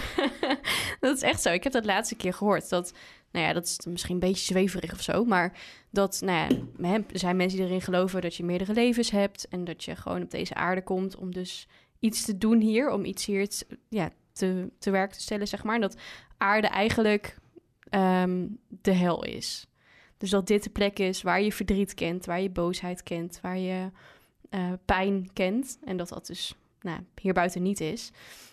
dat 0.99 1.15
is 1.15 1.21
echt 1.21 1.41
zo. 1.41 1.49
Ik 1.49 1.63
heb 1.63 1.73
dat 1.73 1.85
laatste 1.85 2.15
keer 2.15 2.33
gehoord. 2.33 2.69
Dat, 2.69 2.93
nou 3.31 3.45
ja, 3.45 3.53
dat 3.53 3.65
is 3.65 3.85
misschien 3.85 4.13
een 4.13 4.19
beetje 4.19 4.45
zweverig 4.45 4.93
of 4.93 5.01
zo. 5.01 5.25
Maar 5.25 5.57
dat, 5.91 6.21
nou 6.23 6.57
ja, 6.81 6.93
er 6.93 7.19
zijn 7.19 7.35
mensen 7.35 7.57
die 7.59 7.67
erin 7.67 7.81
geloven 7.81 8.21
dat 8.21 8.35
je 8.35 8.43
meerdere 8.43 8.73
levens 8.73 9.11
hebt. 9.11 9.47
En 9.47 9.63
dat 9.63 9.83
je 9.83 9.95
gewoon 9.95 10.21
op 10.21 10.31
deze 10.31 10.53
aarde 10.53 10.83
komt 10.83 11.15
om 11.15 11.33
dus 11.33 11.67
iets 11.99 12.25
te 12.25 12.37
doen 12.37 12.59
hier. 12.59 12.91
Om 12.91 13.05
iets 13.05 13.25
hier 13.25 13.49
te, 13.49 13.65
ja, 13.89 14.11
te, 14.39 14.69
te 14.79 14.91
werk 14.91 15.11
te 15.11 15.21
stellen, 15.21 15.47
zeg 15.47 15.63
maar. 15.63 15.75
En 15.75 15.81
dat 15.81 15.97
aarde 16.37 16.67
eigenlijk 16.67 17.37
ehm, 17.89 18.47
de 18.67 18.91
hel 18.91 19.23
is. 19.23 19.67
Dus 20.17 20.29
dat 20.29 20.47
dit 20.47 20.63
de 20.63 20.69
plek 20.69 20.99
is 20.99 21.21
waar 21.21 21.41
je 21.41 21.51
verdriet 21.51 21.93
kent, 21.93 22.25
waar 22.25 22.41
je 22.41 22.49
boosheid 22.49 23.03
kent, 23.03 23.39
waar 23.41 23.57
je 23.57 23.89
eh, 24.49 24.71
pijn 24.85 25.29
kent. 25.33 25.79
En 25.83 25.97
dat 25.97 26.09
dat 26.09 26.27
dus 26.27 26.55
nou, 26.81 26.99
hier 27.21 27.33
buiten 27.33 27.61
niet 27.61 27.79
is. 27.81 28.11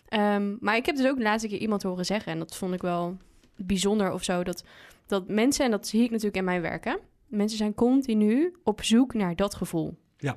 Ehm, 0.09 0.57
maar 0.61 0.77
ik 0.77 0.87
heb 0.87 0.97
dus 0.97 1.07
ook 1.07 1.17
de 1.17 1.23
laatste 1.23 1.49
keer 1.49 1.59
iemand 1.59 1.83
horen 1.83 2.05
zeggen, 2.05 2.33
en 2.33 2.39
dat 2.39 2.57
vond 2.57 2.75
ik 2.75 2.83
wel 2.83 3.17
bijzonder 3.57 4.13
of 4.13 4.25
zo, 4.25 4.43
dat, 4.43 4.65
dat 5.07 5.29
mensen, 5.29 5.65
en 5.65 5.71
dat 5.71 5.87
zie 5.87 6.03
ik 6.03 6.11
natuurlijk 6.11 6.37
in 6.37 6.45
mijn 6.45 6.61
werk, 6.61 6.85
hè, 6.85 6.95
mensen 7.27 7.59
zijn 7.59 7.75
continu 7.75 8.55
op 8.65 8.83
zoek 8.83 9.15
naar 9.15 9.37
dat 9.37 9.55
gevoel. 9.55 9.97
Ja. 10.19 10.37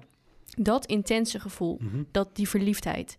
Dat 0.57 0.85
intense 0.85 1.39
gevoel 1.39 1.77
Mhm. 1.81 2.03
dat 2.11 2.35
die 2.35 2.49
verliefdheid. 2.49 3.17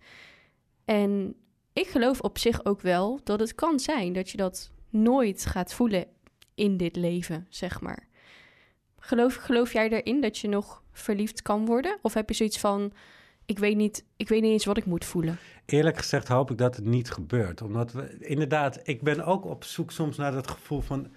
En 0.85 1.35
ik 1.72 1.87
geloof 1.87 2.20
op 2.20 2.38
zich 2.38 2.64
ook 2.64 2.80
wel 2.80 3.20
dat 3.24 3.40
het 3.40 3.54
kan 3.54 3.80
zijn 3.80 4.12
dat 4.12 4.30
je 4.30 4.37
dat 4.37 4.70
nooit 4.90 5.46
gaat 5.46 5.74
voelen 5.74 6.06
in 6.54 6.76
dit 6.76 6.96
leven, 6.96 7.46
zeg 7.48 7.80
maar. 7.80 8.09
Geloof, 8.98 9.35
geloof 9.35 9.72
jij 9.72 9.88
erin 9.90 10.20
dat 10.20 10.38
je 10.38 10.48
nog 10.48 10.83
verliefd 10.92 11.42
kan 11.42 11.66
worden? 11.66 11.98
Of 12.02 12.14
heb 12.14 12.28
je 12.28 12.35
zoiets 12.35 12.59
van, 12.59 12.92
ik 13.46 13.59
weet 13.59 13.76
niet, 13.76 14.04
ik 14.16 14.28
weet 14.28 14.42
niet 14.42 14.52
eens 14.52 14.64
wat 14.64 14.76
ik 14.76 14.85
moet 14.85 15.04
voelen? 15.04 15.38
Eerlijk 15.66 15.96
gezegd 15.96 16.28
hoop 16.28 16.50
ik 16.50 16.59
dat 16.59 16.76
het 16.76 16.85
niet 16.85 17.11
gebeurt. 17.11 17.62
Omdat 17.62 17.92
we 17.92 18.16
inderdaad, 18.18 18.80
ik 18.83 19.02
ben 19.02 19.24
ook 19.24 19.44
op 19.44 19.64
zoek 19.64 19.90
soms 19.90 20.16
naar 20.16 20.33
dat 20.33 20.50
gevoel 20.50 20.80
van. 20.80 21.09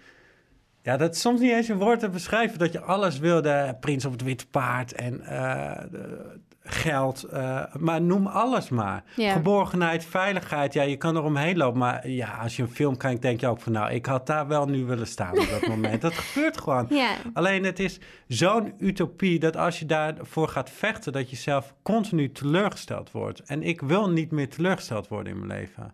Ja, 0.81 0.97
dat 0.97 1.15
is 1.15 1.21
soms 1.21 1.39
niet 1.39 1.51
eens 1.51 1.67
een 1.67 1.77
woord 1.77 1.99
te 1.99 2.09
beschrijven. 2.09 2.59
Dat 2.59 2.71
je 2.71 2.79
alles 2.79 3.19
wilde, 3.19 3.77
prins 3.79 4.05
op 4.05 4.11
het 4.11 4.23
witte 4.23 4.47
paard 4.47 4.93
en 4.93 5.21
eh, 5.21 5.85
geld. 6.63 7.23
eh, 7.23 7.63
maar 7.79 8.01
noem 8.01 8.27
alles 8.27 8.69
maar. 8.69 9.03
Ja. 9.15 9.31
Geborgenheid, 9.31 10.05
veiligheid. 10.05 10.73
Ja, 10.73 10.81
je 10.81 10.97
kan 10.97 11.15
er 11.15 11.23
omheen 11.23 11.57
lopen. 11.57 11.79
Maar 11.79 12.09
ja, 12.09 12.37
als 12.41 12.55
je 12.55 12.61
een 12.61 12.69
film 12.69 12.97
kijkt, 12.97 13.21
denk 13.21 13.39
je 13.39 13.47
ook 13.47 13.61
van... 13.61 13.71
nou, 13.71 13.91
ik 13.91 14.05
had 14.05 14.27
daar 14.27 14.47
wel 14.47 14.65
nu 14.65 14.85
willen 14.85 15.07
staan 15.07 15.39
op 15.39 15.47
dat 15.49 15.67
moment. 15.67 16.01
Dat 16.01 16.13
gebeurt 16.13 16.57
gewoon. 16.57 16.85
Ja, 16.89 17.15
Alleen 17.33 17.63
het 17.63 17.79
is 17.79 17.99
zo'n 18.27 18.73
utopie 18.77 19.39
dat 19.39 19.57
als 19.57 19.79
je 19.79 19.85
daarvoor 19.85 20.47
gaat 20.47 20.69
vechten, 20.69 21.11
dat 21.11 21.29
je 21.29 21.35
zelf 21.35 21.73
continu 21.81 22.31
teleurgesteld 22.31 23.11
wordt. 23.11 23.39
En 23.39 23.63
ik 23.63 23.81
wil 23.81 24.09
niet 24.09 24.31
meer 24.31 24.49
teleurgesteld 24.49 25.07
worden 25.07 25.33
in 25.33 25.39
mijn 25.45 25.59
leven. 25.59 25.93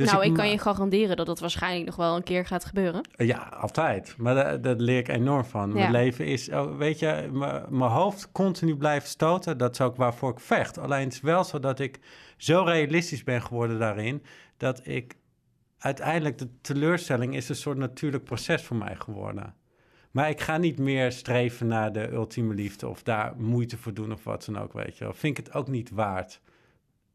Dus 0.00 0.12
nou, 0.12 0.24
ik 0.24 0.34
kan 0.34 0.50
je 0.50 0.58
garanderen 0.58 1.16
dat 1.16 1.26
dat 1.26 1.40
waarschijnlijk 1.40 1.86
nog 1.86 1.96
wel 1.96 2.16
een 2.16 2.22
keer 2.22 2.46
gaat 2.46 2.64
gebeuren. 2.64 3.08
Ja, 3.16 3.38
altijd. 3.38 4.14
Maar 4.18 4.34
daar, 4.34 4.60
daar 4.60 4.76
leer 4.76 4.98
ik 4.98 5.08
enorm 5.08 5.44
van. 5.44 5.72
Mijn 5.72 5.90
leven 5.90 6.26
is, 6.26 6.48
oh, 6.48 6.76
weet 6.76 6.98
je, 6.98 7.28
mijn 7.68 7.90
hoofd 7.90 8.32
continu 8.32 8.76
blijft 8.76 9.08
stoten. 9.08 9.58
Dat 9.58 9.72
is 9.72 9.80
ook 9.80 9.96
waarvoor 9.96 10.30
ik 10.30 10.40
vecht. 10.40 10.78
Alleen 10.78 11.04
het 11.04 11.12
is 11.12 11.20
wel 11.20 11.44
zo 11.44 11.58
dat 11.58 11.78
ik 11.78 11.98
zo 12.36 12.62
realistisch 12.62 13.24
ben 13.24 13.42
geworden 13.42 13.78
daarin, 13.78 14.22
dat 14.56 14.86
ik 14.86 15.16
uiteindelijk 15.78 16.38
de 16.38 16.48
teleurstelling 16.60 17.36
is 17.36 17.48
een 17.48 17.54
soort 17.54 17.78
natuurlijk 17.78 18.24
proces 18.24 18.62
voor 18.62 18.76
mij 18.76 18.96
geworden. 18.96 19.54
Maar 20.10 20.28
ik 20.28 20.40
ga 20.40 20.56
niet 20.56 20.78
meer 20.78 21.12
streven 21.12 21.66
naar 21.66 21.92
de 21.92 22.10
ultieme 22.12 22.54
liefde 22.54 22.88
of 22.88 23.02
daar 23.02 23.34
moeite 23.36 23.76
voor 23.76 23.94
doen 23.94 24.12
of 24.12 24.24
wat 24.24 24.44
dan 24.44 24.58
ook, 24.58 24.72
weet 24.72 24.98
je 24.98 25.04
wel. 25.04 25.14
Vind 25.14 25.38
ik 25.38 25.44
het 25.46 25.54
ook 25.54 25.68
niet 25.68 25.90
waard. 25.90 26.40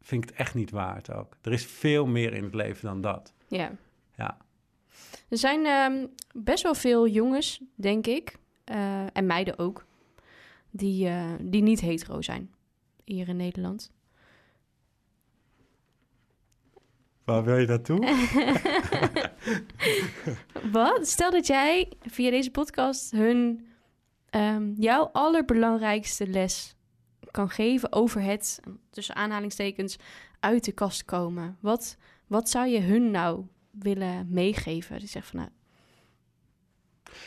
Vind 0.05 0.23
ik 0.23 0.29
het 0.29 0.39
echt 0.39 0.53
niet 0.53 0.71
waard 0.71 1.11
ook. 1.11 1.37
Er 1.41 1.51
is 1.51 1.65
veel 1.65 2.05
meer 2.05 2.33
in 2.33 2.43
het 2.43 2.53
leven 2.53 2.85
dan 2.85 3.01
dat. 3.01 3.33
Ja. 3.47 3.71
Ja. 4.15 4.37
Er 5.29 5.37
zijn 5.37 5.65
ehm, 5.65 6.07
best 6.33 6.63
wel 6.63 6.75
veel 6.75 7.07
jongens, 7.07 7.61
denk 7.75 8.07
ik, 8.07 8.37
eh, 8.63 9.17
en 9.17 9.25
meiden 9.25 9.59
ook, 9.59 9.85
die, 10.69 11.07
eh, 11.07 11.33
die 11.41 11.61
niet 11.61 11.81
hetero 11.81 12.21
zijn 12.21 12.53
hier 13.03 13.27
in 13.27 13.35
Nederland. 13.35 13.91
Waar 17.23 17.43
wil 17.43 17.57
je 17.57 17.67
naartoe? 17.67 17.99
Wat? 20.71 21.07
Stel 21.07 21.31
dat 21.31 21.47
jij 21.47 21.91
via 22.01 22.29
deze 22.29 22.51
podcast 22.51 23.11
hun 23.11 23.67
ehm, 24.29 24.73
jouw 24.77 25.09
allerbelangrijkste 25.11 26.27
les 26.27 26.74
kan 27.35 27.49
geven 27.49 27.91
over 27.91 28.21
het, 28.21 28.59
tussen 28.89 29.15
aanhalingstekens, 29.15 29.97
uit 30.39 30.63
de 30.63 30.71
kast 30.71 31.05
komen. 31.05 31.57
Wat, 31.59 31.97
wat 32.27 32.49
zou 32.49 32.67
je 32.67 32.79
hun 32.79 33.11
nou 33.11 33.45
willen 33.71 34.27
meegeven? 34.29 34.99
Die 34.99 35.07
zegt 35.07 35.27
van, 35.27 35.39
nou, 35.39 35.51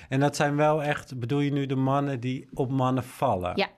En 0.08 0.20
dat 0.20 0.36
zijn 0.36 0.56
wel 0.56 0.82
echt, 0.82 1.18
bedoel 1.18 1.40
je 1.40 1.52
nu 1.52 1.66
de 1.66 1.76
mannen 1.76 2.20
die 2.20 2.48
op 2.54 2.70
mannen 2.70 3.04
vallen? 3.04 3.56
Ja. 3.56 3.68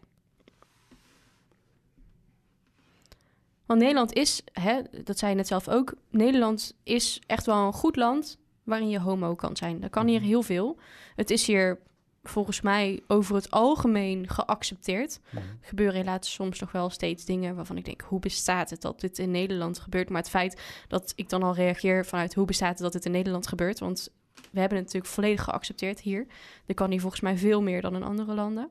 Want 3.66 3.80
Nederland 3.80 4.12
is, 4.12 4.42
hè, 4.52 4.80
dat 5.04 5.18
zei 5.18 5.30
je 5.30 5.36
net 5.36 5.46
zelf 5.46 5.68
ook, 5.68 5.94
Nederland 6.10 6.76
is 6.82 7.22
echt 7.26 7.46
wel 7.46 7.66
een 7.66 7.72
goed 7.72 7.96
land 7.96 8.38
waarin 8.64 8.88
je 8.88 9.00
homo 9.00 9.34
kan 9.34 9.56
zijn. 9.56 9.80
Dat 9.80 9.90
kan 9.90 10.06
hier 10.06 10.20
heel 10.20 10.42
veel. 10.42 10.78
Het 11.16 11.30
is 11.30 11.46
hier 11.46 11.78
volgens 12.22 12.60
mij 12.60 13.02
over 13.06 13.34
het 13.34 13.50
algemeen 13.50 14.28
geaccepteerd. 14.28 15.20
Er 15.32 15.42
gebeuren 15.60 15.96
helaas 15.96 16.32
soms 16.32 16.60
nog 16.60 16.72
wel 16.72 16.90
steeds 16.90 17.24
dingen 17.24 17.54
waarvan 17.54 17.76
ik 17.76 17.84
denk, 17.84 18.00
hoe 18.00 18.20
bestaat 18.20 18.70
het 18.70 18.80
dat 18.80 19.00
dit 19.00 19.18
in 19.18 19.30
Nederland 19.30 19.78
gebeurt? 19.78 20.08
Maar 20.08 20.20
het 20.20 20.30
feit 20.30 20.60
dat 20.88 21.12
ik 21.16 21.28
dan 21.28 21.42
al 21.42 21.54
reageer 21.54 22.06
vanuit 22.06 22.34
hoe 22.34 22.44
bestaat 22.44 22.70
het 22.70 22.78
dat 22.78 22.92
dit 22.92 23.04
in 23.04 23.12
Nederland 23.12 23.46
gebeurt, 23.46 23.78
want 23.78 24.08
we 24.34 24.60
hebben 24.60 24.78
het 24.78 24.86
natuurlijk 24.86 25.12
volledig 25.12 25.44
geaccepteerd 25.44 26.00
hier. 26.00 26.26
Er 26.66 26.74
kan 26.74 26.90
hier 26.90 27.00
volgens 27.00 27.20
mij 27.20 27.36
veel 27.36 27.62
meer 27.62 27.80
dan 27.80 27.94
in 27.94 28.02
andere 28.02 28.34
landen. 28.34 28.70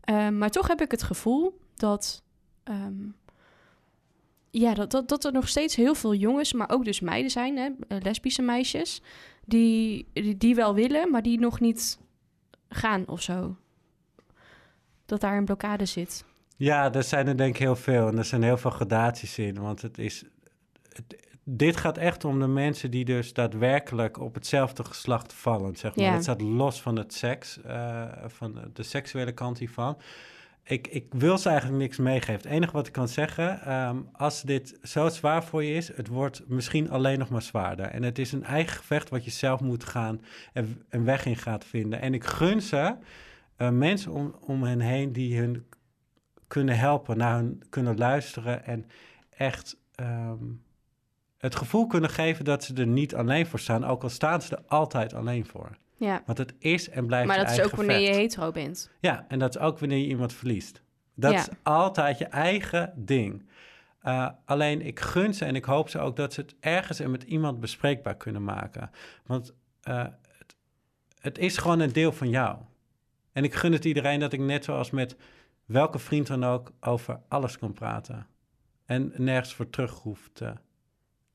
Ehm, 0.00 0.38
maar 0.38 0.50
toch 0.50 0.68
heb 0.68 0.80
ik 0.80 0.90
het 0.90 1.02
gevoel 1.02 1.58
dat, 1.74 2.22
ehm, 2.64 3.08
ja, 4.50 4.74
dat, 4.74 4.90
dat, 4.90 5.08
dat 5.08 5.24
er 5.24 5.32
nog 5.32 5.48
steeds 5.48 5.76
heel 5.76 5.94
veel 5.94 6.14
jongens, 6.14 6.52
maar 6.52 6.70
ook 6.70 6.84
dus 6.84 7.00
meiden 7.00 7.30
zijn, 7.30 7.56
hè, 7.56 7.68
eh, 7.88 7.98
lesbische 8.02 8.42
meisjes, 8.42 9.02
die, 9.44 10.06
die, 10.12 10.36
die 10.36 10.54
wel 10.54 10.74
willen, 10.74 11.10
maar 11.10 11.22
die 11.22 11.38
nog 11.38 11.60
niet 11.60 11.98
gaan 12.74 13.06
of 13.08 13.22
zo. 13.22 13.56
Dat 15.06 15.20
daar 15.20 15.36
een 15.36 15.44
blokkade 15.44 15.86
zit. 15.86 16.24
Ja, 16.56 16.92
er 16.92 17.02
zijn 17.02 17.26
er 17.28 17.36
denk 17.36 17.54
ik 17.54 17.60
heel 17.60 17.76
veel. 17.76 18.08
En 18.08 18.18
er 18.18 18.24
zijn 18.24 18.42
heel 18.42 18.56
veel 18.56 18.70
gradaties 18.70 19.38
in. 19.38 19.60
Want 19.60 19.82
het 19.82 19.98
is. 19.98 20.24
het- 20.92 21.22
dit 21.46 21.76
gaat 21.76 21.98
echt 21.98 22.24
om 22.24 22.40
de 22.40 22.46
mensen 22.46 22.90
die 22.90 23.04
dus 23.04 23.32
daadwerkelijk 23.32 24.20
op 24.20 24.34
hetzelfde 24.34 24.84
geslacht 24.84 25.32
vallen. 25.32 25.76
Zeg 25.76 25.96
maar. 25.96 26.04
Ja. 26.04 26.12
Dat 26.12 26.22
staat 26.22 26.40
los 26.40 26.82
van 26.82 26.96
het 26.96 27.14
seks, 27.14 27.60
eh, 27.62 28.04
van 28.26 28.60
de 28.72 28.82
seksuele 28.82 29.32
kant 29.32 29.58
hiervan. 29.58 29.96
Ik, 30.64 30.86
ik 30.86 31.06
wil 31.10 31.38
ze 31.38 31.48
eigenlijk 31.48 31.78
niks 31.78 31.96
meegeven. 31.96 32.34
Het 32.34 32.44
enige 32.44 32.72
wat 32.72 32.86
ik 32.86 32.92
kan 32.92 33.08
zeggen, 33.08 33.60
ehm, 33.60 33.96
als 34.12 34.42
dit 34.42 34.78
zo 34.82 35.08
zwaar 35.08 35.44
voor 35.44 35.64
je 35.64 35.74
is, 35.74 35.96
het 35.96 36.08
wordt 36.08 36.42
misschien 36.46 36.90
alleen 36.90 37.18
nog 37.18 37.28
maar 37.28 37.42
zwaarder. 37.42 37.86
En 37.86 38.02
het 38.02 38.18
is 38.18 38.32
een 38.32 38.44
eigen 38.44 38.76
gevecht 38.76 39.08
wat 39.08 39.24
je 39.24 39.30
zelf 39.30 39.60
moet 39.60 39.84
gaan 39.84 40.20
en 40.52 40.82
een 40.88 41.04
weg 41.04 41.26
in 41.26 41.36
gaat 41.36 41.64
vinden. 41.64 42.00
En 42.00 42.14
ik 42.14 42.24
gun 42.24 42.62
ze 42.62 42.96
uh, 43.58 43.70
mensen 43.70 44.12
om, 44.12 44.34
om 44.40 44.62
hen 44.62 44.80
heen 44.80 45.12
die 45.12 45.38
hun 45.38 45.66
kunnen 46.46 46.78
helpen, 46.78 47.16
naar 47.16 47.36
hun 47.36 47.62
kunnen 47.70 47.96
luisteren 47.96 48.64
en 48.64 48.86
echt 49.36 49.76
ehm, 49.94 50.44
het 51.38 51.54
gevoel 51.54 51.86
kunnen 51.86 52.10
geven 52.10 52.44
dat 52.44 52.64
ze 52.64 52.74
er 52.74 52.86
niet 52.86 53.14
alleen 53.14 53.46
voor 53.46 53.58
staan, 53.58 53.84
ook 53.84 54.02
al 54.02 54.08
staan 54.08 54.42
ze 54.42 54.56
er 54.56 54.62
altijd 54.66 55.14
alleen 55.14 55.46
voor. 55.46 55.78
Ja. 56.04 56.22
Want 56.26 56.38
het 56.38 56.54
is 56.58 56.88
en 56.88 57.06
blijft 57.06 57.26
Maar 57.26 57.36
dat 57.36 57.50
is 57.50 57.60
ook 57.60 57.76
wanneer 57.76 57.98
je 57.98 58.14
hetero 58.14 58.50
bent. 58.50 58.90
Ja, 59.00 59.24
en 59.28 59.38
dat 59.38 59.54
is 59.54 59.60
ook 59.60 59.78
wanneer 59.78 59.98
je 59.98 60.06
iemand 60.06 60.32
verliest. 60.32 60.82
Dat 61.14 61.32
Ja. 61.32 61.38
is 61.38 61.48
altijd 61.62 62.18
je 62.18 62.24
eigen 62.24 62.92
ding. 62.96 63.46
Uh, 64.02 64.28
alleen 64.44 64.82
ik 64.82 65.00
gun 65.00 65.34
ze 65.34 65.44
en 65.44 65.54
ik 65.56 65.64
hoop 65.64 65.88
ze 65.88 65.98
ook 65.98 66.16
dat 66.16 66.32
ze 66.32 66.40
het 66.40 66.54
ergens 66.60 67.00
en 67.00 67.10
met 67.10 67.22
iemand 67.22 67.60
bespreekbaar 67.60 68.16
kunnen 68.16 68.44
maken. 68.44 68.90
Want 69.26 69.54
uh, 69.88 70.04
het, 70.38 70.56
het 71.20 71.38
is 71.38 71.56
gewoon 71.56 71.80
een 71.80 71.92
deel 71.92 72.12
van 72.12 72.28
jou. 72.28 72.58
En 73.32 73.44
ik 73.44 73.54
gun 73.54 73.72
het 73.72 73.84
iedereen 73.84 74.20
dat 74.20 74.32
ik 74.32 74.40
net 74.40 74.64
zoals 74.64 74.90
met 74.90 75.16
welke 75.64 75.98
vriend 75.98 76.26
dan 76.26 76.44
ook 76.44 76.72
over 76.80 77.20
alles 77.28 77.58
kan 77.58 77.72
praten. 77.72 78.26
En 78.86 79.12
nergens 79.16 79.54
voor 79.54 79.70
terug 79.70 79.92
hoeft 79.92 80.34
te 80.34 80.52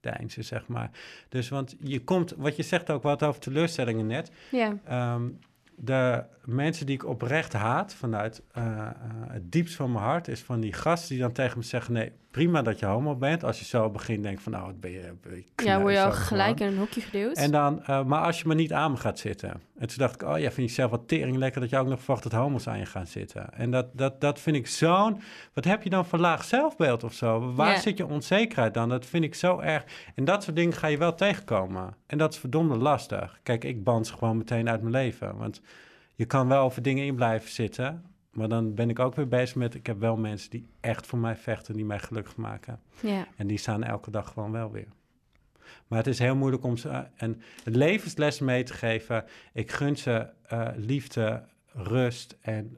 deinzen, 0.02 0.44
zeg 0.44 0.68
maar. 0.68 0.90
Dus 1.30 1.50
want 1.50 1.76
je 1.80 2.04
komt, 2.04 2.34
wat 2.38 2.56
je 2.56 2.64
zegt 2.64 2.90
ook 2.90 3.04
wat 3.04 3.24
over 3.24 3.42
teleurstellingen 3.42 4.08
net. 4.08 4.32
Ja. 4.52 5.14
Um, 5.14 5.40
de 5.82 6.24
mensen 6.46 6.86
die 6.86 6.96
ik 6.96 7.06
oprecht 7.06 7.54
haat 7.54 7.94
vanuit 7.94 8.42
uh, 8.58 8.64
uh, 8.66 8.90
het 9.28 9.52
diepst 9.52 9.76
van 9.76 9.92
mijn 9.92 10.04
hart, 10.04 10.28
is 10.28 10.42
van 10.42 10.60
die 10.60 10.74
gasten 10.74 11.10
die 11.10 11.20
dan 11.20 11.32
tegen 11.32 11.58
me 11.58 11.64
zeggen: 11.64 11.94
Nee, 11.94 12.12
prima 12.32 12.62
dat 12.62 12.80
je 12.80 12.86
homo 12.86 13.16
bent. 13.16 13.44
Als 13.44 13.60
je 13.60 13.66
zo 13.66 13.90
begint, 13.90 14.24
denk 14.24 14.40
van, 14.40 14.52
nou, 14.52 14.66
wat 14.66 14.80
ben 14.80 14.92
je. 14.92 15.14
Ben 15.22 15.36
je 15.36 15.64
ja, 15.64 15.82
word 15.82 15.94
je 15.94 16.04
al 16.04 16.12
gelijk 16.12 16.60
in 16.60 16.68
een 16.68 16.78
hokje 16.78 17.02
geduwd. 17.02 17.38
En 17.38 17.52
dan, 17.52 17.80
uh, 17.90 18.04
maar 18.04 18.22
als 18.22 18.40
je 18.40 18.48
maar 18.48 18.56
niet 18.56 18.74
aan 18.74 18.92
me 18.92 18.98
gaat 18.98 19.20
zitten. 19.20 19.62
En 19.80 19.88
toen 19.88 19.98
dacht 19.98 20.22
ik: 20.22 20.28
Oh 20.28 20.40
ja, 20.40 20.52
vind 20.52 20.70
je 20.70 20.76
zelf 20.76 20.92
wat 20.92 21.08
tering 21.08 21.36
lekker 21.36 21.62
dat 21.62 21.70
je 21.70 21.78
ook 21.78 21.88
nog 21.88 22.00
verwacht 22.00 22.24
dat 22.24 22.32
homo's 22.32 22.68
aan 22.68 22.80
je 22.80 22.86
gaan 22.86 23.08
zitten. 23.08 23.54
En 23.54 23.72
dat, 23.72 23.88
dat, 23.98 24.22
dat 24.22 24.40
vind 24.40 24.56
ik 24.56 24.68
zo'n. 24.68 25.22
Wat 25.54 25.66
heb 25.66 25.84
je 25.84 25.90
dan 25.90 26.06
voor 26.06 26.20
laag 26.20 26.44
zelfbeeld 26.44 27.04
of 27.04 27.14
zo? 27.14 27.54
Waar 27.54 27.80
zit 27.80 27.98
je 27.98 28.08
onzekerheid 28.08 28.74
dan? 28.74 28.90
Dat 28.90 29.06
vind 29.06 29.24
ik 29.24 29.36
zo 29.36 29.60
erg. 29.60 29.86
En 30.16 30.26
dat 30.26 30.44
soort 30.44 30.56
dingen 30.56 30.74
ga 30.74 30.88
je 30.88 30.98
wel 30.98 31.16
tegenkomen. 31.16 31.96
En 32.06 32.18
dat 32.18 32.34
is 32.34 32.40
verdomde 32.40 32.78
lastig. 32.78 33.40
Kijk, 33.44 33.64
ik 33.64 33.84
band 33.84 34.08
ze 34.08 34.14
gewoon 34.14 34.38
meteen 34.38 34.70
uit 34.70 34.82
mijn 34.82 34.94
leven. 34.94 35.38
Want 35.38 35.62
je 36.16 36.26
kan 36.26 36.48
wel 36.48 36.64
over 36.64 36.82
dingen 36.82 37.06
in 37.06 37.16
blijven 37.16 37.50
zitten. 37.50 38.06
Maar 38.32 38.50
dan 38.50 38.74
ben 38.74 38.90
ik 38.90 39.00
ook 39.00 39.16
weer 39.16 39.28
bezig 39.28 39.56
met... 39.56 39.76
ik 39.76 39.86
heb 39.86 40.00
wel 40.00 40.18
mensen 40.18 40.50
die 40.50 40.68
echt 40.80 41.06
voor 41.06 41.20
mij 41.20 41.36
vechten... 41.36 41.74
die 41.74 41.86
mij 41.86 42.00
gelukkig 42.00 42.36
maken. 42.36 42.80
Ja. 43.02 43.28
En 43.36 43.48
die 43.48 43.58
staan 43.58 43.84
elke 43.84 44.12
dag 44.12 44.32
gewoon 44.34 44.52
wel 44.52 44.72
weer. 44.72 44.88
Maar 45.88 45.98
het 45.98 46.08
is 46.08 46.20
heel 46.20 46.36
moeilijk 46.36 46.64
om 46.64 46.78
ze 46.78 47.06
een 47.18 47.42
levensles 47.64 48.40
mee 48.40 48.64
te 48.64 48.74
geven. 48.74 49.26
Ik 49.54 49.72
gun 49.72 49.98
ze 49.98 50.28
uh, 50.54 50.68
liefde, 50.76 51.44
rust 51.74 52.38
en 52.42 52.78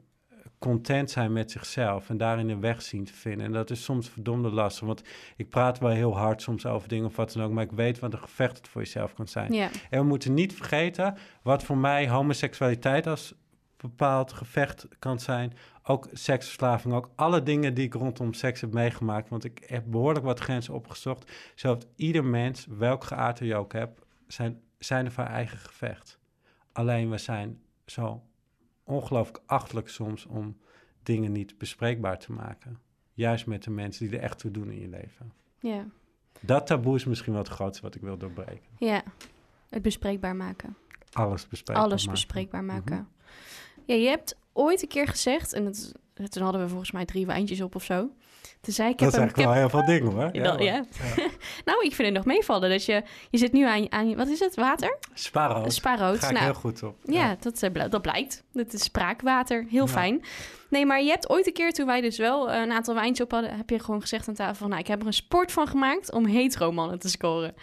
content 0.58 1.10
zijn 1.10 1.32
met 1.32 1.50
zichzelf 1.50 2.08
en 2.08 2.16
daarin 2.16 2.48
een 2.48 2.60
weg 2.60 2.82
zien 2.82 3.04
te 3.04 3.12
vinden. 3.12 3.46
En 3.46 3.52
dat 3.52 3.70
is 3.70 3.84
soms 3.84 4.08
verdomde 4.08 4.50
lastig, 4.50 4.86
want 4.86 5.02
ik 5.36 5.48
praat 5.48 5.78
wel 5.78 5.90
heel 5.90 6.16
hard 6.16 6.42
soms 6.42 6.66
over 6.66 6.88
dingen 6.88 7.06
of 7.06 7.16
wat 7.16 7.32
dan 7.32 7.42
ook, 7.42 7.52
maar 7.52 7.64
ik 7.64 7.72
weet 7.72 7.98
wat 7.98 8.12
een 8.12 8.18
gevecht 8.18 8.56
het 8.56 8.68
voor 8.68 8.82
jezelf 8.82 9.14
kan 9.14 9.28
zijn. 9.28 9.52
En 9.90 10.00
we 10.00 10.02
moeten 10.02 10.34
niet 10.34 10.54
vergeten 10.54 11.16
wat 11.42 11.62
voor 11.62 11.78
mij 11.78 12.08
homoseksualiteit 12.08 13.06
als 13.06 13.34
bepaald 13.82 14.32
gevecht 14.32 14.88
kan 14.98 15.20
zijn. 15.20 15.52
Ook 15.82 16.08
seksverslaving, 16.12 16.94
ook 16.94 17.10
alle 17.14 17.42
dingen 17.42 17.74
die 17.74 17.84
ik 17.84 17.94
rondom 17.94 18.32
seks 18.32 18.60
heb 18.60 18.72
meegemaakt. 18.72 19.28
Want 19.28 19.44
ik 19.44 19.64
heb 19.66 19.84
behoorlijk 19.86 20.24
wat 20.24 20.40
grenzen 20.40 20.74
opgezocht. 20.74 21.30
Zo 21.54 21.68
heeft 21.72 21.86
ieder 21.96 22.24
mens, 22.24 22.66
welk 22.66 23.04
geaardheid 23.04 23.50
je 23.50 23.56
ook 23.56 23.72
hebt, 23.72 24.00
zijn, 24.26 24.60
zijn 24.78 25.04
er 25.04 25.12
voor 25.12 25.24
eigen 25.24 25.58
gevecht. 25.58 26.18
Alleen 26.72 27.10
we 27.10 27.18
zijn 27.18 27.60
zo 27.86 28.22
ongelooflijk 28.84 29.42
achterlijk 29.46 29.88
soms 29.88 30.26
om 30.26 30.56
dingen 31.02 31.32
niet 31.32 31.58
bespreekbaar 31.58 32.18
te 32.18 32.32
maken. 32.32 32.78
Juist 33.12 33.46
met 33.46 33.62
de 33.62 33.70
mensen 33.70 34.08
die 34.08 34.18
er 34.18 34.22
echt 34.22 34.38
toe 34.38 34.50
doen 34.50 34.70
in 34.70 34.80
je 34.80 34.88
leven. 34.88 35.32
Ja. 35.58 35.86
Dat 36.40 36.66
taboe 36.66 36.94
is 36.96 37.04
misschien 37.04 37.32
wel 37.32 37.42
het 37.42 37.50
grootste 37.50 37.82
wat 37.82 37.94
ik 37.94 38.00
wil 38.00 38.16
doorbreken. 38.16 38.70
Ja, 38.78 39.02
het 39.68 39.82
bespreekbaar 39.82 40.36
maken. 40.36 40.76
Alles 41.12 41.48
bespreekbaar 41.48 41.84
Alles 41.86 42.06
maken. 42.06 42.20
bespreekbaar 42.20 42.64
maken. 42.64 42.96
Mhm. 42.96 43.04
Ja, 43.86 43.94
je 43.94 44.08
hebt 44.08 44.36
ooit 44.52 44.82
een 44.82 44.88
keer 44.88 45.06
gezegd, 45.08 45.52
en 45.52 45.64
het, 45.64 45.92
toen 46.28 46.42
hadden 46.42 46.60
we 46.62 46.68
volgens 46.68 46.90
mij 46.92 47.04
drie 47.04 47.26
wijntjes 47.26 47.60
op 47.60 47.74
of 47.74 47.84
zo. 47.84 48.08
Toen 48.60 48.74
zei 48.74 48.88
ik, 48.90 48.98
Dat 48.98 49.12
heb 49.12 49.14
is 49.14 49.18
eigenlijk 49.20 49.48
wel 49.48 49.58
heel 49.58 49.68
veel 49.68 49.84
dingen 49.86 50.12
hoor. 50.12 50.28
Ja, 50.32 50.42
dat- 50.42 50.62
ja. 50.62 50.84
nou, 51.64 51.84
ik 51.84 51.94
vind 51.94 52.08
het 52.08 52.12
nog 52.16 52.24
meevallen. 52.24 52.70
Dat 52.70 52.84
je, 52.84 53.02
je 53.30 53.38
zit 53.38 53.52
nu 53.52 53.66
aan, 53.66 53.92
aan, 53.92 54.16
wat 54.16 54.28
is 54.28 54.40
het, 54.40 54.54
water? 54.56 54.98
Sparrow. 55.14 55.70
Spaarrood. 55.70 56.18
Ga 56.18 56.26
ik 56.26 56.32
Nou, 56.32 56.44
heel 56.44 56.54
goed 56.54 56.82
op. 56.82 56.96
Ja, 57.04 57.36
dat, 57.40 57.62
eh, 57.62 57.90
dat 57.90 58.02
blijkt. 58.02 58.42
Het 58.52 58.72
is 58.72 58.82
spraakwater. 58.82 59.64
Heel 59.68 59.86
Ja. 59.86 59.92
fijn. 59.92 60.24
Nee, 60.70 60.86
maar 60.86 61.02
je 61.02 61.08
hebt 61.10 61.30
ooit 61.30 61.46
een 61.46 61.52
keer, 61.52 61.72
toen 61.72 61.86
wij 61.86 62.00
dus 62.00 62.18
wel 62.18 62.50
eh, 62.50 62.60
een 62.60 62.72
aantal 62.72 62.94
wijntjes 62.94 63.26
op 63.26 63.32
hadden... 63.32 63.56
heb 63.56 63.70
je 63.70 63.78
gewoon 63.78 64.00
gezegd 64.00 64.28
aan 64.28 64.34
tafel 64.34 64.54
van... 64.54 64.68
Nou, 64.68 64.80
ik 64.80 64.86
heb 64.86 65.00
er 65.00 65.06
een 65.06 65.12
sport 65.12 65.52
van 65.52 65.66
gemaakt 65.66 66.12
om 66.12 66.26
hetero-mannen 66.26 66.98
te 66.98 67.08
scoren. 67.08 67.54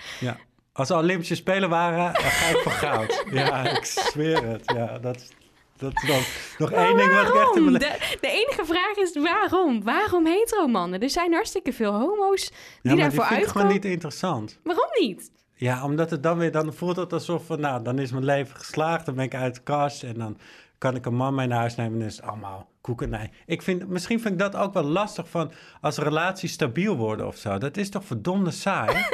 Als 0.74 0.89
er 0.89 0.97
Olympische 0.97 1.36
Spelen 1.36 1.70
waren, 1.70 2.13
dan 2.13 2.22
ga 2.24 2.49
ik 2.49 2.57
voor 2.57 2.72
goud. 2.72 3.24
Ja, 3.32 3.67
ik 3.70 3.86
zweer 3.86 4.43
het. 4.47 4.61
Ja, 4.76 4.97
dat, 4.99 5.34
dat 5.80 5.93
is 5.93 6.07
dan 6.07 6.21
nog 6.57 6.71
één 6.71 6.97
ding 6.97 7.13
wat 7.13 7.27
ik 7.27 7.36
echt 7.36 7.53
mijn... 7.53 7.73
De, 7.73 8.17
de 8.21 8.27
enige 8.27 8.65
vraag 8.65 8.95
is 8.95 9.13
waarom? 9.13 9.84
Waarom 9.84 10.25
hetero-mannen? 10.25 10.99
Er 11.01 11.09
zijn 11.09 11.34
hartstikke 11.34 11.73
veel 11.73 11.93
homo's 11.93 12.45
die 12.49 12.55
Ja, 12.55 12.80
maar 12.82 12.93
die 12.93 13.01
daarvoor 13.01 13.25
vind 13.25 13.41
ik 13.41 13.47
gewoon 13.47 13.67
uitkomen. 13.67 13.73
niet 13.73 13.86
interessant. 13.86 14.59
Waarom 14.63 14.89
niet? 14.99 15.32
Ja, 15.53 15.84
omdat 15.84 16.09
het 16.09 16.23
dan 16.23 16.38
weer, 16.38 16.51
dan 16.51 16.73
voelt 16.73 16.95
het 16.95 17.13
alsof 17.13 17.45
van, 17.45 17.59
nou, 17.59 17.84
dan 17.84 17.99
is 17.99 18.11
mijn 18.11 18.25
leven 18.25 18.55
geslaagd, 18.55 19.05
dan 19.05 19.15
ben 19.15 19.25
ik 19.25 19.36
uit 19.36 19.55
de 19.55 19.61
kast 19.61 20.03
en 20.03 20.13
dan 20.13 20.38
kan 20.77 20.95
ik 20.95 21.05
een 21.05 21.15
man 21.15 21.36
mee 21.36 21.47
naar 21.47 21.59
huis 21.59 21.75
nemen 21.75 21.93
en 21.93 21.99
dan 21.99 22.07
is 22.07 22.15
het 22.15 22.25
allemaal 22.25 22.69
koekenij. 22.82 23.32
Ik 23.45 23.61
vind, 23.61 23.88
misschien 23.88 24.19
vind 24.21 24.34
ik 24.34 24.39
dat 24.39 24.55
ook 24.55 24.73
wel 24.73 24.84
lastig 24.84 25.30
van 25.30 25.51
als 25.82 25.97
relaties 25.97 26.51
stabiel 26.51 26.95
worden 26.95 27.27
of 27.27 27.36
zo. 27.38 27.57
Dat 27.57 27.77
is 27.77 27.89
toch 27.89 28.05
verdomde 28.05 28.51
saai? 28.51 28.97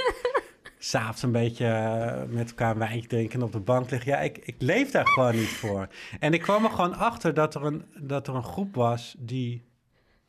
S'avonds 0.86 1.22
een 1.24 1.32
beetje 1.32 1.68
eh, 1.68 2.24
met 2.30 2.50
elkaar 2.50 2.72
een 2.72 2.78
wijntje 2.78 3.08
drinken 3.08 3.40
en 3.40 3.46
op 3.46 3.52
de 3.52 3.60
bank 3.60 3.90
liggen. 3.90 4.12
Ja, 4.12 4.18
ik, 4.18 4.38
ik 4.38 4.56
leef 4.60 4.92
daar 4.92 5.08
gewoon 5.08 5.36
niet 5.36 5.48
voor. 5.48 5.88
En 6.20 6.34
ik 6.34 6.42
kwam 6.42 6.64
er 6.64 6.70
gewoon 6.70 6.96
achter 6.96 7.34
dat 7.34 7.56
er 7.56 7.64
een, 7.64 7.86
dat 8.00 8.28
er 8.28 8.36
een 8.36 8.44
groep 8.44 8.76
was 8.76 9.16
die 9.18 9.64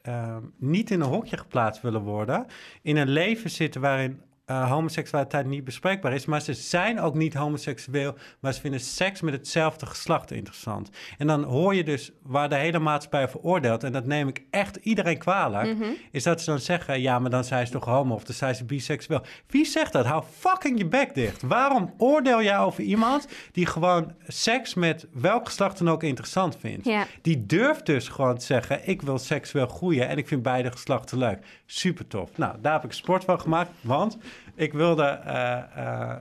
uh, 0.03 0.37
niet 0.57 0.91
in 0.91 1.01
een 1.01 1.09
hokje 1.09 1.37
geplaatst 1.37 1.83
willen 1.83 2.01
worden. 2.01 2.47
In 2.83 2.97
een 2.97 3.09
leven 3.09 3.51
zitten 3.51 3.81
waarin 3.81 4.21
uh, 4.51 4.71
homoseksualiteit 4.71 5.47
niet 5.47 5.65
bespreekbaar 5.65 6.13
is. 6.13 6.25
Maar 6.27 6.41
ze 6.41 6.53
zijn 6.55 7.01
ook 7.01 7.15
niet 7.15 7.35
homoseksueel, 7.35 8.15
maar 8.41 8.53
ze 8.55 8.61
vinden 8.61 8.81
seks 8.81 9.21
met 9.21 9.35
hetzelfde 9.35 9.87
geslacht 9.87 10.31
interessant. 10.31 10.91
En 11.19 11.27
dan 11.27 11.43
hoor 11.43 11.75
je 11.75 11.85
dus 11.85 12.11
waar 12.23 12.49
de 12.49 12.55
hele 12.55 12.79
maatschappij 12.79 13.29
veroordeelt, 13.29 13.85
en 13.85 13.93
dat 13.93 14.07
neem 14.07 14.29
ik 14.29 14.43
echt 14.51 14.77
iedereen 14.77 15.19
kwalijk, 15.19 15.77
Mhm. 15.77 15.85
is 16.11 16.23
dat 16.23 16.41
ze 16.41 16.51
dan 16.51 16.59
zeggen, 16.59 17.01
ja, 17.01 17.19
maar 17.19 17.31
dan 17.31 17.45
zijn 17.45 17.67
ze 17.67 17.73
toch 17.73 17.85
homo 17.85 18.15
of 18.15 18.25
dan 18.25 18.35
zijn 18.35 18.55
ze 18.55 18.65
biseksueel. 18.65 19.23
Wie 19.47 19.65
zegt 19.65 19.93
dat? 19.93 20.07
Hou 20.07 20.25
fucking 20.39 20.79
je 20.79 20.87
bek 20.87 21.15
dicht. 21.15 21.43
Waarom 21.43 21.95
oordeel 21.99 22.43
jij 22.43 22.59
over 22.59 22.83
iemand 22.83 23.29
die 23.53 23.67
gewoon 23.67 24.13
seks 24.27 24.75
met 24.75 25.07
welk 25.13 25.47
geslacht 25.47 25.79
dan 25.79 25.91
ook 25.91 26.03
interessant 26.03 26.57
vindt? 26.61 26.89
Die 27.23 27.47
durft 27.47 27.87
dus 27.87 28.09
gewoon 28.09 28.39
te 28.39 28.45
zeggen, 28.45 28.89
ik 28.89 29.03
wil 29.03 29.19
seksueel 29.19 29.67
groeien 29.67 30.09
en 30.09 30.19
ik 30.19 30.29
vind 30.29 30.43
beide 30.43 30.71
geslachten 30.71 31.19
leuk. 31.19 31.39
Super 31.67 32.07
tof. 32.07 32.31
Nou, 32.37 32.55
daar 32.61 32.73
heb 32.73 32.85
ik 32.85 32.93
sport 32.93 33.25
van 33.25 33.41
gemaakt, 33.41 33.71
want 33.81 34.19
ik 34.55 34.73
wilde 34.73 35.21
uh, 35.27 35.63
uh, 35.77 36.17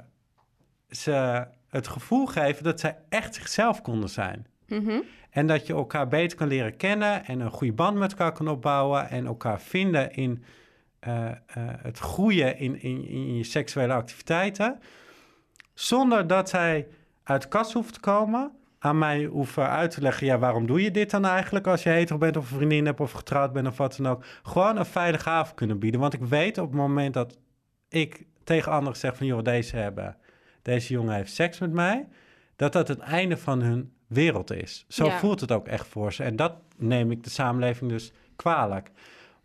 ze 0.90 1.48
het 1.70 1.88
gevoel 1.88 2.26
geven 2.26 2.64
dat 2.64 2.80
zij 2.80 2.98
echt 3.10 3.36
zichzelf 3.36 3.82
konden 3.82 4.10
zijn. 4.10 4.48
Mm 4.68 4.86
-hmm. 4.86 5.04
En 5.30 5.48
dat 5.48 5.68
je 5.68 5.74
elkaar 5.74 6.08
beter 6.08 6.38
kan 6.38 6.48
leren 6.48 6.78
kennen 6.78 7.26
en 7.26 7.40
een 7.40 7.52
goede 7.52 7.74
band 7.74 7.98
met 7.98 8.12
elkaar 8.12 8.32
kan 8.32 8.48
opbouwen 8.48 9.10
en 9.10 9.26
elkaar 9.26 9.62
vinden 9.62 10.14
in 10.14 10.44
uh, 11.08 11.32
het 11.82 12.00
groeien 12.00 12.58
in, 12.58 12.82
in, 12.82 13.08
in 13.08 13.38
je 13.38 13.44
seksuele 13.44 13.94
activiteiten. 13.94 14.80
Zonder 15.74 16.28
dat 16.28 16.50
zij 16.50 16.88
uit 17.24 17.48
kast 17.48 17.74
hoeft 17.74 17.94
te 17.94 18.00
komen, 18.00 18.52
aan 18.80 18.98
mij 18.98 19.24
hoeven 19.24 19.70
uit 19.70 19.92
te 19.92 20.02
leggen... 20.02 20.28
ja, 20.28 20.38
waarom 20.38 20.68
doe 20.68 20.82
je 20.82 20.92
dit 20.92 21.12
dan 21.12 21.26
eigenlijk 21.26 21.68
als 21.68 21.84
je 21.84 21.90
hetero 21.90 22.18
bent 22.18 22.38
of 22.38 22.52
een 22.52 22.58
vriendin 22.58 22.86
hebt... 22.86 23.00
of 23.00 23.12
getrouwd 23.12 23.54
bent 23.54 23.68
of 23.68 23.78
wat 23.78 23.96
dan 23.96 24.08
ook. 24.08 24.26
Gewoon 24.44 24.78
een 24.78 24.86
veilige 24.86 25.30
haven 25.30 25.56
kunnen 25.56 25.80
bieden. 25.80 26.00
Want 26.00 26.14
ik 26.14 26.24
weet 26.24 26.58
op 26.58 26.68
het 26.68 26.78
moment 26.78 27.14
dat 27.14 27.38
ik 27.96 28.26
tegen 28.44 28.72
anderen 28.72 29.00
zeg 29.00 29.18
van... 29.18 29.26
joh, 29.26 29.44
deze, 29.44 29.76
hebben, 29.76 30.18
deze 30.62 30.94
jongen 30.94 31.16
heeft 31.16 31.34
seks 31.34 31.60
met 31.60 31.72
mij... 31.72 32.08
dat 32.56 32.74
dat 32.74 32.88
het 32.88 33.00
einde 33.00 33.38
van 33.38 33.62
hun 33.62 33.94
wereld 34.08 34.52
is. 34.52 34.86
Zo 34.88 35.06
Ja. 35.06 35.18
voelt 35.18 35.42
het 35.42 35.52
ook 35.52 35.68
echt 35.68 35.88
voor 35.88 36.14
ze. 36.14 36.24
En 36.24 36.36
dat 36.36 36.54
neem 36.78 37.12
ik 37.12 37.24
de 37.24 37.30
samenleving 37.30 37.92
dus 37.92 38.12
kwalijk. 38.36 38.92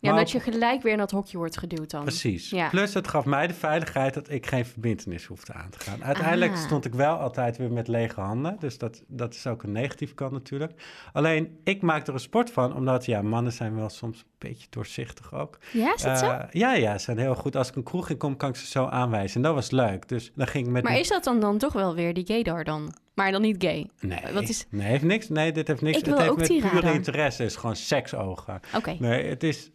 Ja, 0.03 0.11
Maar 0.11 0.19
dat 0.21 0.31
je 0.31 0.41
gelijk 0.41 0.83
weer 0.83 0.93
in 0.93 0.99
dat 0.99 1.11
hokje 1.11 1.37
wordt 1.39 1.59
geduwd 1.59 1.91
dan. 1.91 2.03
Precies. 2.03 2.51
Ja. 2.51 2.69
Plus 2.69 2.95
het 2.95 3.09
gaf 3.09 3.25
mij 3.25 3.47
de 3.47 3.55
veiligheid 3.55 4.15
dat 4.15 4.31
ik 4.31 4.47
geen 4.47 4.67
verbindenis 4.67 5.25
hoefde 5.25 5.53
aan 5.53 5.71
te 5.71 5.79
gaan. 5.81 6.05
Uiteindelijk 6.05 6.53
Ah. 6.53 6.59
stond 6.59 6.85
ik 6.85 6.95
wel 6.95 7.17
altijd 7.17 7.57
weer 7.57 7.73
met 7.73 7.89
lege 7.89 8.21
handen. 8.21 8.57
Dus 8.59 8.79
dat, 8.79 9.03
dat 9.07 9.35
is 9.35 9.47
ook 9.47 9.63
een 9.63 9.73
negatieve 9.73 10.15
kant 10.15 10.33
natuurlijk. 10.33 10.73
Alleen, 11.13 11.59
ik 11.65 11.83
maak 11.83 12.07
er 12.07 12.15
een 12.15 12.21
sport 12.21 12.51
van, 12.51 12.75
omdat 12.75 13.05
ja, 13.05 13.23
mannen 13.23 13.53
zijn 13.53 13.75
wel 13.77 13.89
soms 13.89 14.19
een 14.19 14.25
beetje 14.39 14.67
doorzichtig 14.71 15.35
ook. 15.35 15.59
Ja, 15.73 15.95
is 15.95 16.03
dat 16.03 16.19
zo? 16.19 16.31
Eh, 16.31 16.45
ja, 16.51 16.75
ja, 16.75 16.99
ze 16.99 17.05
zijn 17.05 17.19
heel 17.19 17.35
goed. 17.35 17.57
Als 17.57 17.69
ik 17.69 17.77
een 17.77 17.83
kroeg 17.83 18.11
in 18.11 18.17
kom, 18.17 18.37
kan 18.37 18.49
ik 18.49 18.57
ze 18.57 18.67
zo 18.67 18.87
aanwijzen. 18.87 19.37
En 19.37 19.43
dat 19.43 19.55
was 19.55 19.71
leuk. 19.71 20.09
Dus 20.09 20.33
dan 20.35 20.47
ging 20.47 20.67
ik 20.67 20.73
met... 20.73 20.83
Maar 20.83 20.99
is 20.99 21.09
dat 21.09 21.25
dan, 21.25 21.41
dan 21.41 21.59
toch 21.59 21.73
wel 21.73 21.95
weer 21.95 22.15
die 22.15 22.27
gaydar 22.27 22.65
dan? 22.65 22.95
Maar 23.15 23.33
dan 23.33 23.41
niet 23.43 23.63
gay? 23.65 23.89
Nee, 24.01 24.21
wat 24.33 24.49
is- 24.49 24.67
nee, 24.71 24.87
heeft 24.89 25.05
niks. 25.05 25.29
Nee, 25.29 25.53
dit 25.53 25.69
heeft 25.69 25.83
niks. 25.83 25.99
Ik 25.99 26.05
wil 26.05 26.13
het 26.15 26.23
heeft 26.23 26.33
ook 26.33 26.39
met 26.39 26.71
pure 26.81 26.93
interesse. 26.93 27.43
Het 27.43 27.51
is 27.51 27.57
gewoon 27.57 27.77
seksogen. 27.77 28.61
Oké. 28.77 28.97
Nee, 28.99 29.25
het 29.29 29.43
is... 29.43 29.71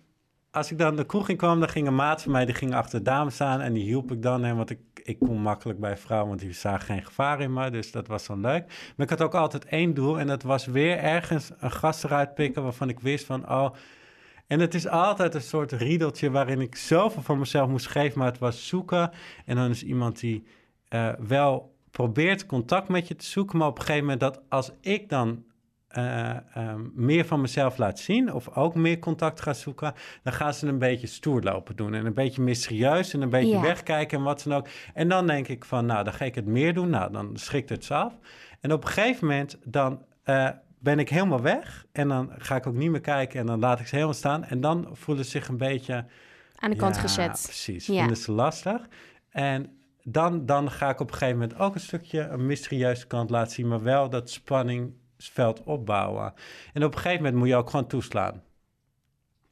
Als 0.56 0.72
ik 0.72 0.78
dan 0.78 0.96
de 0.96 1.06
kroeg 1.06 1.30
in 1.30 1.38
kwam, 1.38 1.60
dan 1.60 1.70
ging 1.70 1.88
een 1.88 1.96
maat 1.96 2.22
van 2.22 2.32
mij... 2.32 2.46
die 2.46 2.56
ging 2.56 2.74
achter 2.74 2.98
de 3.00 3.06
dame 3.06 3.30
staan 3.30 3.62
en 3.62 3.74
die 3.74 3.84
hielp 3.84 4.12
ik 4.12 4.22
dan. 4.22 4.44
En 4.44 4.56
want 4.56 4.70
ik, 4.70 4.80
ik 5.04 5.20
kon 5.20 5.42
makkelijk 5.42 5.80
bij 5.80 5.98
vrouwen... 5.98 6.30
want 6.30 6.42
die 6.42 6.54
zagen 6.54 6.86
geen 6.86 7.06
gevaar 7.06 7.42
in 7.42 7.54
me. 7.54 7.70
Dus 7.70 7.92
dat 7.92 8.08
was 8.08 8.26
dan 8.26 8.42
leuk. 8.42 8.66
Maar 8.96 9.06
ik 9.06 9.10
had 9.10 9.22
ook 9.22 9.36
altijd 9.36 9.66
één 9.66 9.94
doel... 9.94 10.20
en 10.20 10.28
dat 10.28 10.44
was 10.44 10.66
weer 10.66 10.98
ergens 10.98 11.52
een 11.60 11.72
gast 11.72 12.04
eruit 12.04 12.34
pikken... 12.34 12.64
waarvan 12.64 12.90
ik 12.90 13.00
wist 13.00 13.26
van... 13.26 13.50
oh. 13.50 13.74
En 14.48 14.60
het 14.60 14.74
is 14.74 14.88
altijd 14.88 15.36
een 15.36 15.42
soort 15.42 15.72
riedeltje... 15.72 16.32
waarin 16.32 16.62
ik 16.62 16.76
zoveel 16.76 17.22
van 17.22 17.40
mezelf 17.40 17.70
moest 17.70 17.88
geven... 17.88 18.18
maar 18.20 18.28
het 18.28 18.40
was 18.40 18.68
zoeken. 18.68 19.12
En 19.46 19.56
dan 19.56 19.70
is 19.70 19.84
iemand 19.84 20.20
die 20.20 20.48
eh, 20.88 21.10
wel 21.28 21.76
probeert 21.92 22.46
contact 22.46 22.88
met 22.88 23.08
je 23.08 23.16
te 23.16 23.26
zoeken... 23.26 23.58
maar 23.58 23.68
op 23.68 23.78
een 23.78 23.86
gegeven 23.86 24.04
moment 24.04 24.22
dat 24.22 24.42
als 24.50 24.72
ik 24.82 25.10
dan 25.10 25.44
eh, 25.96 26.30
ehm, 26.54 26.82
meer 26.94 27.26
van 27.26 27.42
mezelf 27.42 27.78
laat 27.78 28.00
zien 28.00 28.34
of 28.34 28.50
ook 28.56 28.76
meer 28.76 29.00
contact 29.00 29.42
ga 29.42 29.54
zoeken, 29.54 29.94
dan 30.24 30.34
gaan 30.34 30.54
ze 30.54 30.68
een 30.68 30.80
beetje 30.80 31.08
stoer 31.08 31.42
lopen 31.42 31.76
doen 31.76 31.94
en 31.94 32.06
een 32.06 32.14
beetje 32.14 32.42
mysterieus 32.42 33.14
en 33.14 33.22
een 33.22 33.30
beetje 33.30 33.56
Ja. 33.56 33.62
wegkijken 33.62 34.18
en 34.18 34.24
wat 34.24 34.44
dan 34.48 34.58
ook. 34.58 34.68
En 34.94 35.08
dan 35.10 35.28
denk 35.28 35.48
ik 35.48 35.66
van, 35.66 35.86
nou, 35.86 36.04
dan 36.04 36.14
ga 36.14 36.26
ik 36.26 36.36
het 36.36 36.46
meer 36.46 36.74
doen. 36.74 36.90
Nou, 36.90 37.12
dan 37.12 37.38
schikt 37.38 37.70
het 37.70 37.86
ze 37.86 37.94
af. 37.94 38.14
En 38.60 38.72
op 38.74 38.84
een 38.84 38.90
gegeven 38.90 39.28
moment 39.28 39.58
dan 39.64 40.02
eh, 40.24 40.50
ben 40.80 41.00
ik 41.00 41.10
helemaal 41.10 41.42
weg 41.42 41.86
en 41.92 42.08
dan 42.08 42.32
ga 42.38 42.56
ik 42.56 42.68
ook 42.68 42.76
niet 42.76 42.92
meer 42.92 43.02
kijken 43.02 43.40
en 43.40 43.46
dan 43.46 43.60
laat 43.60 43.80
ik 43.80 43.88
ze 43.88 43.96
helemaal 43.96 44.16
staan 44.18 44.44
en 44.46 44.62
dan 44.62 44.88
voelen 44.92 45.26
ze 45.26 45.32
zich 45.32 45.48
een 45.48 45.58
beetje 45.58 46.06
Aan 46.56 46.70
de 46.70 46.76
kant 46.76 46.96
ja, 46.96 47.02
gezet. 47.02 47.42
Precies, 47.44 47.86
Ja. 47.86 47.98
vinden 48.00 48.18
ze 48.18 48.32
lastig. 48.32 48.88
En 49.30 49.78
dan, 50.04 50.46
dan 50.46 50.72
ga 50.72 50.90
ik 50.90 51.00
op 51.00 51.08
een 51.12 51.18
gegeven 51.18 51.40
moment 51.40 51.60
ook 51.60 51.74
een 51.74 51.80
stukje 51.82 52.20
een 52.22 52.46
mysterieuze 52.46 53.08
kant 53.08 53.30
laten 53.30 53.52
zien, 53.52 53.68
maar 53.68 53.84
wel 53.84 54.10
dat 54.10 54.30
spanningsveld 55.18 55.64
opbouwen. 55.64 56.34
En 56.74 56.84
op 56.84 56.94
een 56.94 57.00
gegeven 57.00 57.24
moment 57.24 57.36
moet 57.42 57.48
je 57.48 57.56
ook 57.56 57.70
gewoon 57.70 57.88
toeslaan. 57.88 58.44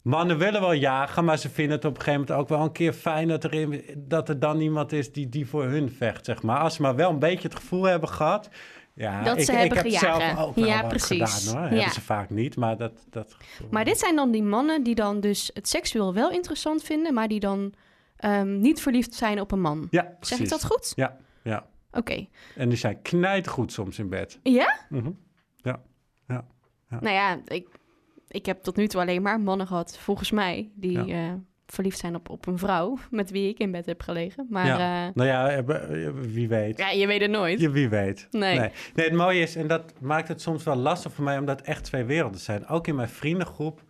Mannen 0.01 0.37
willen 0.37 0.61
wel 0.61 0.73
jagen, 0.73 1.25
maar 1.25 1.37
ze 1.37 1.49
vinden 1.49 1.75
het 1.75 1.85
op 1.85 1.95
een 1.95 2.01
gegeven 2.01 2.19
moment 2.19 2.39
ook 2.39 2.49
wel 2.49 2.61
een 2.61 2.71
keer 2.71 2.93
fijn 2.93 3.27
dat 3.27 3.43
er, 3.43 3.53
in, 3.53 3.83
dat 3.97 4.29
er 4.29 4.39
dan 4.39 4.59
iemand 4.59 4.91
is 4.91 5.11
die, 5.11 5.29
die 5.29 5.47
voor 5.47 5.63
hun 5.63 5.89
vecht, 5.91 6.25
zeg 6.25 6.43
maar. 6.43 6.59
Als 6.59 6.75
ze 6.75 6.81
maar 6.81 6.95
wel 6.95 7.09
een 7.09 7.19
beetje 7.19 7.47
het 7.47 7.57
gevoel 7.57 7.83
hebben 7.83 8.09
gehad. 8.09 8.49
Ja, 8.95 9.23
Dat 9.23 9.37
ik, 9.37 9.43
ze 9.45 9.51
ik 9.51 9.57
hebben 9.57 9.77
heb 9.77 9.87
zelf 9.89 10.13
gejagen. 10.15 10.43
ook 10.43 10.55
wel 10.55 10.65
Ja, 10.65 10.87
precies. 10.87 11.47
gedaan 11.47 11.55
hoor. 11.61 11.69
Ja. 11.69 11.75
Hebben 11.75 11.93
ze 11.93 12.01
vaak 12.01 12.29
niet, 12.29 12.55
maar 12.55 12.77
dat... 12.77 12.91
dat 13.09 13.35
Maar 13.71 13.85
dit 13.85 13.97
zijn 13.99 14.15
dan 14.15 14.31
die 14.31 14.43
mannen 14.43 14.83
die 14.83 14.95
dan 14.95 15.19
dus 15.19 15.51
het 15.53 15.67
seksueel 15.69 16.13
wel 16.13 16.31
interessant 16.31 16.83
vinden, 16.83 17.13
maar 17.13 17.27
die 17.27 17.39
dan 17.39 17.73
ehm, 18.17 18.59
niet 18.59 18.81
verliefd 18.81 19.13
zijn 19.13 19.39
op 19.39 19.51
een 19.51 19.61
man. 19.61 19.87
Ja, 19.91 20.17
Zeg 20.19 20.39
ik 20.39 20.49
dat 20.49 20.65
goed? 20.65 20.93
Ja, 20.95 21.17
ja. 21.43 21.65
Oké. 21.91 22.25
En 22.55 22.69
die 22.69 22.77
zijn 22.77 23.01
knijtgoed 23.01 23.71
soms 23.71 23.99
in 23.99 24.09
bed. 24.09 24.39
Ja? 24.43 24.77
Mhm. 24.89 25.05
Ja, 25.05 25.11
ja. 26.93 26.99
Nou 27.01 27.15
ja, 27.15 27.39
ik, 27.47 27.67
ik 28.27 28.45
heb 28.45 28.63
tot 28.63 28.75
nu 28.75 28.87
toe 28.87 29.01
alleen 29.01 29.21
maar 29.21 29.39
mannen 29.39 29.67
gehad, 29.67 29.97
volgens 29.97 30.31
mij, 30.31 30.69
die 30.75 31.05
Ja. 31.05 31.27
eh, 31.27 31.33
verliefd 31.67 31.97
zijn 31.99 32.15
op, 32.15 32.29
op 32.29 32.45
een 32.47 32.57
vrouw 32.57 32.97
met 33.11 33.31
wie 33.31 33.49
ik 33.49 33.57
in 33.59 33.71
bed 33.71 33.85
heb 33.85 34.01
gelegen. 34.01 34.45
Maar 34.49 34.65
Ja. 34.65 34.77
ja, 34.77 35.11
Nou 35.13 35.27
ja, 35.29 35.49
eh, 35.49 36.09
wie 36.13 36.47
weet. 36.47 36.77
ja 36.77 36.89
je 36.89 37.07
weet 37.07 37.21
het 37.21 37.31
nooit. 37.31 37.59
Je, 37.59 37.69
wie 37.69 37.89
weet. 37.89 38.27
Nee. 38.31 38.59
nee. 38.59 38.71
het 38.95 39.13
mooie 39.13 39.41
is, 39.41 39.55
en 39.55 39.67
dat 39.67 39.93
maakt 39.99 40.27
het 40.27 40.41
soms 40.41 40.63
wel 40.63 40.75
lastig 40.75 41.13
voor 41.13 41.23
mij, 41.23 41.37
omdat 41.37 41.61
echt 41.61 41.83
twee 41.83 42.03
werelden 42.03 42.39
zijn. 42.39 42.67
Ook 42.67 42.87
in 42.87 42.95
mijn 42.95 43.09
vriendengroep 43.09 43.81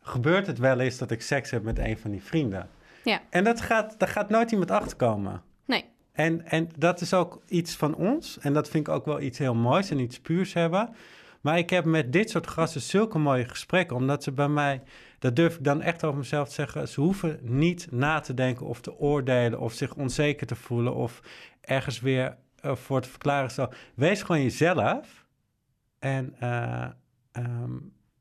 gebeurt 0.00 0.46
het 0.46 0.58
wel 0.58 0.80
eens 0.80 0.98
dat 0.98 1.10
ik 1.10 1.22
seks 1.22 1.50
heb 1.50 1.62
met 1.62 1.78
een 1.78 1.98
van 1.98 2.10
die 2.10 2.22
vrienden. 2.22 2.68
Ja. 3.04 3.20
En 3.30 3.44
dat 3.44 3.60
gaat, 3.60 3.98
daar 3.98 4.08
gaat 4.08 4.28
nooit 4.28 4.50
iemand 4.50 4.70
achterkomen. 4.70 5.42
Nee. 5.66 5.84
En, 6.12 6.46
en 6.46 6.68
dat 6.78 7.00
is 7.00 7.14
ook 7.14 7.42
iets 7.48 7.76
van 7.76 7.94
ons. 7.94 8.38
En 8.38 8.52
dat 8.52 8.68
vind 8.68 8.86
ik 8.88 8.94
ook 8.94 9.04
wel 9.04 9.20
iets 9.20 9.38
heel 9.38 9.54
moois 9.54 9.90
en 9.90 9.98
iets 9.98 10.20
puurs 10.20 10.52
hebben. 10.52 10.88
Maar 11.42 11.58
ik 11.58 11.70
heb 11.70 11.84
met 11.84 12.12
dit 12.12 12.30
soort 12.30 12.46
gasten 12.46 12.80
zulke 12.80 13.18
mooie 13.18 13.48
gesprekken, 13.48 13.96
omdat 13.96 14.22
ze 14.22 14.32
bij 14.32 14.48
mij, 14.48 14.82
dat 15.18 15.36
durf 15.36 15.54
ik 15.56 15.64
dan 15.64 15.80
echt 15.82 16.04
over 16.04 16.18
mezelf 16.18 16.48
te 16.48 16.54
zeggen, 16.54 16.88
ze 16.88 17.00
hoeven 17.00 17.38
niet 17.42 17.86
na 17.90 18.20
te 18.20 18.34
denken 18.34 18.66
of 18.66 18.80
te 18.80 18.98
oordelen 18.98 19.60
of 19.60 19.72
zich 19.72 19.94
onzeker 19.94 20.46
te 20.46 20.54
voelen 20.54 20.94
of 20.94 21.20
ergens 21.60 22.00
weer 22.00 22.36
eh, 22.60 22.74
voor 22.76 23.00
te 23.00 23.08
verklaren. 23.08 23.68
Wees 23.94 24.22
gewoon 24.22 24.42
jezelf. 24.42 25.26
En 25.98 26.34
eh, 26.38 26.86
ehm, 27.32 27.72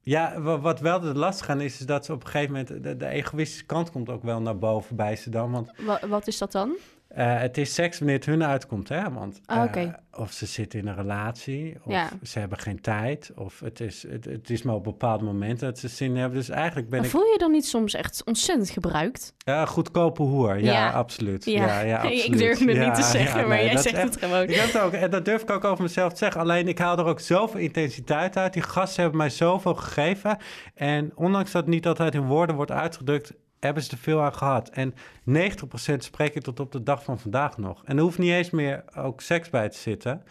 ja, 0.02 0.42
wa- 0.42 0.60
wat 0.60 0.80
wel 0.80 1.00
de 1.00 1.16
last 1.16 1.42
gaan 1.42 1.62
is, 1.62 1.80
is 1.80 1.86
dat 1.86 2.06
ze 2.06 2.14
op 2.14 2.24
een 2.24 2.30
gegeven 2.30 2.52
moment, 2.52 2.84
de, 2.84 2.98
de 2.98 3.08
egoïstische 3.08 3.66
kant 3.66 3.92
komt 3.92 4.10
ook 4.10 4.24
wel 4.24 4.42
naar 4.42 4.58
boven 4.58 4.96
bij 4.96 5.16
ze 5.16 5.30
dan. 5.30 5.52
Want 5.52 5.72
Wa- 5.86 6.08
wat 6.08 6.28
is 6.28 6.38
dat 6.38 6.52
dan? 6.52 6.78
Eh, 7.16 7.40
het 7.40 7.58
is 7.58 7.74
seks 7.74 7.98
wanneer 7.98 8.16
het 8.16 8.26
hun 8.26 8.44
uitkomt, 8.44 8.90
hè? 8.90 9.12
Want 9.12 9.42
Ah, 9.46 9.76
eh, 9.76 9.90
of 10.18 10.32
ze 10.32 10.46
zitten 10.46 10.80
in 10.80 10.88
een 10.88 10.96
relatie, 10.96 11.76
of 11.84 11.92
Ja. 11.94 12.10
ze 12.24 12.40
hebben 12.40 12.58
geen 12.58 12.82
tijd, 12.82 13.32
of 13.36 13.60
het 13.60 13.80
is, 13.80 14.04
het, 14.10 14.26
het 14.26 14.50
is 14.50 14.62
maar 14.62 14.76
op 14.76 14.84
bepaalde 14.84 15.24
momenten 15.26 15.68
dat 15.68 15.80
ze 15.80 15.88
zin 15.88 16.16
hebben. 16.16 16.38
Dus 16.38 16.50
eigenlijk 16.50 16.90
ben 16.90 16.98
Maar 17.00 17.08
ik 17.08 17.14
voel 17.16 17.26
je 17.32 17.38
dan 17.38 17.52
niet 17.52 17.66
soms 17.66 17.94
echt 17.94 18.22
ontzettend 18.26 18.70
gebruikt? 18.70 19.34
ja, 19.38 19.66
goedkope 19.66 20.22
hoer. 20.24 20.58
Ja, 20.60 20.72
Ja. 20.74 20.90
absoluut. 20.92 21.46
Ja. 21.46 21.82
Ja, 21.82 21.96
absoluut. 22.02 22.26
ik 22.26 22.38
durf 22.38 22.60
het 22.60 22.78
niet 22.86 22.96
te 22.96 23.04
zeggen, 23.04 23.48
maar 23.48 23.58
nee, 23.58 23.66
jij 23.66 23.78
zegt 23.78 23.96
echt- 23.96 24.04
het 24.16 24.24
gewoon. 24.24 24.42
Ik 24.44 24.56
heb 24.56 24.66
het 24.74 24.82
ook, 24.82 24.92
en 24.94 25.10
dat 25.12 25.26
durf 25.26 25.42
ik 25.42 25.50
ook 25.50 25.64
over 25.64 25.84
mezelf 25.84 26.12
te 26.12 26.18
zeggen. 26.18 26.42
Alleen 26.42 26.68
ik 26.68 26.78
haal 26.78 26.98
er 26.98 27.06
ook 27.06 27.20
zoveel 27.20 27.60
intensiteit 27.60 28.38
uit. 28.38 28.54
Die 28.54 28.62
gasten 28.62 29.02
hebben 29.02 29.20
mij 29.20 29.30
zoveel 29.30 29.76
gegeven. 29.76 30.38
En 30.76 31.12
ondanks 31.16 31.52
dat 31.52 31.62
het 31.62 31.74
niet 31.74 31.88
altijd 31.88 32.14
in 32.16 32.26
woorden 32.28 32.56
wordt 32.56 32.72
uitgedrukt, 32.72 33.34
hebben 33.66 33.84
ze 33.84 33.92
er 33.92 33.98
veel 33.98 34.22
aan 34.22 34.34
gehad. 34.36 34.70
En 34.70 34.94
90% 35.30 35.98
spreek 35.98 36.36
ik 36.36 36.42
tot 36.44 36.60
op 36.60 36.72
de 36.72 36.84
dag 36.84 37.04
van 37.04 37.20
vandaag 37.20 37.58
nog. 37.58 37.84
En 37.86 37.98
er 37.98 38.04
hoeft 38.04 38.18
niet 38.18 38.32
eens 38.32 38.50
meer 38.50 38.84
ook 38.96 39.22
seks 39.22 39.50
bij 39.50 39.70
te 39.70 39.78
zitten. 39.78 40.24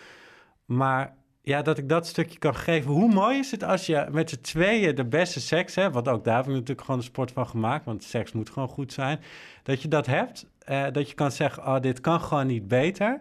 Maar 0.65 1.15
ja, 1.43 1.63
dat 1.63 1.79
ik 1.79 1.89
dat 1.89 2.07
stukje 2.07 2.39
kan 2.39 2.55
geven. 2.55 2.91
Hoe 2.91 3.13
mooi 3.13 3.39
is 3.39 3.51
het 3.51 3.63
als 3.65 3.87
je 3.87 4.07
met 4.11 4.31
z'n 4.31 4.41
tweeën 4.41 4.95
de 4.95 5.05
beste 5.05 5.41
seks 5.41 5.75
hebt? 5.75 5.95
Want 5.95 6.09
ook 6.09 6.25
daar 6.25 6.37
heb 6.37 6.47
ik 6.47 6.53
natuurlijk 6.53 6.81
gewoon 6.81 6.97
een 7.01 7.07
sport 7.07 7.33
van 7.33 7.47
gemaakt. 7.47 7.85
Want 7.85 8.05
seks 8.05 8.33
moet 8.33 8.51
gewoon 8.51 8.69
goed 8.69 8.93
zijn. 8.93 9.21
Dat 9.63 9.83
je 9.83 9.89
dat 9.89 10.07
hebt. 10.07 10.47
eh, 10.59 10.87
dat 10.93 11.09
je 11.09 11.15
kan 11.15 11.33
zeggen, 11.33 11.67
oh, 11.67 11.81
dit 11.81 12.01
kan 12.01 12.21
gewoon 12.21 12.47
niet 12.47 12.69
beter. 12.69 13.21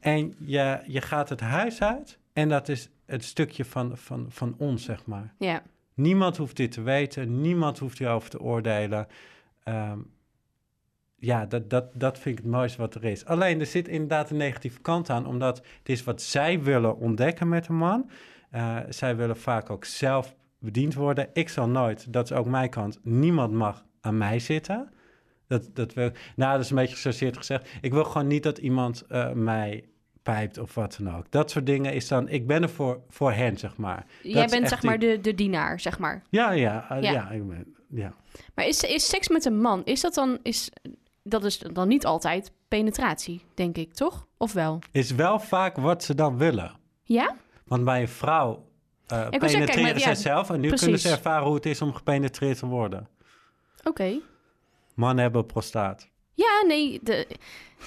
En 0.00 0.34
je, 0.38 0.78
je 0.86 1.00
gaat 1.00 1.28
het 1.28 1.40
huis 1.40 1.82
uit. 1.82 2.18
En 2.32 2.48
dat 2.48 2.68
is 2.68 2.88
het 3.06 3.24
stukje 3.24 3.64
van, 3.64 3.96
van, 3.96 4.26
van 4.28 4.54
ons, 4.58 4.84
zeg 4.84 5.06
maar. 5.06 5.34
Ja. 5.38 5.62
Niemand 5.94 6.36
hoeft 6.36 6.56
dit 6.56 6.72
te 6.72 6.82
weten. 6.82 7.40
Niemand 7.40 7.78
hoeft 7.78 7.98
hierover 7.98 8.30
te 8.30 8.40
oordelen. 8.40 9.06
Ehm, 9.64 9.98
ja, 11.16 11.46
dat, 11.46 11.70
dat, 11.70 11.84
dat 11.94 12.18
vind 12.18 12.38
ik 12.38 12.44
het 12.44 12.52
mooiste 12.52 12.78
wat 12.80 12.94
er 12.94 13.04
is. 13.04 13.24
Alleen, 13.24 13.60
er 13.60 13.66
zit 13.66 13.88
inderdaad 13.88 14.30
een 14.30 14.36
negatieve 14.36 14.80
kant 14.80 15.10
aan. 15.10 15.26
Omdat 15.26 15.56
het 15.56 15.88
is 15.88 16.04
wat 16.04 16.22
zij 16.22 16.62
willen 16.62 16.96
ontdekken 16.96 17.48
met 17.48 17.68
een 17.68 17.76
man. 17.76 18.10
Eh, 18.50 18.76
zij 18.88 19.16
willen 19.16 19.36
vaak 19.36 19.70
ook 19.70 19.84
zelf 19.84 20.34
bediend 20.58 20.94
worden. 20.94 21.28
Ik 21.32 21.48
zal 21.48 21.68
nooit, 21.68 22.12
dat 22.12 22.30
is 22.30 22.36
ook 22.36 22.46
mijn 22.46 22.70
kant, 22.70 22.98
niemand 23.02 23.52
mag 23.52 23.84
aan 24.00 24.18
mij 24.18 24.38
zitten. 24.38 24.88
Dat, 25.46 25.68
dat 25.74 25.94
wil, 25.94 26.10
nou, 26.36 26.52
dat 26.52 26.60
is 26.64 26.70
een 26.70 26.76
beetje 26.76 26.94
gechargeerd 26.96 27.36
gezegd. 27.36 27.68
Ik 27.80 27.92
wil 27.92 28.04
gewoon 28.04 28.26
niet 28.26 28.42
dat 28.42 28.58
iemand 28.58 29.04
eh, 29.08 29.32
mij 29.32 29.84
pijpt 30.22 30.58
of 30.58 30.74
wat 30.74 30.98
dan 31.02 31.16
ook. 31.16 31.26
Dat 31.30 31.50
soort 31.50 31.66
dingen 31.66 31.92
is 31.94 32.08
dan... 32.08 32.28
Ik 32.28 32.46
ben 32.46 32.62
er 32.62 32.68
voor, 32.68 33.00
voor 33.08 33.32
hen, 33.32 33.56
zeg 33.56 33.76
maar. 33.76 34.06
Jij 34.22 34.46
bent 34.46 34.68
zeg 34.68 34.82
maar 34.82 34.98
de, 34.98 35.18
de 35.20 35.34
dienaar, 35.34 35.80
zeg 35.80 35.98
maar. 35.98 36.22
Ja, 36.30 36.50
ja, 36.50 36.90
eh, 36.90 37.02
Ja. 37.02 37.10
ja. 37.12 37.30
ik 37.30 37.48
ben- 37.48 37.76
ja. 37.94 38.14
Maar 38.54 38.66
is, 38.66 38.82
is 38.82 39.08
seks 39.08 39.28
met 39.28 39.44
een 39.44 39.60
man, 39.60 39.84
is 39.84 40.00
dat 40.00 40.14
dan... 40.14 40.38
Is, 40.42 40.70
dat 41.24 41.44
is 41.44 41.58
dan 41.58 41.88
niet 41.88 42.06
altijd 42.06 42.52
penetratie, 42.68 43.44
denk 43.54 43.76
ik, 43.76 43.94
toch? 43.94 44.26
Of 44.36 44.52
wel? 44.52 44.78
Is 44.92 45.10
wel 45.10 45.40
vaak 45.40 45.76
wat 45.76 46.04
ze 46.04 46.14
dan 46.14 46.38
willen. 46.38 46.72
Ja? 47.02 47.36
Want 47.64 47.84
bij 47.84 48.00
een 48.00 48.08
vrouw 48.08 48.66
eh 49.06 49.18
zeggen, 49.18 49.38
penetreren 49.38 49.66
kijk, 49.66 49.82
maar 49.82 49.98
ja, 49.98 49.98
zij 49.98 50.14
zelf... 50.14 50.50
en 50.50 50.60
nu 50.60 50.68
precies. 50.68 50.80
kunnen 50.80 51.00
ze 51.00 51.10
ervaren 51.10 51.46
hoe 51.46 51.54
het 51.54 51.66
is 51.66 51.82
om 51.82 51.94
gepenetreerd 51.94 52.58
te 52.58 52.66
worden. 52.66 53.08
Oké. 53.84 54.20
Mannen 54.94 55.22
hebben 55.22 55.46
prostaat. 55.46 56.08
Ja, 56.34 56.64
nee. 56.66 57.00
De, 57.02 57.26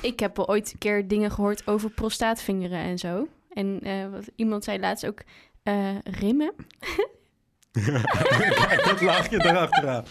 ik 0.01 0.19
heb 0.19 0.39
al 0.39 0.47
ooit 0.47 0.71
een 0.71 0.77
keer 0.77 1.07
dingen 1.07 1.31
gehoord 1.31 1.67
over 1.67 1.89
prostaatvingeren 1.89 2.79
en 2.79 2.97
zo. 2.97 3.27
En 3.53 3.79
eh, 3.81 4.09
wat, 4.11 4.29
iemand 4.35 4.63
zei 4.63 4.79
laatst 4.79 5.05
ook 5.05 5.21
eh, 5.63 5.99
rimmen. 6.03 6.53
Kijk, 8.67 8.83
dat 8.85 9.01
lach 9.01 9.29
je 9.29 9.45
erachteraan. 9.45 10.05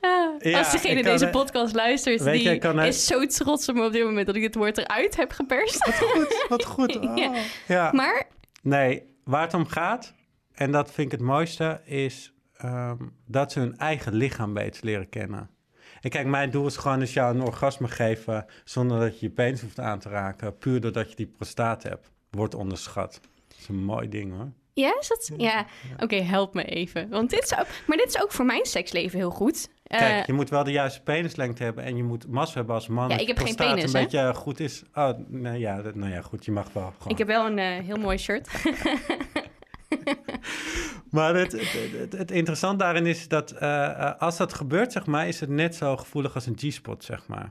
Ja, 0.00 0.36
Ja, 0.38 0.58
als 0.58 0.72
degene 0.72 1.02
deze 1.02 1.26
eh, 1.26 1.32
podcast 1.32 1.74
luistert, 1.74 2.22
weet 2.22 2.42
die 2.42 2.60
eh, 2.60 2.86
is 2.86 3.06
zo 3.06 3.26
trots 3.26 3.68
op 3.68 3.74
me 3.74 3.86
op 3.86 3.92
dit 3.92 4.04
moment 4.04 4.26
dat 4.26 4.36
ik 4.36 4.42
het 4.42 4.54
woord 4.54 4.78
eruit 4.78 5.16
heb 5.16 5.30
geperst. 5.30 5.86
Wat 5.86 5.94
goed, 5.94 6.46
wat 6.48 6.64
goed. 6.64 6.96
Oh. 7.02 7.16
Ja. 7.16 7.32
Ja. 7.68 7.92
Maar, 7.92 8.26
Nee, 8.62 9.02
waar 9.24 9.42
het 9.42 9.54
om 9.54 9.66
gaat, 9.66 10.14
en 10.52 10.72
dat 10.72 10.92
vind 10.92 11.12
ik 11.12 11.18
het 11.18 11.28
mooiste, 11.28 11.80
is... 11.84 12.32
ehm, 12.56 12.96
dat 13.26 13.52
ze 13.52 13.58
hun 13.58 13.76
eigen 13.78 14.14
lichaam 14.14 14.52
beter 14.54 14.84
leren 14.84 15.08
kennen. 15.08 15.50
En 16.00 16.10
kijk, 16.10 16.26
mijn 16.26 16.50
doel 16.50 16.66
is 16.66 16.76
gewoon 16.76 17.00
eens 17.00 17.12
jou 17.12 17.34
een 17.34 17.42
orgasme 17.42 17.88
geven 17.88 18.46
zonder 18.64 19.00
dat 19.00 19.20
je 19.20 19.26
je 19.26 19.32
penis 19.32 19.60
hoeft 19.60 19.80
aan 19.80 19.98
te 19.98 20.08
raken. 20.08 20.58
Puur 20.58 20.80
doordat 20.80 21.10
je 21.10 21.16
die 21.16 21.26
prostaat 21.26 21.82
hebt. 21.82 22.10
Wordt 22.30 22.54
onderschat. 22.54 23.20
Dat 23.48 23.58
is 23.58 23.68
een 23.68 23.84
mooi 23.84 24.08
ding 24.08 24.32
hoor. 24.32 24.52
Ja, 24.74 24.96
is 25.00 25.08
dat? 25.08 25.30
Ja, 25.36 25.66
oké, 25.98 26.16
help 26.16 26.54
me 26.54 26.64
even. 26.64 27.08
Want 27.08 27.30
dit 27.30 27.42
is 27.42 27.58
ook, 27.58 27.66
maar 27.86 27.96
dit 27.96 28.08
is 28.08 28.22
ook 28.22 28.32
voor 28.32 28.44
mijn 28.44 28.64
seksleven 28.66 29.18
heel 29.18 29.30
goed. 29.30 29.68
Kijk, 29.86 30.20
Eh, 30.20 30.24
je 30.26 30.32
moet 30.32 30.50
wel 30.50 30.64
de 30.64 30.70
juiste 30.70 31.02
penislengte 31.02 31.62
hebben 31.62 31.84
en 31.84 31.96
je 31.96 32.02
moet 32.02 32.26
massa 32.28 32.54
hebben 32.54 32.74
als 32.74 32.88
man. 32.88 33.08
Ja, 33.08 33.18
ik 33.18 33.26
heb 33.26 33.38
geen 33.38 33.54
penis, 33.54 33.82
een 33.92 33.98
hè? 33.98 34.02
beetje 34.04 34.34
goed 34.34 34.60
is. 34.60 34.82
Oh, 34.94 35.10
nou 35.28 35.56
ja, 35.56 35.80
nou 35.94 36.12
ja, 36.12 36.20
goed, 36.20 36.44
je 36.44 36.52
mag 36.52 36.72
wel 36.72 36.92
gewoon. 36.96 37.12
ik 37.12 37.18
heb 37.18 37.26
wel 37.26 37.46
een 37.46 37.58
eh, 37.58 37.84
heel 37.84 37.96
mooi 37.96 38.18
shirt. 38.18 38.48
Maar 41.10 41.34
het, 41.34 41.52
het, 41.52 41.72
het, 41.98 42.12
het 42.12 42.30
interessant 42.30 42.78
daarin 42.78 43.06
is 43.06 43.28
dat 43.28 43.50
eh, 43.50 43.84
eh, 43.84 44.20
als 44.20 44.36
dat 44.36 44.52
gebeurt, 44.54 44.92
zeg 44.92 45.06
maar, 45.06 45.28
is 45.28 45.40
het 45.40 45.48
net 45.48 45.74
zo 45.74 45.96
gevoelig 45.96 46.34
als 46.34 46.46
een 46.46 46.56
G-spot, 46.58 47.04
zeg 47.04 47.26
maar. 47.28 47.50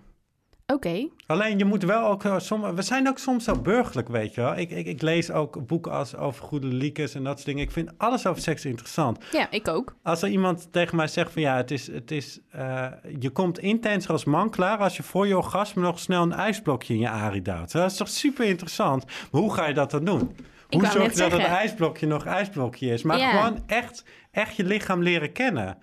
Oké, 0.66 1.08
Alleen 1.26 1.58
je 1.58 1.66
moet 1.66 1.84
wel 1.84 2.06
ook, 2.08 2.24
eh, 2.24 2.36
we 2.76 2.82
zijn 2.82 3.08
ook 3.08 3.18
soms 3.18 3.44
zo 3.44 3.56
burgerlijk, 3.62 4.08
weet 4.08 4.34
je 4.36 4.42
wel. 4.42 4.58
Ik, 4.58 4.72
ik, 4.72 4.86
ik 4.86 5.02
lees 5.02 5.32
ook 5.32 5.68
boeken 5.68 5.92
als 5.92 6.16
over 6.16 6.44
goede 6.44 6.68
liekes 6.68 7.14
en 7.14 7.24
dat 7.24 7.34
soort 7.34 7.46
dingen. 7.46 7.64
Ik 7.64 7.72
vind 7.72 7.92
alles 7.98 8.28
over 8.28 8.42
seks 8.42 8.66
interessant. 8.66 9.24
ja, 9.32 9.52
ik 9.52 9.68
ook. 9.68 9.96
Als 10.04 10.22
er 10.22 10.30
iemand 10.30 10.68
tegen 10.72 10.96
mij 10.96 11.08
zegt 11.08 11.32
van 11.32 11.42
ja, 11.42 11.56
het 11.56 11.72
is, 11.72 11.88
het 11.88 12.12
is, 12.12 12.40
eh, 12.52 12.88
je 13.20 13.30
komt 13.30 13.60
intens 13.60 14.08
als 14.10 14.24
man 14.26 14.50
klaar 14.50 14.78
als 14.78 14.98
je 14.98 15.04
voor 15.04 15.28
je 15.28 15.38
orgasme 15.38 15.82
nog 15.82 16.00
snel 16.00 16.22
een 16.24 16.34
ijsblokje 16.34 16.94
in 16.94 17.00
je 17.00 17.10
arie 17.10 17.42
duwt. 17.42 17.72
Dat 17.72 17.92
is 17.92 17.98
toch 17.98 18.10
super 18.10 18.46
interessant. 18.46 19.06
Maar 19.06 19.42
hoe 19.42 19.54
ga 19.54 19.68
je 19.68 19.74
dat 19.74 19.92
dan 19.92 20.06
doen? 20.06 20.36
Hoe 20.70 20.86
zorg 20.86 21.14
je 21.14 21.20
dat 21.20 21.32
het 21.32 21.42
ijsblokje 21.42 22.08
nog 22.08 22.26
ijsblokje 22.26 22.88
is? 22.88 23.04
Maar 23.04 23.18
Ja. 23.18 23.30
gewoon 23.30 23.64
echt, 23.68 24.04
echt 24.32 24.56
je 24.56 24.64
lichaam 24.64 25.04
leren 25.04 25.32
kennen. 25.32 25.78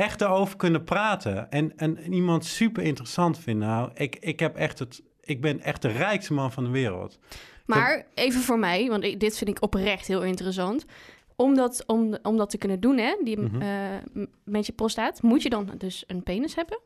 Echt 0.00 0.20
erover 0.20 0.56
kunnen 0.56 0.84
praten. 0.84 1.50
En, 1.50 1.72
en 1.76 2.12
iemand 2.12 2.44
super 2.44 2.82
interessant 2.82 3.38
vinden. 3.38 3.68
Nou, 3.68 3.90
ik, 3.94 4.16
ik 4.16 4.40
heb 4.40 4.56
echt 4.56 4.78
het. 4.78 5.02
Ik 5.20 5.40
ben 5.40 5.60
echt 5.60 5.82
de 5.82 5.88
rijkste 5.88 6.32
man 6.32 6.52
van 6.52 6.64
de 6.64 6.70
wereld. 6.70 7.18
Maar 7.66 8.06
even 8.14 8.40
voor 8.40 8.58
mij, 8.58 8.88
want 8.88 9.04
ik- 9.04 9.20
dit 9.20 9.36
vind 9.38 9.50
ik 9.50 9.62
oprecht 9.62 10.06
heel 10.06 10.22
interessant. 10.24 10.84
Om 11.36 11.54
dat, 11.54 11.82
om, 11.86 12.16
om 12.22 12.36
dat 12.36 12.50
te 12.50 12.58
kunnen 12.58 12.80
doen, 12.80 12.98
hè, 12.98 13.16
die, 13.24 13.38
Mhm. 13.40 13.62
eh, 13.62 13.68
m- 14.12 14.26
met 14.44 14.66
je 14.66 14.72
prostaat, 14.72 15.22
moet 15.22 15.42
je 15.42 15.50
dan 15.50 15.70
dus 15.78 16.04
een 16.06 16.22
penis 16.22 16.54
hebben? 16.54 16.78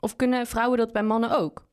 Of 0.00 0.16
kunnen 0.16 0.46
vrouwen 0.46 0.78
dat 0.78 0.92
bij 0.92 1.02
mannen 1.02 1.38
ook? 1.38 1.64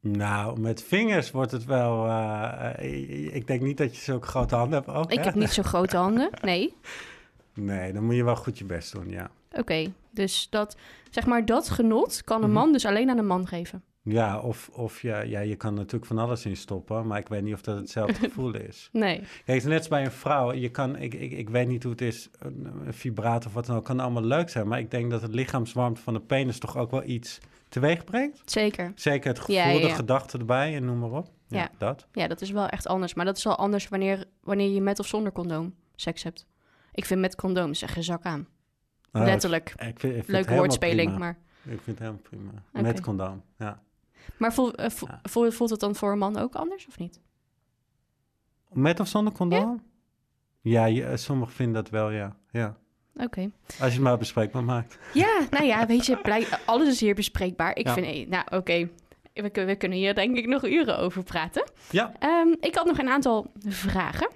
Nou, 0.00 0.60
met 0.60 0.82
vingers 0.82 1.30
wordt 1.30 1.50
het 1.50 1.64
wel. 1.64 2.06
eh, 2.06 2.74
eh, 2.78 3.34
ik 3.34 3.46
denk 3.46 3.60
niet 3.62 3.76
dat 3.76 3.96
je 3.96 4.02
zulke 4.02 4.26
grote 4.26 4.54
handen 4.54 4.82
hebt. 4.82 4.96
Ook, 4.98 5.12
Ik 5.12 5.18
hè? 5.18 5.24
heb 5.24 5.34
niet 5.34 5.50
zo 5.52 5.62
grote 5.62 5.96
handen. 5.96 6.30
Nee. 6.42 6.74
Nee, 7.54 7.92
dan 7.92 8.04
moet 8.04 8.14
je 8.14 8.24
wel 8.24 8.36
goed 8.36 8.58
je 8.58 8.64
best 8.64 8.92
doen, 8.92 9.08
ja. 9.08 9.30
Oké, 9.58 9.92
dus 10.10 10.46
dat, 10.50 10.76
zeg 11.10 11.26
maar, 11.26 11.44
dat 11.44 11.70
genot 11.70 12.22
kan 12.24 12.42
een 12.42 12.50
Mhm. 12.50 12.58
man 12.58 12.72
dus 12.72 12.86
alleen 12.86 13.10
aan 13.10 13.18
een 13.18 13.26
man 13.26 13.46
geven. 13.46 13.82
Ja, 14.02 14.40
of, 14.40 14.68
of 14.72 15.02
ja, 15.02 15.20
ja, 15.20 15.40
je 15.40 15.56
kan 15.56 15.74
natuurlijk 15.74 16.04
van 16.06 16.18
alles 16.18 16.46
in 16.46 16.56
stoppen, 16.56 17.06
maar 17.06 17.18
ik 17.18 17.28
weet 17.28 17.42
niet 17.42 17.54
of 17.54 17.60
dat 17.62 17.76
hetzelfde 17.78 18.14
gevoel 18.28 18.54
is. 18.54 18.88
Nee. 18.92 19.16
Kijk, 19.18 19.28
het 19.44 19.56
is 19.56 19.64
net 19.64 19.78
als 19.78 19.88
bij 19.88 20.04
een 20.04 20.10
vrouw. 20.12 20.52
Je 20.52 20.68
kan, 20.68 20.96
ik, 20.96 21.14
ik, 21.14 21.32
ik 21.32 21.48
weet 21.50 21.68
niet 21.68 21.82
hoe 21.82 21.92
het 21.92 22.00
is, 22.00 22.28
een, 22.38 22.70
een 22.86 22.94
vibrator 22.94 23.46
of 23.46 23.54
wat 23.54 23.66
dan 23.66 23.76
ook, 23.76 23.84
kan 23.84 24.00
allemaal 24.00 24.22
leuk 24.24 24.48
zijn, 24.50 24.68
maar 24.68 24.78
ik 24.78 24.90
denk 24.90 25.10
dat 25.10 25.22
het 25.22 25.34
lichaamswarmte 25.34 26.00
van 26.00 26.14
de 26.14 26.20
penis 26.20 26.58
toch 26.58 26.76
ook 26.76 26.90
wel 26.90 27.02
iets 27.04 27.38
teweeg 27.68 28.04
brengt. 28.04 28.50
Zeker. 28.50 28.92
Zeker 28.94 29.28
het 29.28 29.38
gevoel, 29.38 29.54
Ja, 29.56 29.66
ja, 29.68 29.80
de 29.80 29.86
ja. 29.86 29.94
gedachten 29.94 30.38
erbij 30.40 30.74
en 30.76 30.84
noem 30.84 30.98
maar 30.98 31.10
op. 31.10 31.28
Ja, 31.48 31.70
dat. 31.78 32.06
Ja, 32.12 32.26
dat 32.28 32.40
is 32.40 32.50
wel 32.50 32.66
echt 32.68 32.86
anders. 32.86 33.14
Maar 33.14 33.24
dat 33.24 33.36
is 33.36 33.44
wel 33.44 33.56
anders 33.56 33.88
wanneer, 33.88 34.24
wanneer 34.40 34.70
je 34.70 34.80
met 34.80 34.98
of 34.98 35.06
zonder 35.06 35.32
condoom 35.32 35.74
seks 35.96 36.22
hebt. 36.22 36.46
Ik 36.92 37.04
vind 37.04 37.20
met 37.20 37.34
condoom 37.36 37.74
zeg 37.74 37.94
je 37.94 38.02
zak 38.02 38.22
aan. 38.24 38.46
Nou, 39.20 39.26
Letterlijk. 39.26 39.68
Ik, 39.70 39.76
vind, 39.78 39.92
ik 39.92 40.00
vind 40.00 40.16
het 40.16 40.28
Leuke 40.28 40.54
woordspeling, 40.54 41.08
prima. 41.08 41.18
maar... 41.18 41.36
Ik 41.62 41.80
vind 41.82 41.86
het 41.86 41.98
helemaal 41.98 42.20
prima. 42.20 42.50
Met 42.70 43.00
condoom, 43.00 43.42
ja. 43.58 43.82
Maar 44.36 44.52
voel, 44.54 44.74
eh, 44.74 44.90
vo- 44.90 45.06
Ja. 45.10 45.20
voel- 45.22 45.50
voelt 45.50 45.70
het 45.70 45.80
dan 45.80 45.94
voor 45.94 46.12
een 46.12 46.18
man 46.18 46.36
ook 46.38 46.54
anders 46.54 46.86
of 46.86 46.98
niet? 46.98 47.20
Met 48.72 49.00
of 49.00 49.08
zonder 49.08 49.32
condoom? 49.32 49.82
Ja, 50.60 50.84
je, 50.84 51.04
eh, 51.04 51.16
sommigen 51.16 51.54
vinden 51.54 51.74
dat 51.82 51.90
wel, 51.92 52.10
ja. 52.10 52.36
ja. 52.50 52.76
Oké. 53.16 53.50
Als 53.66 53.76
je 53.78 53.84
het 53.84 54.00
maar 54.00 54.18
bespreekbaar 54.18 54.64
maakt. 54.64 54.98
Ja, 55.14 55.46
nou 55.50 55.64
ja, 55.64 55.86
weet 55.86 56.06
je, 56.06 56.16
blij- 56.16 56.46
alles 56.66 56.88
is 56.88 57.00
hier 57.00 57.14
bespreekbaar. 57.14 57.76
Ik 57.76 57.86
Ja. 57.86 57.92
vind, 57.92 58.06
eh, 58.06 58.28
nou 58.28 58.44
oké, 58.50 58.88
we, 59.32 59.50
kun- 59.50 59.66
we 59.66 59.76
kunnen 59.76 59.98
hier 59.98 60.14
denk 60.14 60.36
ik 60.36 60.46
nog 60.46 60.64
uren 60.64 60.98
over 60.98 61.22
praten. 61.22 61.70
Ja. 61.90 62.12
Ehm, 62.18 62.48
ik 62.60 62.74
had 62.74 62.86
nog 62.86 62.98
een 62.98 63.08
aantal 63.08 63.52
vragen. 63.66 64.30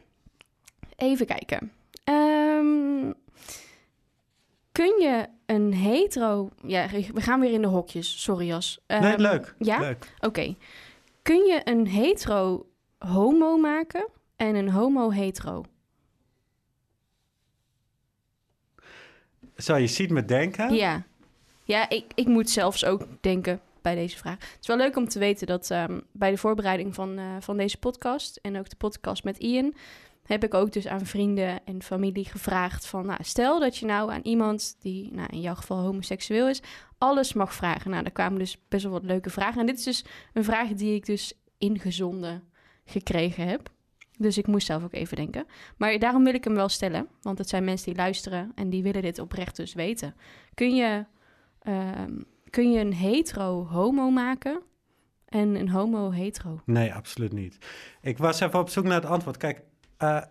Even 0.96 1.26
kijken. 1.26 1.72
Ehm, 2.04 3.12
kun 4.78 5.00
je 5.00 5.26
een 5.46 5.74
hetero... 5.74 6.50
Ja, 6.64 6.88
we 6.88 7.20
gaan 7.20 7.40
weer 7.40 7.52
in 7.52 7.62
de 7.62 7.68
hokjes. 7.68 8.22
Sorry, 8.22 8.46
Jas. 8.46 8.80
Nee, 8.86 8.98
Ehm, 8.98 9.20
leuk. 9.20 9.54
Ja? 9.58 9.78
Leuk. 9.78 10.14
Oké. 10.20 10.54
Kun 11.22 11.44
je 11.44 11.60
een 11.64 11.86
hetero 11.86 12.66
homo 12.98 13.56
maken 13.56 14.08
en 14.36 14.54
een 14.54 14.70
homo 14.70 15.10
hetero? 15.10 15.64
Zo, 19.56 19.76
je 19.76 19.86
ziet 19.86 20.10
me 20.10 20.24
denken. 20.24 20.74
Ja. 20.74 21.02
Ja, 21.64 21.88
ik, 21.88 22.04
ik 22.14 22.26
moet 22.26 22.50
zelfs 22.50 22.84
ook 22.84 23.06
denken 23.20 23.60
bij 23.82 23.94
deze 23.94 24.16
vraag. 24.16 24.38
Het 24.38 24.58
is 24.60 24.66
wel 24.66 24.76
leuk 24.76 24.96
om 24.96 25.08
te 25.08 25.18
weten 25.18 25.46
dat 25.46 25.70
ehm, 25.70 26.00
bij 26.12 26.30
de 26.30 26.36
voorbereiding 26.36 26.94
van, 26.94 27.18
eh, 27.18 27.24
van 27.40 27.56
deze 27.56 27.78
podcast... 27.78 28.38
en 28.42 28.58
ook 28.58 28.68
de 28.70 28.76
podcast 28.76 29.24
met 29.24 29.38
Ian... 29.38 29.74
heb 30.28 30.44
ik 30.44 30.54
ook 30.54 30.72
dus 30.72 30.86
aan 30.86 31.06
vrienden 31.06 31.60
en 31.64 31.82
familie 31.82 32.24
gevraagd 32.24 32.86
van... 32.86 33.06
Nou, 33.06 33.18
stel 33.22 33.60
dat 33.60 33.76
je 33.76 33.86
nou 33.86 34.12
aan 34.12 34.20
iemand 34.22 34.76
die 34.80 35.12
nou, 35.12 35.28
in 35.30 35.40
jouw 35.40 35.54
geval 35.54 35.78
homoseksueel 35.78 36.48
is... 36.48 36.62
alles 36.98 37.32
mag 37.32 37.54
vragen. 37.54 37.90
Nou, 37.90 38.02
daar 38.02 38.12
kwamen 38.12 38.38
dus 38.38 38.58
best 38.68 38.82
wel 38.82 38.92
wat 38.92 39.04
leuke 39.04 39.30
vragen. 39.30 39.60
En 39.60 39.66
dit 39.66 39.78
is 39.78 39.84
dus 39.84 40.04
een 40.32 40.44
vraag 40.44 40.68
die 40.68 40.94
ik 40.94 41.06
dus 41.06 41.32
ingezonden 41.58 42.42
gekregen 42.84 43.48
heb. 43.48 43.70
Dus 44.18 44.38
ik 44.38 44.46
moest 44.46 44.66
zelf 44.66 44.84
ook 44.84 44.94
even 44.94 45.16
denken. 45.16 45.46
Maar 45.76 45.98
daarom 45.98 46.24
wil 46.24 46.34
ik 46.34 46.44
hem 46.44 46.54
wel 46.54 46.68
stellen. 46.68 47.08
Want 47.22 47.38
het 47.38 47.48
zijn 47.48 47.64
mensen 47.64 47.86
die 47.86 47.96
luisteren 47.96 48.52
en 48.54 48.70
die 48.70 48.82
willen 48.82 49.02
dit 49.02 49.18
oprecht 49.18 49.56
dus 49.56 49.74
weten. 49.74 50.14
Kun 50.54 50.74
je, 50.74 51.04
ehm, 51.58 52.20
kun 52.50 52.72
je 52.72 52.80
een 52.80 52.94
hetero-homo 52.94 54.10
maken 54.10 54.62
en 55.28 55.54
een 55.54 55.68
homo-hetero? 55.68 56.60
Nee, 56.64 56.94
absoluut 56.94 57.32
niet. 57.32 57.58
Ik 58.00 58.18
was 58.18 58.40
even 58.40 58.58
op 58.58 58.68
zoek 58.68 58.84
naar 58.84 59.00
het 59.00 59.10
antwoord. 59.10 59.36
Kijk, 59.36 59.62
eh, 59.98 60.22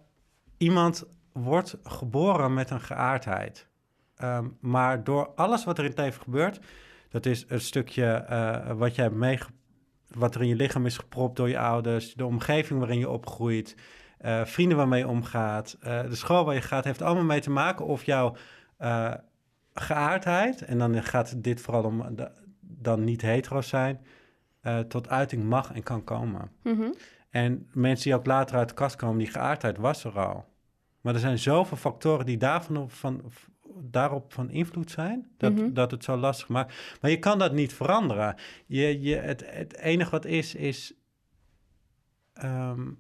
iemand 0.58 1.04
wordt 1.32 1.78
geboren 1.84 2.54
met 2.54 2.70
een 2.70 2.82
geaardheid. 2.82 3.68
Ehm, 4.16 4.48
maar 4.60 5.04
door 5.04 5.28
alles 5.36 5.64
wat 5.64 5.78
er 5.78 5.84
in 5.84 5.90
het 5.90 6.00
leven 6.00 6.22
gebeurt, 6.22 6.60
dat 7.10 7.26
is 7.26 7.46
een 7.48 7.62
stukje 7.62 8.06
eh, 8.06 8.72
wat 8.72 8.96
jij 8.96 9.12
hebt 9.14 9.50
wat 10.08 10.36
er 10.36 10.42
in 10.42 10.48
je 10.48 10.56
lichaam 10.56 10.86
is 10.86 10.98
gepropt 10.98 11.36
door 11.36 11.50
je 11.50 11.60
ouders, 11.60 12.14
de 12.14 12.26
omgeving 12.26 12.80
waarin 12.80 13.00
je 13.00 13.10
opgroeit, 13.10 13.76
eh, 14.18 14.46
vrienden 14.46 14.78
waarmee 14.78 15.00
je 15.00 15.08
omgaat, 15.08 15.78
de 15.82 16.16
school 16.16 16.46
waar 16.46 16.56
je 16.56 16.62
gaat, 16.62 16.84
heeft 16.84 17.02
allemaal 17.02 17.24
mee 17.24 17.42
te 17.42 17.50
maken 17.50 17.86
of 17.86 18.04
jouw 18.04 18.36
geaardheid, 19.74 20.62
en 20.62 20.78
dan 20.78 21.04
gaat 21.04 21.44
dit 21.44 21.62
vooral 21.62 21.84
om 21.84 22.16
de- 22.16 22.32
dan 22.60 23.04
niet 23.04 23.22
hetero 23.22 23.62
zijn, 23.62 24.06
tot 24.88 25.10
uiting 25.10 25.44
mag 25.44 25.72
en 25.74 25.84
kan 25.84 26.04
komen. 26.04 26.52
Mhm. 26.64 26.90
En 27.38 27.68
mensen 27.74 28.04
die 28.06 28.16
ook 28.16 28.26
later 28.26 28.58
uit 28.58 28.70
de 28.70 28.76
kast 28.76 28.96
komen, 28.96 29.18
die 29.18 29.28
geaardheid 29.32 29.78
was 29.78 30.04
er 30.04 30.20
al. 30.20 30.46
Maar 31.02 31.14
er 31.14 31.20
zijn 31.20 31.40
zoveel 31.40 31.78
factoren 31.78 32.26
die 32.26 32.38
daarvan 32.38 32.78
op, 32.78 32.92
van, 32.92 33.32
daarop 33.82 34.34
van 34.34 34.50
invloed 34.50 34.92
zijn, 34.92 35.28
dat, 35.38 35.54
Mhm. 35.54 35.74
dat 35.74 35.92
het 35.92 36.04
zo 36.04 36.16
lastig 36.18 36.48
maakt. 36.48 36.98
Maar 37.02 37.12
je 37.12 37.20
kan 37.20 37.40
dat 37.40 37.54
niet 37.54 37.74
veranderen. 37.74 38.36
Je, 38.66 39.02
je, 39.02 39.16
het, 39.16 39.44
het 39.46 39.76
enige 39.78 40.10
wat 40.12 40.26
is, 40.26 40.56
is... 40.56 40.94
ehm, 42.34 42.92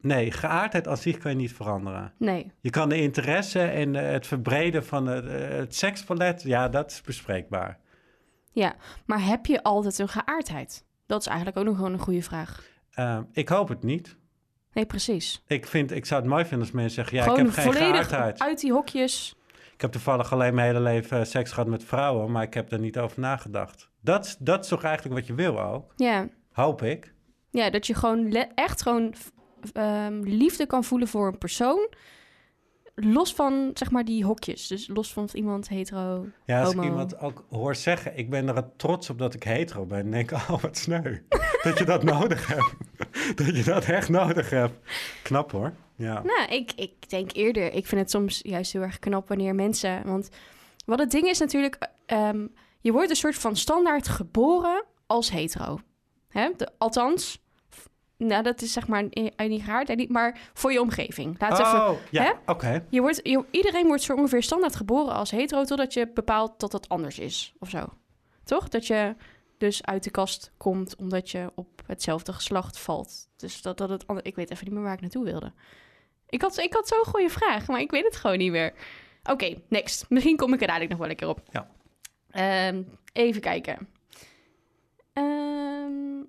nee, 0.00 0.30
geaardheid 0.30 0.86
als 0.88 1.02
zich 1.02 1.18
kan 1.18 1.30
je 1.30 1.36
niet 1.36 1.52
veranderen. 1.52 2.12
Nee. 2.18 2.52
Je 2.60 2.70
kan 2.70 2.88
de 2.88 3.00
interesse 3.00 3.60
en 3.62 3.94
het 3.94 4.26
verbreden 4.26 4.84
van 4.84 5.06
het, 5.06 5.24
het 5.52 5.74
sekspalet, 5.74 6.42
ja, 6.42 6.68
dat 6.68 6.90
is 6.90 7.00
bespreekbaar. 7.00 7.78
Ja, 8.52 8.76
maar 9.06 9.24
heb 9.24 9.46
je 9.46 9.62
altijd 9.62 9.98
een 9.98 10.08
geaardheid? 10.08 10.84
Dat 11.06 11.20
is 11.20 11.26
eigenlijk 11.26 11.56
ook 11.58 11.64
nog 11.64 11.76
gewoon 11.76 11.92
een 11.92 11.98
goede 11.98 12.22
vraag. 12.22 12.74
Ehm, 12.96 13.22
ik 13.32 13.48
hoop 13.48 13.68
het 13.68 13.82
niet. 13.82 14.16
Nee, 14.72 14.86
precies. 14.86 15.42
Ik, 15.46 15.66
vind, 15.66 15.92
ik 15.92 16.06
zou 16.06 16.20
het 16.20 16.30
mooi 16.30 16.42
vinden 16.44 16.60
als 16.60 16.70
mensen 16.70 16.94
zeggen, 16.94 17.16
ja, 17.16 17.22
gewoon 17.22 17.38
ik 17.38 17.44
heb 17.44 17.54
geen 17.54 17.64
volledig 17.72 18.08
geaardheid. 18.08 18.40
uit 18.40 18.60
die 18.60 18.72
hokjes. 18.72 19.34
Ik 19.74 19.80
heb 19.80 19.92
toevallig 19.92 20.32
alleen 20.32 20.54
mijn 20.54 20.66
hele 20.66 20.80
leven 20.80 21.18
eh, 21.18 21.24
seks 21.24 21.50
gehad 21.52 21.68
met 21.68 21.84
vrouwen, 21.84 22.30
maar 22.32 22.42
ik 22.42 22.54
heb 22.54 22.72
er 22.72 22.78
niet 22.78 22.98
over 22.98 23.20
nagedacht. 23.20 23.90
Dat, 24.00 24.24
is- 24.24 24.36
dat 24.38 24.62
is 24.62 24.68
toch 24.68 24.82
eigenlijk 24.82 25.14
wat 25.14 25.26
je 25.26 25.34
wil 25.34 25.60
ook? 25.60 25.92
Ja, 25.96 26.28
Hoop 26.52 26.82
ik. 26.82 27.14
ja 27.50 27.70
dat 27.70 27.86
je 27.86 27.94
gewoon 27.94 28.32
echt 28.54 28.82
gewoon 28.82 29.14
ehm, 29.72 30.20
liefde 30.22 30.66
kan 30.66 30.84
voelen 30.84 31.08
voor 31.08 31.26
een 31.26 31.38
persoon. 31.38 31.88
Los 32.98 33.34
van, 33.34 33.70
zeg 33.74 33.90
maar, 33.90 34.04
die 34.04 34.24
hokjes. 34.24 34.66
Dus 34.66 34.88
los 34.88 35.12
van 35.12 35.24
of 35.24 35.34
iemand 35.34 35.68
hetero... 35.68 36.26
Ja, 36.44 36.60
als 36.60 36.68
Homo. 36.68 36.82
ik 36.82 36.88
iemand 36.88 37.18
ook 37.18 37.44
hoor 37.50 37.74
zeggen, 37.74 38.18
ik 38.18 38.30
ben 38.30 38.48
er 38.48 38.76
trots 38.76 39.10
op 39.10 39.18
dat 39.18 39.34
ik 39.34 39.42
hetero 39.42 39.86
ben, 39.86 40.02
dan 40.02 40.10
denk 40.10 40.30
ik, 40.30 40.36
oh, 40.36 40.62
wat 40.62 40.76
sneu. 40.76 41.18
dat 41.62 41.78
je 41.78 41.84
dat 41.84 42.02
nodig 42.02 42.46
hebt. 42.46 42.74
dat 43.44 43.56
je 43.56 43.64
dat 43.64 43.84
echt 43.84 44.08
nodig 44.08 44.50
hebt. 44.50 44.78
Knap 45.22 45.52
hoor. 45.52 45.72
Ja. 45.96 46.22
Nou, 46.22 46.48
ik, 46.48 46.72
ik 46.72 47.08
denk 47.08 47.32
eerder, 47.32 47.72
ik 47.72 47.86
vind 47.86 48.00
het 48.00 48.10
soms 48.10 48.40
juist 48.42 48.72
heel 48.72 48.82
erg 48.82 48.98
knap 48.98 49.28
wanneer 49.28 49.54
mensen... 49.54 50.06
Want 50.06 50.28
wat 50.84 50.98
het 50.98 51.10
ding 51.10 51.26
is 51.26 51.38
natuurlijk, 51.38 51.90
ehm, 52.06 52.46
je 52.80 52.92
wordt 52.92 53.10
een 53.10 53.16
soort 53.16 53.38
van 53.38 53.56
standaard 53.56 54.08
geboren 54.08 54.84
als 55.06 55.30
hetero. 55.30 55.78
Hè? 56.28 56.50
De, 56.56 56.68
althans, 56.78 57.45
nou 58.18 58.42
dat 58.42 58.62
is 58.62 58.72
zeg 58.72 58.88
maar 58.88 59.04
eh, 59.08 59.48
niet 59.48 59.96
niet, 59.96 60.08
maar 60.08 60.38
voor 60.54 60.72
je 60.72 60.80
omgeving. 60.80 61.40
Laat 61.40 61.60
even, 61.60 61.88
oh, 61.88 61.96
ja, 62.10 62.22
hè? 62.22 62.52
oké. 62.52 62.86
je 62.90 63.00
wordt, 63.00 63.20
je, 63.22 63.44
iedereen 63.50 63.86
wordt 63.86 64.02
zo 64.02 64.14
ongeveer 64.14 64.42
standaard 64.42 64.76
geboren 64.76 65.14
als 65.14 65.30
hetero... 65.30 65.64
totdat 65.64 65.92
je 65.92 66.10
bepaalt 66.14 66.60
dat 66.60 66.72
het 66.72 66.88
anders 66.88 67.18
is, 67.18 67.54
of 67.58 67.68
zo. 67.68 67.86
Toch? 68.44 68.68
Dat 68.68 68.86
je 68.86 69.14
dus 69.58 69.84
uit 69.84 70.04
de 70.04 70.10
kast 70.10 70.52
komt 70.56 70.96
omdat 70.96 71.30
je 71.30 71.52
op 71.54 71.82
hetzelfde 71.86 72.32
geslacht 72.32 72.78
valt. 72.78 73.28
Dus 73.36 73.62
dat, 73.62 73.78
dat 73.78 73.88
het. 73.88 74.04
Ik 74.22 74.34
weet 74.34 74.50
even 74.50 74.64
niet 74.64 74.74
meer 74.74 74.82
waar 74.82 74.94
ik 74.94 75.00
naartoe 75.00 75.24
wilde. 75.24 75.52
Ik 76.28 76.42
had, 76.42 76.58
ik 76.58 76.72
had 76.72 76.88
zo'n 76.88 77.04
goede 77.04 77.30
vraag, 77.30 77.66
maar 77.66 77.80
ik 77.80 77.90
weet 77.90 78.04
het 78.04 78.16
gewoon 78.16 78.38
niet 78.38 78.50
meer. 78.50 78.72
Oké, 79.30 79.62
next. 79.68 80.04
Misschien 80.08 80.36
kom 80.36 80.52
ik 80.52 80.60
er 80.60 80.66
dadelijk 80.66 80.90
nog 80.90 80.98
wel 80.98 81.08
lekker 81.08 81.28
op. 81.28 81.42
Ja. 81.50 81.68
Ehm, 82.30 82.82
even 83.12 83.40
kijken. 83.40 83.88
Ehm, 85.12 86.22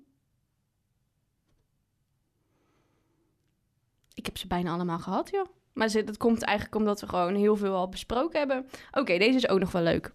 heb 4.28 4.38
ze 4.38 4.46
bijna 4.46 4.72
allemaal 4.72 4.98
gehad, 4.98 5.30
joh. 5.30 5.46
Maar 5.72 5.88
ze- 5.88 6.04
dat 6.04 6.16
komt 6.16 6.42
eigenlijk 6.42 6.76
omdat 6.76 7.00
we 7.00 7.08
gewoon 7.08 7.34
heel 7.34 7.56
veel 7.56 7.74
al 7.74 7.88
besproken 7.88 8.38
hebben. 8.38 8.66
Oké, 8.90 9.18
deze 9.18 9.36
is 9.36 9.48
ook 9.48 9.58
nog 9.58 9.72
wel 9.72 9.82
leuk. 9.82 10.10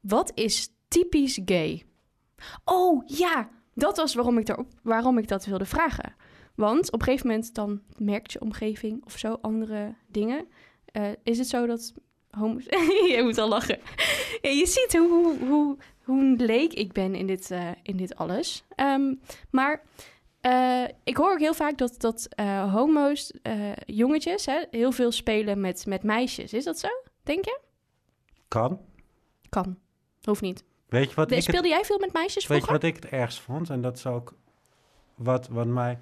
Wat 0.00 0.32
is 0.34 0.68
typisch 0.88 1.40
gay? 1.44 1.82
Oh 2.64 3.02
ja, 3.06 3.48
dat 3.74 3.96
was 3.96 4.14
waarom 4.14 4.38
ik, 4.38 4.46
daarop, 4.46 4.68
waarom 4.82 5.18
ik 5.18 5.28
dat 5.28 5.44
wilde 5.44 5.64
vragen. 5.64 6.14
Want 6.54 6.92
op 6.92 6.98
een 7.00 7.06
gegeven 7.06 7.26
moment 7.26 7.54
dan 7.54 7.80
merkt 7.96 8.32
je 8.32 8.40
omgeving 8.40 9.04
of 9.04 9.18
zo 9.18 9.38
andere 9.40 9.94
dingen. 10.08 10.46
Eh, 10.84 11.08
is 11.22 11.38
het 11.38 11.48
zo 11.48 11.66
dat 11.66 11.92
homo's... 12.30 12.64
je 13.14 13.20
moet 13.22 13.38
al 13.38 13.48
lachen. 13.48 13.78
Je 14.42 14.66
ziet 14.66 14.96
hoe, 14.98 15.08
hoe, 15.08 15.48
hoe, 15.48 15.76
hoe 16.04 16.36
leek 16.36 16.72
ik 16.72 16.92
ben 16.92 17.14
in 17.14 17.26
dit, 17.26 17.50
eh, 17.50 17.68
in 17.82 17.96
dit 17.96 18.16
alles. 18.16 18.64
Ehm, 18.74 19.14
maar 19.50 19.82
eh, 20.44 20.84
ik 21.04 21.16
hoor 21.16 21.32
ook 21.32 21.38
heel 21.38 21.54
vaak 21.54 21.78
dat, 21.78 21.94
dat 22.00 22.26
eh, 22.28 22.72
homo's, 22.72 23.32
eh, 23.42 23.72
jongetjes, 23.86 24.46
hè, 24.46 24.64
heel 24.70 24.92
veel 24.92 25.12
spelen 25.12 25.60
met, 25.60 25.86
met 25.86 26.02
meisjes. 26.02 26.52
Is 26.52 26.64
dat 26.64 26.78
zo, 26.78 26.88
denk 27.22 27.44
je? 27.44 27.58
Kan. 28.48 28.80
Kan. 29.48 29.78
Hoeft 30.22 30.40
niet. 30.40 30.64
Weet 30.88 31.08
je 31.08 31.14
wat 31.14 31.28
De- 31.28 31.34
ik 31.34 31.40
het 31.40 31.50
speelde 31.50 31.68
jij 31.68 31.84
veel 31.84 31.98
met 31.98 32.12
meisjes 32.12 32.46
Weet 32.46 32.58
je 32.58 32.64
vroeger? 32.64 32.88
wat 32.88 32.96
ik 32.96 33.02
het 33.02 33.12
ergst 33.12 33.40
vond? 33.40 33.70
En 33.70 33.80
dat 33.80 33.96
is 33.96 34.06
ook 34.06 34.34
wat, 35.14 35.48
wat 35.48 35.66
mij... 35.66 35.98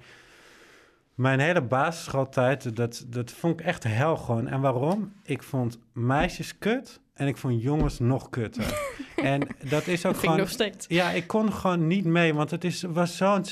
Mijn 1.15 1.39
hele 1.39 1.61
basisschooltijd, 1.61 2.75
dat, 2.75 3.05
dat 3.07 3.31
vond 3.31 3.59
ik 3.59 3.65
echt 3.65 3.83
hel 3.83 4.17
gewoon. 4.17 4.47
En 4.47 4.61
waarom? 4.61 5.13
Ik 5.23 5.43
vond 5.43 5.79
meisjes 5.91 6.57
kut 6.57 6.99
en 7.13 7.27
ik 7.27 7.37
vond 7.37 7.61
jongens 7.61 7.99
nog 7.99 8.29
kutter. 8.29 8.93
en 9.15 9.47
dat 9.69 9.87
is 9.87 10.05
ook 10.05 10.13
dat 10.13 10.21
gewoon... 10.21 10.37
nog 10.37 10.49
steeds. 10.49 10.85
Ja, 10.87 11.09
ik 11.09 11.27
kon 11.27 11.53
gewoon 11.53 11.87
niet 11.87 12.05
mee, 12.05 12.33
want 12.33 12.51
het 12.51 12.63
is, 12.63 12.81
was 12.81 13.17
zo'n 13.17 13.45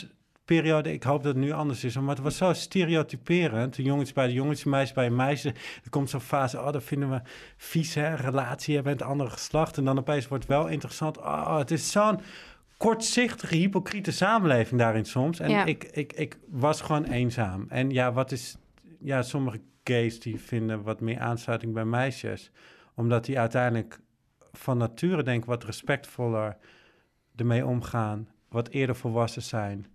periode... 0.55 0.93
Ik 0.93 1.03
hoop 1.03 1.23
dat 1.23 1.35
het 1.35 1.43
nu 1.43 1.51
anders 1.51 1.83
is, 1.83 1.97
maar 1.97 2.15
het 2.15 2.23
was 2.23 2.37
zo 2.37 2.53
stereotyperend. 2.53 3.75
De 3.75 3.83
jongens 3.83 4.13
bij 4.13 4.27
de 4.27 4.33
jongens, 4.33 4.63
de 4.63 4.69
meisjes 4.69 4.93
bij 4.93 5.07
de 5.07 5.15
meisjes. 5.15 5.53
Er 5.83 5.89
komt 5.89 6.09
zo'n 6.09 6.19
fase, 6.19 6.59
oh, 6.59 6.71
dat 6.71 6.83
vinden 6.83 7.09
we 7.09 7.21
vies, 7.57 7.93
hè? 7.93 8.15
Relatie 8.15 8.73
hebben 8.73 8.91
met 8.91 9.01
het 9.01 9.09
andere 9.09 9.29
geslacht. 9.29 9.77
En 9.77 9.85
dan 9.85 9.97
opeens 9.97 10.27
wordt 10.27 10.43
het 10.43 10.53
wel 10.53 10.67
interessant. 10.67 11.17
Oh, 11.17 11.57
het 11.57 11.71
is 11.71 11.91
zo'n 11.91 12.19
kortzichtige, 12.77 13.55
hypocriete 13.55 14.11
samenleving 14.11 14.79
daarin 14.79 15.05
soms. 15.05 15.39
En 15.39 15.49
Ja. 15.49 15.65
ik, 15.65 15.83
ik, 15.83 16.13
ik 16.13 16.39
was 16.49 16.81
gewoon 16.81 17.03
eenzaam. 17.03 17.65
En 17.69 17.89
ja, 17.89 18.11
wat 18.11 18.31
is... 18.31 18.57
Ja, 18.99 19.21
sommige 19.21 19.61
gays 19.83 20.19
die 20.19 20.39
vinden 20.39 20.83
wat 20.83 20.99
meer 20.99 21.19
aansluiting 21.19 21.73
bij 21.73 21.85
meisjes. 21.85 22.51
Omdat 22.95 23.25
die 23.25 23.39
uiteindelijk 23.39 23.99
van 24.51 24.77
nature 24.77 25.23
denk 25.23 25.45
wat 25.45 25.63
respectvoller 25.63 26.57
ermee 27.35 27.65
omgaan. 27.65 28.27
Wat 28.49 28.69
eerder 28.69 28.95
volwassen 28.95 29.41
zijn. 29.41 29.85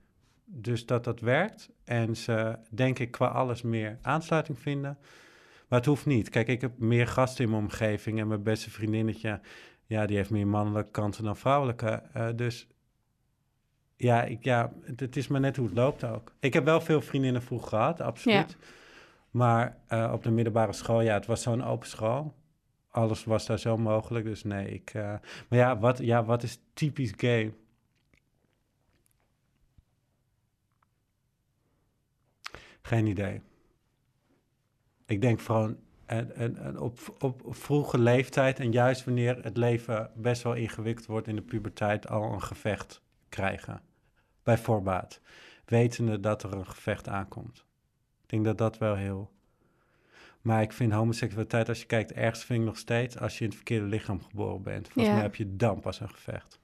Dus 0.48 0.86
dat 0.86 1.04
dat 1.04 1.20
werkt. 1.20 1.70
En 1.84 2.16
ze, 2.16 2.58
denk 2.70 2.98
ik, 2.98 3.10
qua 3.10 3.26
alles 3.26 3.62
meer 3.62 3.98
aansluiting 4.02 4.58
vinden. 4.58 4.98
Maar 5.68 5.78
het 5.78 5.88
hoeft 5.88 6.06
niet. 6.06 6.28
Kijk, 6.28 6.48
ik 6.48 6.60
heb 6.60 6.78
meer 6.78 7.06
gasten 7.06 7.44
in 7.44 7.50
mijn 7.50 7.62
omgeving. 7.62 8.20
En 8.20 8.26
mijn 8.28 8.42
beste 8.42 8.70
vriendinnetje, 8.70 9.40
ja, 9.86 10.06
die 10.06 10.16
heeft 10.16 10.30
meer 10.30 10.46
mannelijke 10.46 10.90
kanten 10.90 11.24
dan 11.24 11.36
vrouwelijke. 11.36 12.02
Eh, 12.12 12.28
dus 12.36 12.68
ja, 13.96 14.22
ik, 14.22 14.44
ja, 14.44 14.72
het, 14.82 15.00
het 15.00 15.16
is 15.16 15.28
maar 15.28 15.40
net 15.40 15.56
hoe 15.56 15.66
het 15.66 15.76
loopt 15.76 16.04
ook. 16.04 16.32
Ik 16.40 16.52
heb 16.52 16.64
wel 16.64 16.80
veel 16.80 17.00
vriendinnen 17.00 17.42
vroeg 17.42 17.68
gehad, 17.68 18.00
absoluut. 18.00 18.56
Maar 19.30 19.76
eh, 19.86 20.10
op 20.12 20.22
de 20.22 20.30
middelbare 20.30 20.72
school, 20.72 21.00
ja, 21.00 21.14
het 21.14 21.26
was 21.26 21.42
zo'n 21.42 21.64
open 21.64 21.88
school. 21.88 22.34
Alles 22.90 23.24
was 23.24 23.46
daar 23.46 23.58
zo 23.58 23.76
mogelijk, 23.76 24.24
dus 24.24 24.44
nee, 24.44 24.68
ik... 24.68 24.90
eh, 24.94 25.02
maar 25.48 25.58
ja 25.58 25.78
wat, 25.78 25.98
ja, 25.98 26.24
wat 26.24 26.42
is 26.42 26.58
typisch 26.74 27.12
gay? 27.16 27.54
Geen 32.86 33.06
idee. 33.06 33.40
Ik 35.06 35.20
denk 35.20 35.40
gewoon 35.40 35.76
en, 36.06 36.34
en, 36.36 36.56
en 36.56 36.78
op, 36.78 36.98
op 37.18 37.42
vroege 37.48 37.98
leeftijd 37.98 38.60
en 38.60 38.72
juist 38.72 39.04
wanneer 39.04 39.44
het 39.44 39.56
leven 39.56 40.10
best 40.14 40.42
wel 40.42 40.54
ingewikkeld 40.54 41.06
wordt 41.06 41.28
in 41.28 41.34
de 41.36 41.42
puberteit, 41.42 42.08
al 42.08 42.32
een 42.32 42.42
gevecht 42.42 43.00
krijgen. 43.28 43.80
Bij 44.42 44.58
voorbaat. 44.58 45.20
Wetende 45.64 46.20
dat 46.20 46.42
er 46.42 46.52
een 46.52 46.66
gevecht 46.66 47.08
aankomt. 47.08 47.58
Ik 48.22 48.28
denk 48.28 48.44
dat 48.44 48.58
dat 48.58 48.78
wel 48.78 48.94
heel. 48.94 49.30
Maar 50.40 50.62
ik 50.62 50.72
vind 50.72 50.92
homoseksualiteit, 50.92 51.68
als 51.68 51.80
je 51.80 51.86
kijkt, 51.86 52.12
ergens 52.12 52.44
vind 52.44 52.60
ik 52.60 52.66
nog 52.66 52.78
steeds 52.78 53.18
als 53.18 53.34
je 53.34 53.40
in 53.40 53.46
het 53.46 53.56
verkeerde 53.56 53.86
lichaam 53.86 54.22
geboren 54.22 54.62
bent. 54.62 54.84
Volgens 54.88 55.06
Ja. 55.06 55.12
mij 55.12 55.22
heb 55.22 55.34
je 55.34 55.56
dan 55.56 55.80
pas 55.80 56.00
een 56.00 56.10
gevecht. 56.10 56.60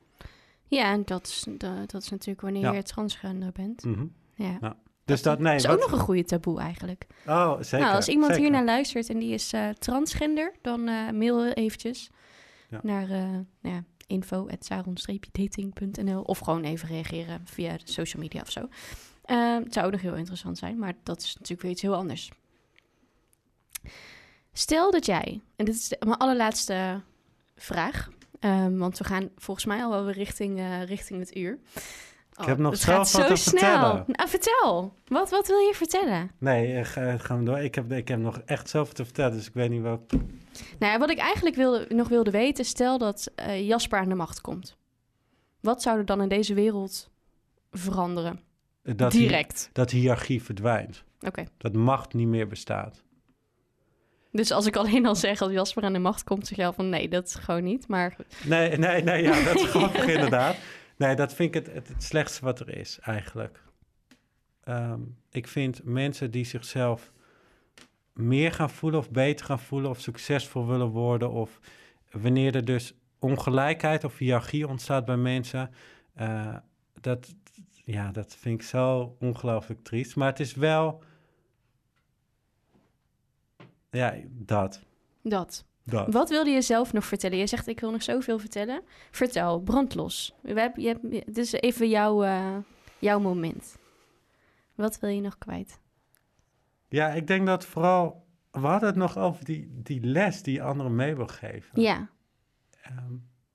Ja, 0.66 0.92
en 0.92 1.02
dat 1.04 1.26
is, 1.26 1.46
dat, 1.48 1.90
dat 1.90 2.02
is 2.02 2.08
natuurlijk 2.08 2.40
wanneer 2.40 2.62
Ja. 2.62 2.72
je 2.72 2.82
transgender 2.82 3.52
bent. 3.52 3.84
Mhm. 3.84 4.06
Ja. 4.34 4.58
Ja, 4.60 4.76
Dus 5.04 5.22
dat, 5.22 5.38
nee. 5.38 5.52
dat 5.52 5.60
is 5.64 5.70
ook 5.70 5.80
wat- 5.80 5.88
nog 5.90 5.98
een 5.98 6.04
goede 6.04 6.24
taboe 6.24 6.60
eigenlijk. 6.60 7.06
Oh, 7.26 7.56
zeker. 7.60 7.78
nou, 7.78 7.94
als 7.94 8.08
iemand 8.08 8.26
zeker. 8.32 8.42
hier 8.42 8.52
naar 8.52 8.64
luistert 8.64 9.08
en 9.08 9.18
die 9.18 9.34
is 9.34 9.52
eh, 9.52 9.68
transgender, 9.68 10.52
dan 10.62 10.88
eh, 10.88 11.10
mail 11.10 11.52
eventjes 11.52 12.10
Ja. 12.70 12.80
naar 12.82 13.06
nou 13.08 13.44
ja, 13.60 13.84
info.saron-dating.nl 14.06 16.22
of 16.22 16.38
gewoon 16.38 16.64
even 16.64 16.88
reageren 16.88 17.40
via 17.44 17.76
de 17.76 17.82
social 17.92 18.22
media 18.22 18.40
of 18.40 18.50
zo. 18.50 18.68
Eh, 19.24 19.54
het 19.56 19.72
zou 19.72 19.86
ook 19.86 19.92
nog 19.92 20.00
heel 20.00 20.14
interessant 20.14 20.58
zijn, 20.58 20.78
maar 20.78 20.92
dat 21.02 21.22
is 21.22 21.34
natuurlijk 21.34 21.62
weer 21.62 21.70
iets 21.70 21.82
heel 21.82 21.94
anders. 21.94 22.30
Stel 24.52 24.90
dat 24.90 25.06
jij, 25.06 25.40
en 25.56 25.64
dit 25.64 25.74
is 25.74 25.94
mijn 25.98 26.16
allerlaatste 26.16 27.00
vraag, 27.56 28.08
ehm, 28.40 28.76
want 28.76 28.98
we 28.98 29.04
gaan 29.04 29.28
volgens 29.36 29.66
mij 29.66 29.82
al 29.84 29.90
wel 29.90 30.10
richting, 30.10 30.60
richting 30.84 31.18
het 31.20 31.36
uur. 31.36 31.58
Ik 32.40 32.44
heb 32.44 32.58
nog 32.58 32.76
zelf 32.76 32.98
wat 32.98 33.08
zo 33.08 33.26
te 33.26 33.36
snel. 33.36 33.58
vertellen. 33.60 34.04
Nou, 34.06 34.28
vertel. 34.28 34.94
Wat, 35.06 35.30
wat 35.30 35.46
wil 35.46 35.58
je 35.58 35.72
vertellen? 35.74 36.30
Nee, 36.38 36.74
eh, 36.74 36.84
ga, 36.84 37.18
gaan 37.18 37.38
we 37.38 37.44
door. 37.44 37.58
Ik 37.58 37.74
heb, 37.74 37.92
ik 37.92 38.08
heb 38.08 38.18
nog 38.18 38.38
echt 38.46 38.68
zoveel 38.68 38.94
te 38.94 39.04
vertellen, 39.04 39.32
dus 39.32 39.46
ik 39.46 39.54
weet 39.54 39.70
niet 39.70 39.82
welk... 39.82 40.10
Nou 40.78 40.92
ja, 40.92 40.98
wat 40.98 41.10
ik 41.10 41.18
eigenlijk 41.18 41.56
wilde, 41.56 41.86
nog 41.88 42.08
wilde 42.08 42.30
weten, 42.30 42.64
stel 42.64 42.98
dat 42.98 43.30
eh, 43.34 43.66
Jasper 43.68 43.98
aan 43.98 44.08
de 44.08 44.14
macht 44.14 44.40
komt. 44.40 44.76
Wat 45.60 45.82
zou 45.82 45.98
er 45.98 46.04
dan 46.04 46.20
in 46.22 46.28
deze 46.28 46.54
wereld 46.54 47.10
veranderen? 47.70 48.40
Dat, 48.82 49.12
hi- 49.12 49.18
Direct. 49.18 49.70
dat 49.72 49.90
hiërarchie 49.90 50.42
verdwijnt. 50.42 51.04
Oké. 51.20 51.44
Dat 51.58 51.72
macht 51.72 52.14
niet 52.14 52.28
meer 52.28 52.46
bestaat. 52.48 53.02
Dus 54.32 54.50
als 54.50 54.66
ik 54.66 54.76
alleen 54.76 55.06
al 55.06 55.14
zeg 55.14 55.38
dat 55.38 55.50
Jasper 55.50 55.82
aan 55.84 55.92
de 55.92 55.98
macht 55.98 56.24
komt, 56.24 56.46
zeg 56.46 56.58
je 56.58 56.64
al 56.66 56.72
van 56.72 56.88
nee, 56.88 57.08
dat 57.08 57.26
is 57.26 57.34
gewoon 57.34 57.64
niet. 57.64 57.88
Maar 57.88 58.16
Nee, 58.44 58.76
nee, 58.76 59.02
nee, 59.02 59.22
ja, 59.22 59.42
dat 59.44 59.54
is 59.54 59.64
grappig 59.64 60.06
inderdaad. 60.16 60.56
Nee, 61.02 61.14
dat 61.16 61.34
vind 61.34 61.54
ik 61.54 61.66
het, 61.66 61.88
het, 61.88 62.02
slechtste 62.02 62.44
wat 62.44 62.60
er 62.60 62.76
is, 62.76 62.98
eigenlijk. 62.98 63.62
Ehm, 64.64 65.00
ik 65.30 65.48
vind 65.48 65.84
mensen 65.84 66.30
die 66.30 66.44
zichzelf 66.44 67.12
meer 68.12 68.52
gaan 68.52 68.70
voelen 68.70 69.00
of 69.00 69.10
beter 69.10 69.46
gaan 69.46 69.58
voelen 69.60 69.90
of 69.90 70.00
succesvol 70.00 70.66
willen 70.66 70.88
worden 70.88 71.30
of 71.30 71.60
wanneer 72.10 72.54
er 72.54 72.64
dus 72.64 72.94
ongelijkheid 73.18 74.04
of 74.04 74.18
hiërarchie 74.18 74.68
ontstaat 74.68 75.04
bij 75.04 75.16
mensen, 75.16 75.70
eh, 76.14 76.56
dat, 77.00 77.34
ja, 77.84 78.12
dat 78.12 78.36
vind 78.36 78.60
ik 78.60 78.66
zo 78.66 79.16
ongelooflijk 79.20 79.82
triest. 79.82 80.16
Maar 80.16 80.28
het 80.28 80.40
is 80.40 80.54
wel, 80.54 81.02
ja, 83.90 84.14
dat, 84.28 84.80
dat. 85.22 85.64
Dat. 85.92 86.12
Wat 86.12 86.28
wilde 86.28 86.50
je 86.50 86.62
zelf 86.62 86.92
nog 86.92 87.04
vertellen? 87.04 87.38
Je 87.38 87.46
zegt 87.46 87.66
ik 87.66 87.80
wil 87.80 87.90
nog 87.90 88.02
zoveel 88.02 88.38
vertellen. 88.38 88.82
Vertel, 89.10 89.60
brandlos. 89.60 90.34
We 90.40 90.60
hebben, 90.60 90.82
je 90.82 90.88
hebt, 90.88 91.10
dit 91.10 91.38
is 91.38 91.52
even 91.52 91.88
jouw, 91.88 92.22
eh, 92.22 92.56
jouw 92.98 93.20
moment. 93.20 93.76
Wat 94.74 94.98
wil 95.00 95.10
je 95.10 95.20
nog 95.20 95.38
kwijt? 95.38 95.80
Ja, 96.88 97.08
ik 97.08 97.26
denk 97.26 97.46
dat 97.46 97.66
vooral. 97.66 98.24
We 98.50 98.66
hadden 98.66 98.88
het 98.88 98.98
nog 98.98 99.18
over 99.18 99.44
die, 99.44 99.70
die 99.82 100.04
les 100.04 100.42
die 100.42 100.54
je 100.54 100.62
anderen 100.62 100.94
mee 100.94 101.16
wil 101.16 101.26
geven. 101.26 101.80
Ja, 101.80 102.08
Ehm, 102.82 103.14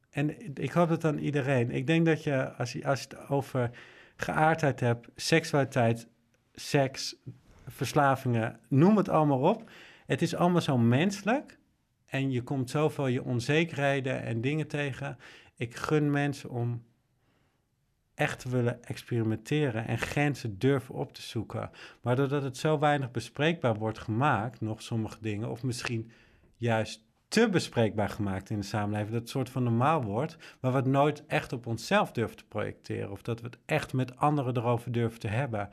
en 0.10 0.56
ik 0.56 0.72
hoop 0.72 0.90
dat 0.90 1.06
aan 1.06 1.18
iedereen. 1.18 1.72
Ik 1.72 1.88
denk 1.88 2.06
dat 2.06 2.24
je, 2.24 2.52
als 2.54 2.74
je, 2.74 2.86
als 2.88 3.02
je 3.02 3.08
het 3.08 3.30
over 3.30 3.70
geaardheid 4.16 4.80
hebt, 4.80 5.08
seksualiteit, 5.16 6.08
seks, 6.54 7.16
verslavingen, 7.68 8.60
noem 8.70 8.98
het 8.98 9.10
allemaal 9.10 9.40
op. 9.40 9.70
Het 10.06 10.22
is 10.22 10.36
allemaal 10.36 10.62
zo 10.62 10.78
menselijk. 10.78 11.58
En 12.08 12.32
je 12.32 12.42
komt 12.42 12.70
zoveel 12.70 13.08
je 13.08 13.24
onzekerheden 13.24 14.24
en 14.24 14.42
dingen 14.42 14.68
tegen. 14.68 15.18
Ik 15.56 15.76
gun 15.76 16.12
mensen 16.12 16.50
om 16.50 16.84
echt 18.14 18.44
willen 18.44 18.84
experimenteren 18.84 19.88
en 19.88 19.98
grenzen 19.98 20.60
durven 20.60 20.96
op 20.96 21.14
te 21.14 21.22
zoeken. 21.22 21.70
Maar 22.02 22.16
doordat 22.16 22.44
het 22.44 22.58
zo 22.58 22.80
weinig 22.80 23.12
bespreekbaar 23.12 23.76
wordt 23.76 24.00
gemaakt, 24.00 24.62
nog 24.62 24.82
sommige 24.82 25.18
dingen, 25.22 25.50
of 25.50 25.64
misschien 25.64 26.12
juist 26.56 27.06
te 27.28 27.50
bespreekbaar 27.50 28.10
gemaakt 28.10 28.50
in 28.50 28.60
de 28.60 28.66
samenleving, 28.66 29.12
dat 29.12 29.22
het 29.22 29.30
soort 29.30 29.50
van 29.50 29.64
normaal 29.64 30.04
wordt, 30.04 30.38
maar 30.60 30.74
het 30.74 30.86
nooit 30.86 31.26
echt 31.26 31.54
op 31.54 31.66
onszelf 31.66 32.12
durven 32.12 32.38
te 32.38 32.46
projecteren, 32.46 33.12
of 33.12 33.22
dat 33.22 33.40
we 33.40 33.46
het 33.46 33.58
echt 33.66 33.94
met 33.94 34.18
anderen 34.18 34.58
erover 34.58 34.92
durven 34.92 35.20
te 35.20 35.28
hebben. 35.28 35.70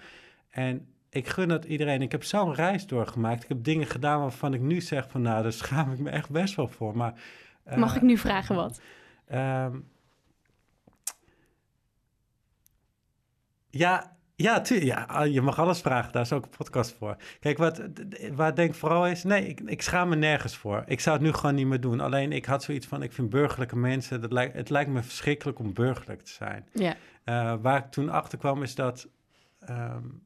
En 0.50 0.93
ik 1.14 1.28
gun 1.28 1.48
het 1.50 1.64
iedereen. 1.64 2.02
Ik 2.02 2.12
heb 2.12 2.24
zo'n 2.24 2.54
reis 2.54 2.86
doorgemaakt. 2.86 3.42
Ik 3.42 3.48
heb 3.48 3.64
dingen 3.64 3.86
gedaan 3.86 4.20
waarvan 4.20 4.54
ik 4.54 4.60
nu 4.60 4.80
zeg 4.80 5.10
van, 5.10 5.22
nou, 5.22 5.42
daar 5.42 5.52
schaam 5.52 5.92
ik 5.92 5.98
me 5.98 6.10
echt 6.10 6.30
best 6.30 6.54
wel 6.54 6.68
voor. 6.68 6.96
Maar, 6.96 7.14
Mag 7.76 7.90
uh, 7.90 7.96
ik 7.96 8.02
nu 8.02 8.18
vragen 8.18 8.54
wat? 8.54 8.80
Ehm, 9.26 9.78
ja, 13.70 14.16
ja, 14.36 14.60
tu- 14.60 14.84
ja, 14.84 15.04
ah, 15.08 15.32
je 15.32 15.40
mag 15.40 15.58
alles 15.58 15.80
vragen. 15.80 16.12
Daar 16.12 16.22
is 16.22 16.32
ook 16.32 16.44
een 16.44 16.50
podcast 16.56 16.94
voor. 16.98 17.16
Kijk, 17.40 17.58
wat, 17.58 17.82
waar 18.32 18.48
ik 18.48 18.56
denk 18.56 18.74
vooral 18.74 19.06
is... 19.06 19.24
Nee, 19.24 19.46
ik, 19.46 19.60
ik 19.60 19.82
schaam 19.82 20.08
me 20.08 20.16
nergens 20.16 20.56
voor. 20.56 20.82
Ik 20.86 21.00
zou 21.00 21.16
het 21.16 21.24
nu 21.26 21.32
gewoon 21.32 21.54
niet 21.54 21.66
meer 21.66 21.80
doen. 21.80 22.00
Alleen, 22.00 22.32
ik 22.32 22.44
had 22.44 22.62
zoiets 22.62 22.86
van... 22.86 23.02
Ik 23.02 23.12
vind 23.12 23.30
burgerlijke 23.30 23.76
mensen... 23.76 24.20
Dat 24.20 24.32
lijkt, 24.32 24.54
het 24.54 24.70
lijkt 24.70 24.90
me 24.90 25.02
verschrikkelijk 25.02 25.58
om 25.58 25.72
burgerlijk 25.72 26.22
te 26.22 26.32
zijn. 26.32 26.68
Ja. 26.72 26.94
Uh, 27.24 27.54
waar 27.62 27.78
ik 27.78 27.90
toen 27.90 28.08
achter 28.10 28.38
kwam 28.38 28.62
is 28.62 28.74
dat... 28.74 29.08
Um, 29.70 30.22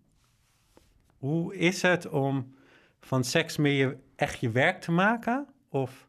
hoe 1.18 1.56
is 1.56 1.82
het 1.82 2.08
om 2.08 2.54
van 3.00 3.24
seks 3.24 3.56
meer 3.56 3.88
je, 3.88 3.96
echt 4.16 4.40
je 4.40 4.50
werk 4.50 4.80
te 4.80 4.92
maken? 4.92 5.46
Of 5.68 6.08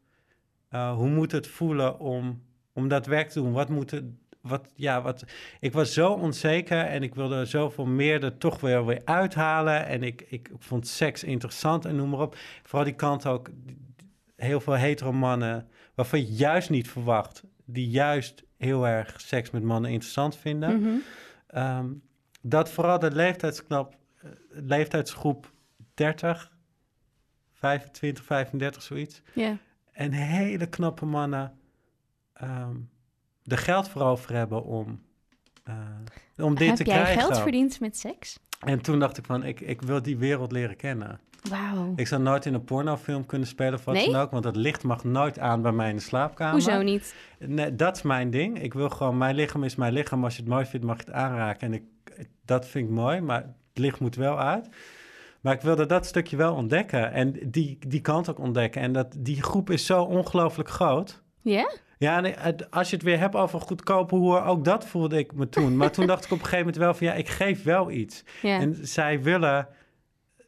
uh, 0.71 0.93
hoe 0.93 1.09
moet 1.09 1.31
het 1.31 1.47
voelen 1.47 1.99
om, 1.99 2.43
om 2.73 2.87
dat 2.87 3.05
werk 3.05 3.29
te 3.29 3.39
doen? 3.39 3.51
Wat 3.51 3.69
moet 3.69 3.91
het 3.91 4.03
wat, 4.41 4.71
ja, 4.75 5.01
wat, 5.01 5.23
ik 5.59 5.73
was 5.73 5.93
zo 5.93 6.11
onzeker 6.11 6.85
en 6.85 7.03
ik 7.03 7.15
wilde 7.15 7.45
zoveel 7.45 7.85
meer 7.85 8.23
er 8.23 8.37
toch 8.37 8.59
weer, 8.59 8.85
weer 8.85 9.01
uithalen. 9.05 9.85
En 9.85 10.03
ik, 10.03 10.25
ik 10.29 10.49
vond 10.57 10.87
seks 10.87 11.23
interessant 11.23 11.85
en 11.85 11.95
noem 11.95 12.09
maar 12.09 12.19
op. 12.19 12.35
Vooral 12.63 12.83
die 12.83 12.95
kant 12.95 13.25
ook, 13.25 13.49
heel 14.35 14.59
veel 14.59 14.73
hetero 14.73 15.11
mannen, 15.11 15.67
waarvan 15.95 16.19
je 16.19 16.33
juist 16.33 16.69
niet 16.69 16.89
verwacht, 16.89 17.43
die 17.65 17.89
juist 17.89 18.43
heel 18.57 18.87
erg 18.87 19.21
seks 19.21 19.49
met 19.49 19.63
mannen 19.63 19.91
interessant 19.91 20.37
vinden. 20.37 20.79
Mhm. 20.79 20.89
Mm 20.89 21.01
-hmm. 21.47 21.77
um, 21.77 22.01
dat 22.41 22.71
vooral 22.71 22.99
de 22.99 23.11
leeftijdsknap, 23.11 23.95
leeftijdsgroep 24.49 25.51
30, 25.93 26.51
25, 27.53 28.23
35, 28.23 28.81
zoiets. 28.81 29.21
Yeah. 29.33 29.55
En 29.91 30.11
hele 30.11 30.67
knappe 30.67 31.05
mannen. 31.05 31.57
Um, 32.43 32.89
er 33.45 33.57
geld 33.57 33.89
voor 33.89 34.01
over 34.01 34.33
hebben 34.33 34.63
om, 34.63 35.01
uh, 35.69 35.75
om 36.45 36.55
dit 36.55 36.67
Heb 36.67 36.77
te 36.77 36.83
jij 36.83 37.01
krijgen. 37.01 37.21
geld 37.21 37.39
verdiend 37.39 37.79
met 37.79 37.97
seks? 37.97 38.39
En 38.59 38.81
toen 38.81 38.99
dacht 38.99 39.17
ik 39.17 39.25
van, 39.25 39.43
ik, 39.43 39.59
ik 39.59 39.81
wil 39.81 40.01
die 40.01 40.17
wereld 40.17 40.51
leren 40.51 40.75
kennen. 40.75 41.19
Wauw. 41.49 41.93
Ik 41.95 42.07
zou 42.07 42.21
nooit 42.21 42.45
in 42.45 42.53
een 42.53 42.63
pornofilm 42.63 43.25
kunnen 43.25 43.47
spelen 43.47 43.73
of 43.73 43.85
wat 43.85 43.95
Nee? 43.95 44.11
dan 44.11 44.21
ook, 44.21 44.31
want 44.31 44.43
het 44.43 44.55
licht 44.55 44.83
mag 44.83 45.03
nooit 45.03 45.39
aan 45.39 45.61
bij 45.61 45.71
mij 45.71 45.89
in 45.89 45.95
de 45.95 46.01
slaapkamer. 46.01 46.53
Hoezo 46.53 46.81
niet? 46.81 47.15
Nee, 47.39 47.75
dat 47.75 47.95
is 47.95 48.01
mijn 48.01 48.29
ding. 48.29 48.61
Ik 48.61 48.73
wil 48.73 48.89
gewoon, 48.89 49.17
mijn 49.17 49.35
lichaam 49.35 49.63
is 49.63 49.75
mijn 49.75 49.93
lichaam. 49.93 50.23
Als 50.23 50.35
je 50.35 50.41
het 50.41 50.49
mooi 50.49 50.65
vindt, 50.65 50.85
mag 50.85 50.97
je 50.97 51.03
het 51.03 51.13
aanraken. 51.13 51.67
En 51.67 51.73
ik, 51.73 51.83
dat 52.45 52.67
vind 52.67 52.87
ik 52.89 52.95
mooi, 52.95 53.21
maar 53.21 53.55
licht 53.79 53.99
moet 53.99 54.15
wel 54.15 54.39
uit. 54.39 54.69
Maar 55.41 55.53
ik 55.53 55.61
wilde 55.61 55.85
dat 55.85 56.05
stukje 56.05 56.37
wel 56.37 56.55
ontdekken 56.55 57.11
en 57.11 57.37
die, 57.45 57.77
die 57.87 58.01
kant 58.01 58.29
ook 58.29 58.39
ontdekken. 58.39 58.81
En 58.81 58.91
dat, 58.91 59.15
die 59.17 59.43
groep 59.43 59.69
is 59.69 59.85
zo 59.85 60.03
ongelooflijk 60.03 60.69
groot. 60.69 61.23
Ja? 61.41 61.71
Ja, 61.97 62.33
als 62.69 62.89
je 62.89 62.95
het 62.95 63.05
weer 63.05 63.19
hebt 63.19 63.35
over 63.35 63.61
goedkope 63.61 64.15
hoer, 64.15 64.43
ook 64.43 64.65
dat 64.65 64.85
voelde 64.85 65.17
ik 65.17 65.33
me 65.33 65.49
toen. 65.49 65.77
Maar 65.77 65.91
toen 65.91 66.07
dacht 66.07 66.25
ik 66.25 66.31
op 66.31 66.37
een 66.37 66.43
gegeven 66.43 66.65
moment 66.65 66.77
wel 66.83 66.93
van 66.93 67.07
ja, 67.07 67.13
ik 67.13 67.27
geef 67.27 67.63
wel 67.63 67.91
iets. 67.91 68.23
En 68.41 68.77
zij 68.81 69.21
willen 69.21 69.67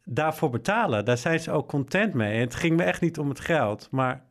daarvoor 0.04 0.50
betalen. 0.50 1.06
Daar 1.06 1.18
zijn 1.18 1.40
ze 1.40 1.52
ook 1.52 1.68
content 1.68 2.14
mee. 2.14 2.34
En 2.34 2.40
het 2.40 2.56
ging 2.56 2.78
me 2.78 2.84
echt 2.84 3.02
niet 3.02 3.20
om 3.20 3.30
het 3.30 3.40
geld, 3.40 3.88
maar... 3.92 4.30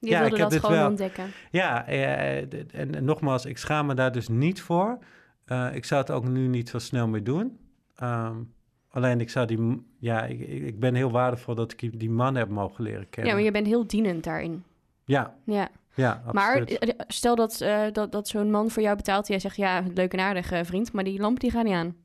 Je 0.00 0.08
ja, 0.08 0.20
wilde 0.20 0.34
ik 0.34 0.40
heb 0.40 0.40
dat 0.40 0.50
dit 0.50 0.60
gewoon 0.60 0.76
wel. 0.76 0.88
ontdekken. 0.88 1.30
Ja, 1.50 1.86
eh, 1.86 2.36
en, 2.38 2.94
en, 2.94 3.04
nogmaals, 3.04 3.44
ik 3.44 3.58
schaam 3.58 3.86
me 3.86 3.94
daar 3.94 4.12
dus 4.12 4.28
niet 4.28 4.60
voor. 4.60 4.98
Uh, 5.46 5.74
ik 5.74 5.84
zou 5.84 6.00
het 6.00 6.10
ook 6.10 6.28
nu 6.28 6.46
niet 6.46 6.68
zo 6.68 6.78
snel 6.78 7.08
meer 7.08 7.24
doen. 7.24 7.58
Um, 8.02 8.52
alleen 8.90 9.20
ik 9.20 9.30
zou 9.30 9.46
die... 9.46 9.86
Ja, 9.98 10.24
ik, 10.24 10.40
ik 10.40 10.80
ben 10.80 10.94
heel 10.94 11.10
waardevol 11.10 11.54
dat 11.54 11.72
ik 11.72 12.00
die 12.00 12.10
man 12.10 12.34
heb 12.34 12.48
mogen 12.48 12.84
leren 12.84 13.10
kennen. 13.10 13.30
Ja, 13.30 13.36
maar 13.36 13.46
je 13.46 13.52
bent 13.52 13.66
heel 13.66 13.86
dienend 13.86 14.24
daarin. 14.24 14.64
Ja, 15.04 15.34
Ja. 15.44 15.68
ja, 15.94 16.22
Maar 16.32 16.60
absoluut. 16.60 16.78
eh, 16.78 16.94
stel 17.08 17.34
dat, 17.34 17.60
uh, 17.62 17.82
dat, 17.92 18.12
dat 18.12 18.28
zo'n 18.28 18.50
man 18.50 18.70
voor 18.70 18.82
jou 18.82 18.96
betaalt... 18.96 19.26
jij 19.26 19.38
zegt, 19.38 19.56
ja, 19.56 19.82
leuk 19.94 20.12
en 20.12 20.20
aardig 20.20 20.52
uh, 20.52 20.60
vriend... 20.62 20.92
maar 20.92 21.04
die 21.04 21.20
lamp 21.20 21.40
die 21.40 21.50
gaat 21.50 21.64
niet 21.64 21.74
aan. 21.74 21.96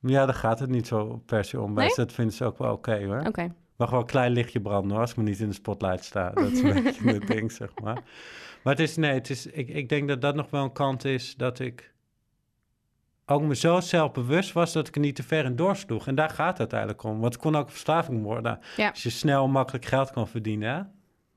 Ja, 0.00 0.24
daar 0.26 0.34
gaat 0.34 0.58
het 0.58 0.70
niet 0.70 0.86
zo 0.86 1.22
per 1.26 1.44
se 1.44 1.60
om. 1.60 1.72
Nee? 1.72 1.92
Dat 1.94 2.12
vinden 2.12 2.34
ze 2.34 2.44
ook 2.44 2.58
wel 2.58 2.72
oké 2.72 2.90
okay, 2.90 3.06
hoor. 3.06 3.18
Oké. 3.18 3.28
Okay. 3.28 3.52
Mag 3.76 3.90
wel 3.90 4.00
een 4.00 4.06
klein 4.06 4.32
lichtje 4.32 4.60
branden 4.60 4.90
hoor, 4.90 5.00
als 5.00 5.10
ik 5.10 5.16
me 5.16 5.22
niet 5.22 5.40
in 5.40 5.48
de 5.48 5.54
spotlight 5.54 6.04
sta. 6.04 6.30
Dat 6.30 6.50
is 6.50 6.62
een 6.62 6.82
beetje 6.82 7.12
het 7.12 7.26
ding, 7.26 7.52
zeg 7.52 7.70
maar. 7.82 8.02
Maar 8.62 8.72
het 8.72 8.80
is, 8.80 8.96
nee, 8.96 9.12
het 9.12 9.30
is, 9.30 9.46
ik, 9.46 9.68
ik 9.68 9.88
denk 9.88 10.08
dat 10.08 10.20
dat 10.20 10.34
nog 10.34 10.50
wel 10.50 10.64
een 10.64 10.72
kant 10.72 11.04
is 11.04 11.34
dat 11.34 11.58
ik 11.58 11.91
ook 13.26 13.42
me 13.42 13.56
zo 13.56 13.80
zelfbewust 13.80 14.52
was 14.52 14.72
dat 14.72 14.88
ik 14.88 14.94
er 14.94 15.00
niet 15.00 15.16
te 15.16 15.22
ver 15.22 15.44
in 15.44 15.56
doorsloeg. 15.56 16.06
En 16.06 16.14
daar 16.14 16.30
gaat 16.30 16.48
het 16.48 16.58
uiteindelijk 16.58 17.02
om. 17.02 17.20
Want 17.20 17.32
het 17.32 17.42
kon 17.42 17.56
ook 17.56 17.70
verslaving 17.70 18.22
worden. 18.22 18.58
Ja. 18.76 18.88
Als 18.88 19.02
je 19.02 19.10
snel 19.10 19.48
makkelijk 19.48 19.84
geld 19.84 20.10
kan 20.10 20.28
verdienen, 20.28 20.68
hè? 20.68 20.82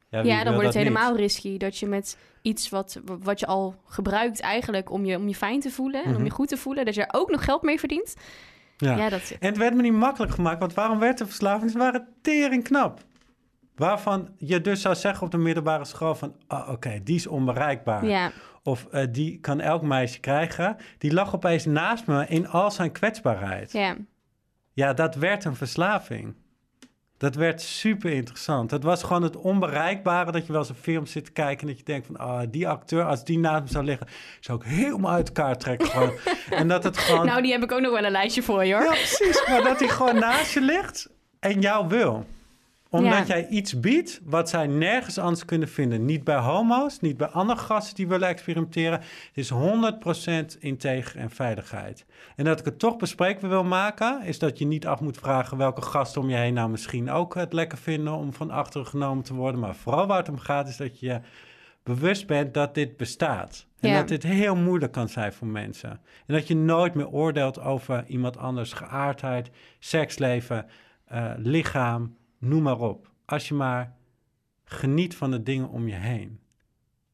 Ja, 0.10 0.24
ja 0.24 0.44
dan 0.44 0.54
wordt 0.54 0.68
het 0.68 0.78
helemaal 0.78 1.12
niet? 1.12 1.20
risky. 1.20 1.58
Dat 1.58 1.78
je 1.78 1.86
met 1.86 2.18
iets 2.42 2.70
wat, 2.70 3.02
wat 3.06 3.40
je 3.40 3.46
al 3.46 3.76
gebruikt 3.86 4.40
eigenlijk 4.40 4.92
om 4.92 5.06
je, 5.06 5.18
om 5.18 5.28
je 5.28 5.36
fijn 5.36 5.60
te 5.60 5.70
voelen... 5.70 6.00
en 6.00 6.08
mm 6.08 6.12
-hmm. 6.12 6.20
om 6.20 6.28
je 6.28 6.32
goed 6.32 6.48
te 6.48 6.58
voelen, 6.58 6.86
dat 6.86 6.96
je 6.96 7.02
er 7.06 7.20
ook 7.20 7.32
nog 7.32 7.44
geld 7.44 7.62
mee 7.62 7.80
verdient... 7.80 8.16
Ja. 8.78 8.96
ja 8.96 9.10
dat... 9.10 9.36
En 9.40 9.48
het 9.48 9.58
werd 9.58 9.76
me 9.76 9.82
niet 9.82 9.94
makkelijk 9.94 10.34
gemaakt, 10.34 10.60
want 10.60 10.74
waarom 10.74 11.00
werd 11.00 11.18
de 11.18 11.26
verslaving? 11.26 11.72
Ze 11.72 11.78
waren 11.78 12.08
tering 12.22 12.64
knap. 12.64 13.00
Waarvan 13.76 14.30
je 14.38 14.62
dus 14.62 14.82
zou 14.82 14.96
zeggen 14.96 15.26
op 15.26 15.32
de 15.32 15.38
middelbare 15.38 15.86
school 15.86 16.16
van... 16.16 16.36
Oh, 16.48 16.60
oké, 16.60 16.72
okay, 16.72 17.04
die 17.04 17.16
is 17.16 17.28
onbereikbaar. 17.28 18.06
Ja. 18.06 18.32
Of 18.66 18.88
uh, 18.92 19.02
die 19.10 19.40
kan 19.40 19.60
elk 19.60 19.82
meisje 19.82 20.20
krijgen. 20.20 20.78
Die 20.98 21.14
lag 21.14 21.36
opeens 21.36 21.66
naast 21.66 22.06
me 22.06 22.28
in 22.28 22.48
al 22.48 22.72
zijn 22.72 22.92
kwetsbaarheid. 22.92 23.72
Ja. 23.72 23.96
Ja, 24.74 24.94
dat 24.94 25.16
werd 25.16 25.46
een 25.46 25.56
verslaving. 25.56 26.36
Dat 27.18 27.36
werd 27.36 27.62
super 27.62 28.12
interessant. 28.12 28.72
Het 28.72 28.84
was 28.84 29.04
gewoon 29.04 29.24
het 29.24 29.36
onbereikbare 29.36 30.32
dat 30.32 30.46
je 30.46 30.52
wel 30.52 30.62
eens 30.62 30.70
een 30.70 30.76
film 30.76 31.06
zit 31.06 31.26
te 31.26 31.32
kijken... 31.32 31.62
en 31.62 31.68
dat 31.68 31.78
je 31.78 31.84
denkt 31.84 32.08
van, 32.08 32.22
oh, 32.22 32.42
die 32.50 32.68
acteur, 32.68 33.04
als 33.04 33.24
die 33.24 33.40
naast 33.40 33.64
me 33.64 33.70
zou 33.70 33.86
liggen... 33.86 34.08
zou 34.40 34.60
ik 34.60 34.66
helemaal 34.68 35.12
uit 35.12 35.28
elkaar 35.28 35.58
trekken 35.58 35.88
gewoon. 35.88 36.14
en 36.50 36.68
dat 36.68 36.84
het 36.84 36.98
gewoon... 36.98 37.26
Nou, 37.26 37.42
die 37.42 37.52
heb 37.52 37.64
ik 37.64 37.72
ook 37.72 37.82
nog 37.82 37.92
wel 37.92 38.06
een 38.06 38.12
lijstje 38.12 38.44
voor 38.44 38.66
je, 38.66 38.74
hoor. 38.74 38.84
Ja, 38.84 38.90
precies. 38.90 39.48
Maar 39.48 39.64
dat 39.64 39.80
hij 39.80 39.90
gewoon 39.90 40.20
naast 40.20 40.54
je 40.54 40.62
ligt 40.62 41.10
en 41.40 41.62
jou 41.62 41.88
wil 41.88 42.26
omdat 42.96 43.28
ja. 43.28 43.36
jij 43.36 43.48
iets 43.48 43.80
biedt 43.80 44.22
wat 44.24 44.50
zij 44.50 44.68
nergens 44.68 45.18
anders 45.18 45.46
kunnen 45.46 45.68
vinden. 45.68 46.06
Niet 46.06 46.24
bij 46.24 46.38
homo's, 46.38 47.00
niet 47.00 47.18
bij 47.18 47.28
andere 47.28 47.60
gasten 47.60 47.96
die 47.96 48.08
willen 48.08 48.28
experimenteren. 48.28 49.00
Het 49.34 49.38
is 49.38 49.52
100% 50.56 50.60
integer 50.60 51.20
en 51.20 51.30
veiligheid. 51.30 52.06
En 52.36 52.46
dat 52.46 52.60
ik 52.60 52.66
het 52.66 52.80
toch 52.80 52.98
bespreekbaar 52.98 53.50
wil 53.50 53.64
maken... 53.64 54.24
is 54.24 54.40
dat 54.40 54.58
je 54.58 54.66
niet 54.66 54.88
af 54.88 55.00
moet 55.00 55.18
vragen 55.18 55.58
welke 55.58 55.82
gasten 55.82 56.22
om 56.22 56.30
je 56.30 56.36
heen... 56.36 56.54
nou 56.54 56.70
misschien 56.70 57.10
ook 57.10 57.36
het 57.36 57.54
lekker 57.54 57.78
vinden 57.78 58.14
om 58.14 58.34
van 58.34 58.52
achteren 58.52 58.88
genomen 58.88 59.24
te 59.24 59.34
worden. 59.34 59.60
Maar 59.60 59.76
vooral 59.76 60.08
waar 60.08 60.18
het 60.18 60.30
om 60.30 60.40
gaat 60.40 60.68
is 60.68 60.78
dat 60.78 61.00
je 61.00 61.20
bewust 61.84 62.28
bent 62.28 62.54
dat 62.54 62.74
dit 62.74 62.98
bestaat. 62.98 63.68
En 63.80 63.90
ja. 63.90 63.98
dat 63.98 64.08
dit 64.08 64.24
heel 64.24 64.56
moeilijk 64.56 64.92
kan 64.92 65.10
zijn 65.10 65.34
voor 65.34 65.48
mensen. 65.48 65.90
En 66.26 66.34
dat 66.34 66.48
je 66.48 66.56
nooit 66.56 66.94
meer 66.94 67.10
oordeelt 67.10 67.60
over 67.60 68.06
iemand 68.08 68.38
anders 68.38 68.74
geaardheid, 68.74 69.50
seksleven, 69.80 70.66
uh, 71.14 71.32
lichaam 71.38 72.16
noem 72.46 72.64
maar 72.64 72.80
op. 72.80 73.12
Als 73.26 73.48
je 73.48 73.54
maar 73.54 73.96
geniet 74.64 75.16
van 75.16 75.32
de 75.32 75.44
dingen 75.44 75.70
om 75.70 75.88
je 75.88 75.96
heen. 75.96 76.40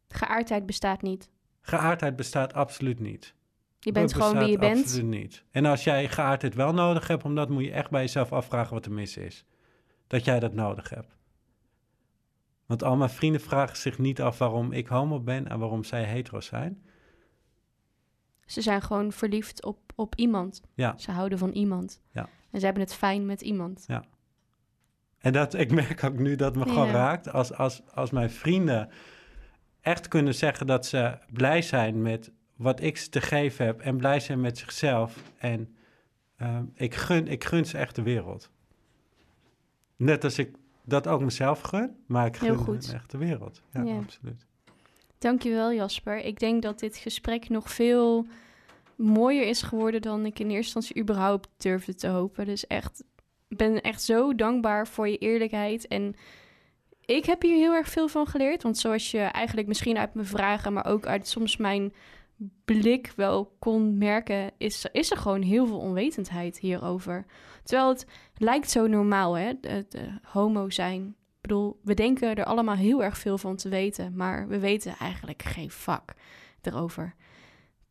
Geaardheid 0.07 0.65
bestaat 0.65 1.01
niet. 1.01 1.29
Geaardheid 1.61 2.15
bestaat 2.15 2.53
absoluut 2.53 2.99
niet. 2.99 3.35
Je 3.79 3.91
bent 3.91 4.13
gewoon 4.13 4.37
wie 4.37 4.47
je 4.47 4.57
bent. 4.57 4.81
Absoluut 4.81 5.05
niet. 5.05 5.43
En 5.51 5.65
als 5.65 5.83
jij 5.83 6.09
geaardheid 6.09 6.55
wel 6.55 6.73
nodig 6.73 7.07
hebt, 7.07 7.23
omdat 7.23 7.49
moet 7.49 7.63
je 7.63 7.71
echt 7.71 7.89
bij 7.89 8.01
jezelf 8.01 8.31
afvragen 8.31 8.73
wat 8.73 8.85
er 8.85 8.91
mis 8.91 9.17
is. 9.17 9.45
Dat 10.07 10.25
jij 10.25 10.39
dat 10.39 10.53
nodig 10.53 10.89
hebt. 10.89 11.17
Want 12.65 12.83
al 12.83 12.95
mijn 12.95 13.09
vrienden 13.09 13.41
vragen 13.41 13.77
zich 13.77 13.97
niet 13.97 14.21
af 14.21 14.37
waarom 14.37 14.71
ik 14.71 14.87
homo 14.87 15.19
ben 15.19 15.47
en 15.47 15.59
waarom 15.59 15.83
zij 15.83 16.03
hetero 16.03 16.39
zijn. 16.39 16.83
Ze 18.45 18.61
zijn 18.61 18.81
gewoon 18.81 19.11
verliefd 19.11 19.65
op, 19.65 19.79
op 19.95 20.15
iemand. 20.15 20.61
Ja. 20.73 20.97
Ze 20.97 21.11
houden 21.11 21.37
van 21.37 21.51
iemand. 21.51 22.01
Ja. 22.11 22.29
En 22.51 22.59
ze 22.59 22.65
hebben 22.65 22.83
het 22.83 22.93
fijn 22.93 23.25
met 23.25 23.41
iemand. 23.41 23.83
Ja. 23.87 24.03
En 25.21 25.33
dat, 25.33 25.53
ik 25.53 25.71
merk 25.71 26.03
ook 26.03 26.17
nu 26.17 26.35
dat 26.35 26.55
me 26.55 26.65
Ja. 26.65 26.71
gewoon 26.71 26.89
raakt. 26.91 27.31
Als, 27.31 27.53
als, 27.53 27.81
als 27.93 28.11
mijn 28.11 28.29
vrienden 28.31 28.89
echt 29.81 30.07
kunnen 30.07 30.35
zeggen 30.35 30.67
dat 30.67 30.85
ze 30.85 31.17
blij 31.33 31.61
zijn 31.61 32.01
met 32.01 32.31
wat 32.55 32.81
ik 32.81 32.97
ze 32.97 33.09
te 33.09 33.21
geven 33.21 33.65
heb. 33.65 33.79
En 33.81 33.97
blij 33.97 34.19
zijn 34.19 34.41
met 34.41 34.57
zichzelf. 34.57 35.17
En 35.37 35.75
ehm, 36.37 36.63
ik, 36.73 36.95
gun, 36.95 37.27
ik 37.27 37.43
gun 37.43 37.65
ze 37.65 37.77
echt 37.77 37.95
de 37.95 38.01
wereld. 38.01 38.49
Net 39.95 40.23
als 40.23 40.37
ik 40.37 40.55
dat 40.85 41.07
ook 41.07 41.21
mezelf 41.21 41.61
gun, 41.61 41.95
maar 42.05 42.25
ik 42.25 42.37
gun 42.37 42.57
hen 42.65 42.79
echt 42.93 43.11
de 43.11 43.17
wereld. 43.17 43.61
Ja, 43.71 43.81
Ja. 43.83 43.95
absoluut. 43.97 44.45
Dankjewel 45.17 45.73
Jasper. 45.73 46.17
Ik 46.17 46.39
denk 46.39 46.61
dat 46.61 46.79
dit 46.79 46.97
gesprek 46.97 47.49
nog 47.49 47.71
veel 47.71 48.25
mooier 48.95 49.47
is 49.47 49.61
geworden 49.61 50.01
dan 50.01 50.25
ik 50.25 50.39
in 50.39 50.49
eerste 50.49 50.75
instantie 50.75 51.01
überhaupt 51.01 51.49
durfde 51.57 51.95
te 51.95 52.07
hopen. 52.07 52.45
Dus 52.45 52.67
echt, 52.67 53.03
ben 53.57 53.81
echt 53.81 54.01
zo 54.01 54.35
dankbaar 54.35 54.87
voor 54.87 55.07
je 55.07 55.17
eerlijkheid. 55.17 55.87
En 55.87 56.15
ik 57.05 57.25
heb 57.25 57.41
hier 57.41 57.55
heel 57.55 57.73
erg 57.73 57.87
veel 57.87 58.07
van 58.07 58.27
geleerd. 58.27 58.63
Want 58.63 58.77
zoals 58.77 59.11
je 59.11 59.19
eigenlijk 59.19 59.67
misschien 59.67 59.97
uit 59.97 60.13
mijn 60.13 60.27
vragen, 60.27 60.73
maar 60.73 60.85
ook 60.85 61.05
uit 61.05 61.27
soms 61.27 61.57
mijn 61.57 61.93
blik 62.65 63.13
wel 63.15 63.55
kon 63.59 63.97
merken, 63.97 64.51
is, 64.57 64.85
is 64.91 65.11
er 65.11 65.17
gewoon 65.17 65.41
heel 65.41 65.67
veel 65.67 65.79
onwetendheid 65.79 66.59
hierover. 66.59 67.25
Terwijl 67.63 67.89
het 67.89 68.05
lijkt 68.37 68.71
zo 68.71 68.87
normaal, 68.87 69.37
hè? 69.37 69.53
Homo 70.23 70.69
zijn. 70.69 71.15
Ik 71.35 71.41
bedoel, 71.41 71.79
we 71.83 71.93
denken 71.93 72.35
er 72.35 72.45
allemaal 72.45 72.75
heel 72.75 73.03
erg 73.03 73.17
veel 73.17 73.37
van 73.37 73.55
te 73.55 73.69
weten, 73.69 74.15
maar 74.15 74.47
we 74.47 74.59
weten 74.59 74.95
eigenlijk 74.99 75.43
geen 75.43 75.71
vak 75.71 76.13
erover. 76.61 77.15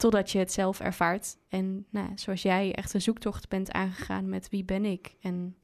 Totdat 0.01 0.31
je 0.31 0.39
het 0.39 0.53
zelf 0.53 0.81
ervaart. 0.81 1.37
En 1.49 1.87
nou, 1.91 2.09
zoals 2.15 2.43
jij 2.43 2.75
echt 2.75 2.95
een 2.95 3.03
zoektocht 3.03 3.49
bent 3.49 3.73
aangegaan 3.73 4.29
met 4.29 4.49
wie 4.49 4.65
ben 4.65 4.85
ik. 4.85 5.15
En 5.21 5.57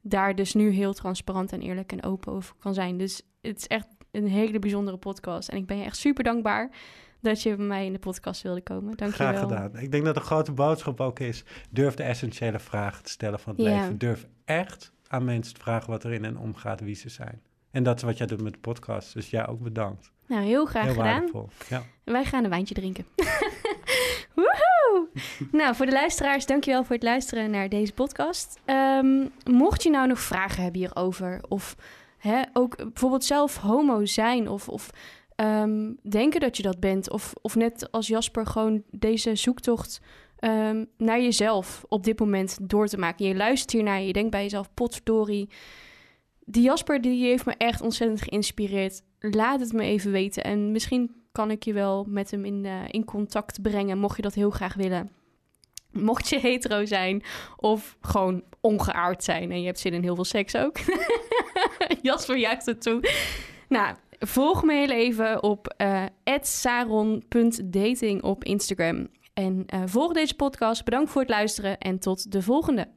daar 0.00 0.34
dus 0.34 0.54
nu 0.54 0.70
heel 0.70 0.92
transparant 0.92 1.52
en 1.52 1.60
eerlijk 1.60 1.92
en 1.92 2.02
open 2.02 2.32
over 2.32 2.54
kan 2.58 2.74
zijn. 2.74 2.98
Dus 2.98 3.22
het 3.40 3.58
is 3.58 3.66
echt 3.66 3.86
een 4.10 4.26
hele 4.26 4.58
bijzondere 4.58 4.96
podcast. 4.96 5.48
En 5.48 5.56
ik 5.56 5.66
ben 5.66 5.76
je 5.76 5.84
echt 5.84 5.96
super 5.96 6.24
dankbaar 6.24 6.70
dat 7.20 7.42
je 7.42 7.56
bij 7.56 7.66
mij 7.66 7.86
in 7.86 7.92
de 7.92 7.98
podcast 7.98 8.42
wilde 8.42 8.60
komen. 8.60 8.96
Dank 8.96 9.10
je 9.10 9.16
Graag 9.16 9.34
wel. 9.34 9.48
gedaan. 9.48 9.76
Ik 9.76 9.90
denk 9.90 10.04
dat 10.04 10.14
de 10.14 10.20
grote 10.20 10.52
boodschap 10.52 11.00
ook 11.00 11.18
is: 11.18 11.44
durf 11.70 11.94
de 11.94 12.02
essentiële 12.02 12.58
vragen 12.58 13.04
te 13.04 13.10
stellen 13.10 13.40
van 13.40 13.52
het 13.52 13.62
leven. 13.62 13.98
Durf 13.98 14.26
echt 14.44 14.92
aan 15.08 15.24
mensen 15.24 15.54
te 15.54 15.60
vragen 15.60 15.90
wat 15.90 16.04
er 16.04 16.12
in 16.12 16.24
hen 16.24 16.36
omgaat, 16.36 16.80
wie 16.80 16.94
ze 16.94 17.08
zijn. 17.08 17.42
En 17.70 17.82
dat 17.82 17.96
is 17.96 18.02
wat 18.02 18.18
jij 18.18 18.26
doet 18.26 18.42
met 18.42 18.52
de 18.52 18.58
podcast. 18.58 19.14
Dus 19.14 19.30
ja, 19.30 19.44
ook 19.44 19.60
bedankt. 19.60 20.12
Nou, 20.32 20.44
heel 20.44 20.64
graag 20.64 20.84
Heel 20.84 20.94
gedaan. 20.94 21.30
Ja. 21.68 21.82
Wij 22.04 22.24
gaan 22.24 22.44
een 22.44 22.50
wijntje 22.50 22.74
drinken. 22.74 23.06
Woehoe! 24.34 25.08
nou, 25.60 25.74
voor 25.74 25.86
de 25.86 25.92
luisteraars, 25.92 26.46
dankjewel 26.46 26.84
voor 26.84 26.94
het 26.94 27.04
luisteren 27.04 27.50
naar 27.50 27.68
deze 27.68 27.92
podcast. 27.92 28.60
Ehm, 28.64 29.26
mocht 29.44 29.82
je 29.82 29.90
nou 29.90 30.08
nog 30.08 30.20
vragen 30.20 30.62
hebben 30.62 30.80
hierover, 30.80 31.40
of 31.48 31.76
hè, 32.18 32.42
ook 32.52 32.76
bijvoorbeeld 32.76 33.24
zelf 33.24 33.56
homo 33.56 34.04
zijn, 34.04 34.48
of, 34.48 34.68
of 34.68 34.90
ehm, 35.34 35.92
denken 36.02 36.40
dat 36.40 36.56
je 36.56 36.62
dat 36.62 36.80
bent, 36.80 37.10
of, 37.10 37.32
of 37.42 37.54
net 37.54 37.88
als 37.90 38.06
Jasper 38.06 38.46
gewoon 38.46 38.82
deze 38.90 39.34
zoektocht 39.34 40.00
ehm, 40.38 40.84
naar 40.96 41.20
jezelf 41.20 41.84
op 41.88 42.04
dit 42.04 42.18
moment 42.18 42.58
door 42.62 42.86
te 42.86 42.98
maken. 42.98 43.26
Je 43.26 43.36
luistert 43.36 43.72
hiernaar, 43.72 44.00
je 44.00 44.12
denkt 44.12 44.30
bij 44.30 44.42
jezelf, 44.42 44.74
potverdorie. 44.74 45.48
Die 46.44 46.62
Jasper 46.62 47.00
die 47.00 47.24
heeft 47.24 47.46
me 47.46 47.54
echt 47.56 47.80
ontzettend 47.80 48.22
geïnspireerd. 48.22 49.02
Laat 49.18 49.60
het 49.60 49.72
me 49.72 49.82
even 49.82 50.10
weten. 50.10 50.44
En 50.44 50.72
misschien 50.72 51.22
kan 51.32 51.50
ik 51.50 51.62
je 51.64 51.72
wel 51.72 52.04
met 52.08 52.30
hem 52.30 52.44
in, 52.44 52.64
eh, 52.64 52.80
in 52.88 53.04
contact 53.04 53.62
brengen, 53.62 53.98
mocht 53.98 54.16
je 54.16 54.22
dat 54.22 54.34
heel 54.34 54.50
graag 54.50 54.74
willen. 54.74 55.10
Mocht 55.90 56.28
je 56.28 56.38
hetero 56.38 56.84
zijn 56.84 57.22
of 57.56 57.96
gewoon 58.00 58.42
ongeaard 58.60 59.24
zijn 59.24 59.50
en 59.50 59.60
je 59.60 59.66
hebt 59.66 59.78
zin 59.78 59.92
in 59.92 60.02
heel 60.02 60.14
veel 60.14 60.24
seks 60.24 60.56
ook. 60.56 60.78
Jasper 62.02 62.38
juicht 62.38 62.66
het 62.66 62.82
toe. 62.82 63.10
Nou, 63.68 63.96
volg 64.18 64.62
me 64.62 64.72
heel 64.74 64.90
even 64.90 65.42
op 65.42 65.74
eh 65.76 66.04
saron.dating 66.40 68.22
op 68.22 68.44
Instagram. 68.44 69.08
En 69.34 69.62
eh, 69.66 69.82
volg 69.84 70.12
deze 70.12 70.34
podcast. 70.34 70.84
Bedankt 70.84 71.10
voor 71.10 71.20
het 71.20 71.30
luisteren 71.30 71.78
en 71.78 71.98
tot 71.98 72.32
de 72.32 72.42
volgende. 72.42 72.88